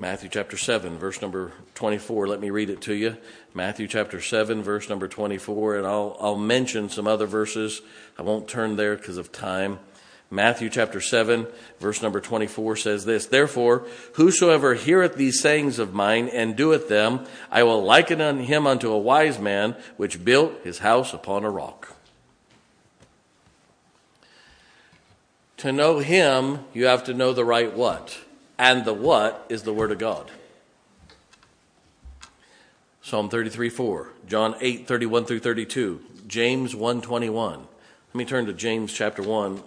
Matthew 0.00 0.28
chapter 0.30 0.56
7, 0.56 0.96
verse 0.98 1.20
number 1.20 1.52
24. 1.74 2.28
Let 2.28 2.40
me 2.40 2.50
read 2.50 2.70
it 2.70 2.80
to 2.82 2.94
you. 2.94 3.16
Matthew 3.52 3.88
chapter 3.88 4.20
7, 4.20 4.62
verse 4.62 4.88
number 4.88 5.08
24. 5.08 5.78
And 5.78 5.86
I'll, 5.86 6.16
I'll 6.20 6.38
mention 6.38 6.88
some 6.88 7.06
other 7.06 7.26
verses. 7.26 7.82
I 8.16 8.22
won't 8.22 8.48
turn 8.48 8.76
there 8.76 8.96
because 8.96 9.18
of 9.18 9.32
time. 9.32 9.80
Matthew 10.30 10.68
chapter 10.68 11.00
7, 11.00 11.46
verse 11.80 12.02
number 12.02 12.20
24 12.20 12.76
says 12.76 13.06
this 13.06 13.26
Therefore, 13.26 13.86
whosoever 14.14 14.74
heareth 14.74 15.16
these 15.16 15.40
sayings 15.40 15.78
of 15.78 15.94
mine 15.94 16.28
and 16.28 16.54
doeth 16.54 16.88
them, 16.88 17.24
I 17.50 17.62
will 17.62 17.82
liken 17.82 18.20
him 18.40 18.66
unto 18.66 18.92
a 18.92 18.98
wise 18.98 19.38
man 19.38 19.74
which 19.96 20.24
built 20.24 20.62
his 20.64 20.80
house 20.80 21.14
upon 21.14 21.44
a 21.44 21.50
rock. 21.50 21.94
To 25.58 25.72
know 25.72 25.98
him, 25.98 26.60
you 26.74 26.86
have 26.86 27.04
to 27.04 27.14
know 27.14 27.32
the 27.32 27.44
right 27.44 27.72
what. 27.72 28.18
And 28.58 28.84
the 28.84 28.92
what 28.92 29.46
is 29.48 29.62
the 29.62 29.72
Word 29.72 29.92
of 29.92 29.98
God. 29.98 30.30
Psalm 33.00 33.30
33 33.30 33.70
4, 33.70 34.08
John 34.26 34.54
8 34.60 34.86
31 34.86 35.24
through 35.24 35.38
32, 35.38 36.00
James 36.26 36.76
1 36.76 37.00
21. 37.00 37.60
Let 37.60 38.14
me 38.14 38.24
turn 38.24 38.46
to 38.46 38.52
James 38.52 38.92
chapter 38.92 39.22
1 39.22 39.62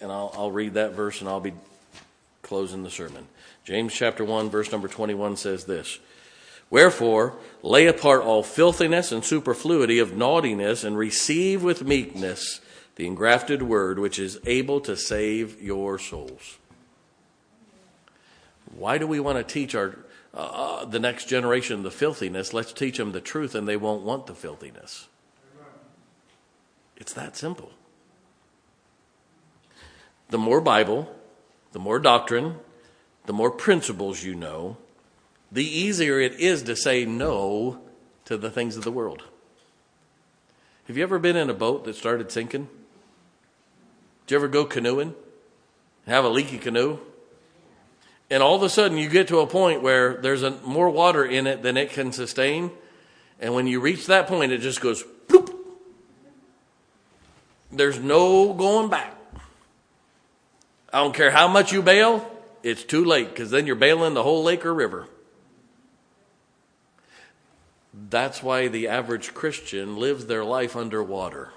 and 0.00 0.12
I'll, 0.12 0.32
I'll 0.34 0.52
read 0.52 0.74
that 0.74 0.92
verse 0.92 1.20
and 1.20 1.28
I'll 1.28 1.40
be 1.40 1.54
closing 2.42 2.82
the 2.82 2.90
sermon. 2.90 3.26
James 3.64 3.92
chapter 3.92 4.24
1, 4.24 4.50
verse 4.50 4.72
number 4.72 4.88
21 4.88 5.36
says 5.36 5.64
this 5.64 5.98
Wherefore, 6.70 7.34
lay 7.62 7.86
apart 7.86 8.22
all 8.22 8.42
filthiness 8.42 9.12
and 9.12 9.24
superfluity 9.24 9.98
of 9.98 10.16
naughtiness, 10.16 10.84
and 10.84 10.96
receive 10.96 11.62
with 11.62 11.84
meekness 11.84 12.60
the 12.96 13.06
engrafted 13.06 13.62
word 13.62 13.98
which 13.98 14.18
is 14.18 14.38
able 14.46 14.80
to 14.80 14.96
save 14.96 15.62
your 15.62 15.98
souls. 15.98 16.58
Why 18.74 18.98
do 18.98 19.06
we 19.06 19.20
want 19.20 19.38
to 19.38 19.44
teach 19.44 19.74
our 19.74 19.98
uh, 20.34 20.36
uh 20.36 20.84
the 20.84 20.98
next 20.98 21.26
generation 21.26 21.82
the 21.82 21.90
filthiness? 21.90 22.52
Let's 22.52 22.72
teach 22.72 22.98
them 22.98 23.12
the 23.12 23.20
truth, 23.20 23.54
and 23.54 23.66
they 23.66 23.76
won't 23.76 24.02
want 24.02 24.26
the 24.26 24.34
filthiness. 24.34 25.08
It's 26.96 27.12
that 27.14 27.36
simple. 27.36 27.70
The 30.30 30.38
more 30.38 30.60
Bible, 30.60 31.08
the 31.72 31.78
more 31.78 31.98
doctrine, 31.98 32.56
the 33.26 33.32
more 33.32 33.50
principles 33.50 34.22
you 34.22 34.34
know, 34.34 34.76
the 35.50 35.64
easier 35.64 36.20
it 36.20 36.34
is 36.34 36.62
to 36.64 36.76
say 36.76 37.04
no 37.04 37.78
to 38.26 38.36
the 38.36 38.50
things 38.50 38.76
of 38.76 38.84
the 38.84 38.92
world. 38.92 39.22
Have 40.86 40.96
you 40.96 41.02
ever 41.02 41.18
been 41.18 41.36
in 41.36 41.50
a 41.50 41.54
boat 41.54 41.84
that 41.84 41.96
started 41.96 42.30
sinking? 42.30 42.68
Did 44.26 44.32
you 44.32 44.36
ever 44.38 44.48
go 44.48 44.64
canoeing? 44.64 45.14
Have 46.06 46.24
a 46.24 46.28
leaky 46.28 46.58
canoe? 46.58 46.98
And 48.30 48.42
all 48.42 48.54
of 48.54 48.62
a 48.62 48.68
sudden 48.68 48.98
you 48.98 49.08
get 49.08 49.28
to 49.28 49.40
a 49.40 49.46
point 49.46 49.82
where 49.82 50.14
there's 50.14 50.42
a, 50.42 50.50
more 50.62 50.90
water 50.90 51.24
in 51.24 51.46
it 51.46 51.62
than 51.62 51.76
it 51.76 51.90
can 51.90 52.12
sustain. 52.12 52.70
And 53.40 53.54
when 53.54 53.66
you 53.66 53.80
reach 53.80 54.06
that 54.06 54.26
point, 54.26 54.52
it 54.52 54.58
just 54.58 54.80
goes 54.80 55.04
bloop. 55.28 55.54
There's 57.70 57.98
no 57.98 58.52
going 58.52 58.90
back. 58.90 59.17
I 60.92 61.02
don't 61.02 61.14
care 61.14 61.30
how 61.30 61.48
much 61.48 61.72
you 61.72 61.82
bail, 61.82 62.28
it's 62.62 62.84
too 62.84 63.04
late 63.04 63.28
because 63.28 63.50
then 63.50 63.66
you're 63.66 63.76
bailing 63.76 64.14
the 64.14 64.22
whole 64.22 64.42
lake 64.42 64.64
or 64.64 64.74
river. 64.74 65.06
That's 68.10 68.42
why 68.42 68.68
the 68.68 68.88
average 68.88 69.34
Christian 69.34 69.96
lives 69.96 70.26
their 70.26 70.44
life 70.44 70.76
underwater. 70.76 71.52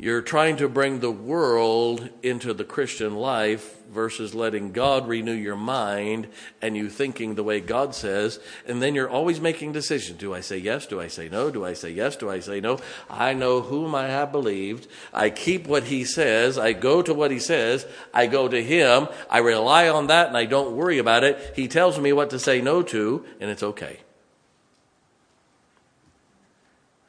You're 0.00 0.22
trying 0.22 0.56
to 0.56 0.68
bring 0.68 1.00
the 1.00 1.10
world 1.10 2.08
into 2.22 2.54
the 2.54 2.64
Christian 2.64 3.16
life 3.16 3.76
versus 3.90 4.34
letting 4.34 4.72
God 4.72 5.06
renew 5.06 5.34
your 5.34 5.56
mind 5.56 6.28
and 6.62 6.74
you 6.74 6.88
thinking 6.88 7.34
the 7.34 7.44
way 7.44 7.60
God 7.60 7.94
says. 7.94 8.40
And 8.66 8.80
then 8.80 8.94
you're 8.94 9.10
always 9.10 9.42
making 9.42 9.72
decisions. 9.72 10.18
Do 10.18 10.32
I 10.32 10.40
say 10.40 10.56
yes? 10.56 10.86
Do 10.86 11.02
I 11.02 11.08
say 11.08 11.28
no? 11.28 11.50
Do 11.50 11.66
I 11.66 11.74
say 11.74 11.90
yes? 11.90 12.16
Do 12.16 12.30
I 12.30 12.40
say 12.40 12.62
no? 12.62 12.78
I 13.10 13.34
know 13.34 13.60
whom 13.60 13.94
I 13.94 14.06
have 14.06 14.32
believed. 14.32 14.86
I 15.12 15.28
keep 15.28 15.66
what 15.66 15.84
he 15.84 16.06
says. 16.06 16.56
I 16.56 16.72
go 16.72 17.02
to 17.02 17.12
what 17.12 17.30
he 17.30 17.38
says. 17.38 17.84
I 18.14 18.26
go 18.26 18.48
to 18.48 18.62
him. 18.62 19.06
I 19.28 19.40
rely 19.40 19.90
on 19.90 20.06
that 20.06 20.28
and 20.28 20.36
I 20.36 20.46
don't 20.46 20.76
worry 20.76 20.96
about 20.96 21.24
it. 21.24 21.52
He 21.54 21.68
tells 21.68 21.98
me 21.98 22.14
what 22.14 22.30
to 22.30 22.38
say 22.38 22.62
no 22.62 22.82
to 22.84 23.26
and 23.38 23.50
it's 23.50 23.62
okay. 23.62 24.00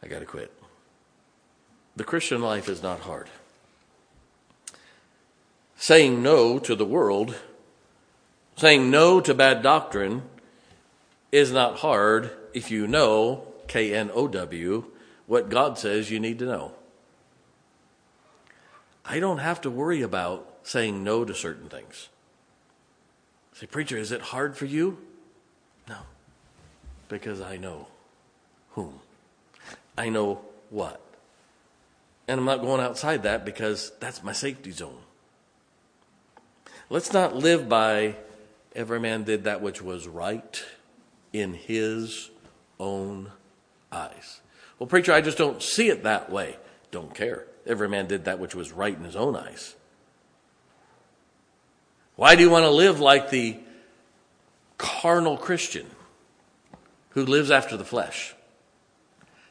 I 0.04 0.08
got 0.08 0.20
to 0.20 0.26
quit. 0.26 0.52
The 1.96 2.04
Christian 2.04 2.42
life 2.42 2.70
is 2.70 2.82
not 2.82 3.02
hard. 3.02 3.28
Saying 5.76 6.22
no 6.22 6.60
to 6.60 6.76
the 6.76 6.86
world, 6.86 7.36
saying 8.56 8.90
no 8.90 9.20
to 9.20 9.34
bad 9.34 9.62
doctrine, 9.62 10.24
is 11.32 11.52
not 11.52 11.80
hard 11.80 12.32
if 12.54 12.70
you 12.70 12.88
know, 12.88 13.48
K 13.68 13.94
N 13.94 14.12
O 14.14 14.28
W, 14.28 14.86
what 15.28 15.50
God 15.50 15.78
says 15.78 16.12
you 16.12 16.20
need 16.20 16.40
to 16.40 16.46
know. 16.46 16.74
I 19.06 19.20
don't 19.20 19.40
have 19.40 19.62
to 19.62 19.70
worry 19.70 20.02
about 20.02 20.48
saying 20.64 21.04
no 21.04 21.26
to 21.26 21.34
certain 21.34 21.70
things. 21.70 22.10
Say, 23.54 23.66
preacher, 23.66 23.98
is 23.98 24.12
it 24.12 24.22
hard 24.22 24.56
for 24.56 24.66
you? 24.66 24.98
No, 25.90 25.98
because 27.10 27.42
I 27.42 27.58
know 27.58 27.88
whom. 28.72 29.00
I 29.98 30.10
know 30.10 30.42
what. 30.70 31.02
And 32.28 32.40
I'm 32.40 32.46
not 32.46 32.62
going 32.62 32.82
outside 32.82 33.24
that 33.24 33.46
because 33.46 33.92
that's 34.00 34.24
my 34.24 34.32
safety 34.32 34.72
zone. 34.72 35.02
Let's 36.90 37.14
not 37.14 37.36
live 37.36 37.70
by 37.70 38.16
every 38.76 39.00
man 39.00 39.24
did 39.24 39.46
that 39.46 39.62
which 39.62 39.82
was 39.82 40.08
right 40.08 40.64
in 41.34 41.54
his 41.54 42.30
own 42.80 43.32
eyes. 43.92 44.42
Well, 44.78 44.88
preacher, 44.88 45.14
I 45.14 45.22
just 45.22 45.38
don't 45.38 45.62
see 45.62 45.90
it 45.90 46.04
that 46.04 46.32
way. 46.32 46.58
Don't 46.92 47.14
care. 47.14 47.46
Every 47.66 47.88
man 47.88 48.08
did 48.08 48.26
that 48.26 48.40
which 48.40 48.56
was 48.56 48.72
right 48.72 48.96
in 48.96 49.04
his 49.04 49.16
own 49.16 49.36
eyes. 49.36 49.76
Why 52.16 52.36
do 52.36 52.44
you 52.44 52.50
want 52.50 52.66
to 52.66 52.72
live 52.72 53.00
like 53.00 53.30
the 53.30 53.58
carnal 54.78 55.38
Christian 55.38 55.86
who 57.12 57.26
lives 57.26 57.52
after 57.52 57.78
the 57.78 57.86
flesh? 57.86 58.34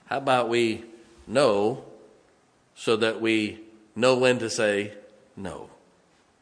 How 0.07 0.19
about 0.19 0.49
we 0.49 0.85
know 1.27 1.85
so 2.81 2.97
that 2.97 3.21
we 3.21 3.61
know 3.95 4.17
when 4.17 4.39
to 4.39 4.49
say 4.49 4.95
no. 5.37 5.69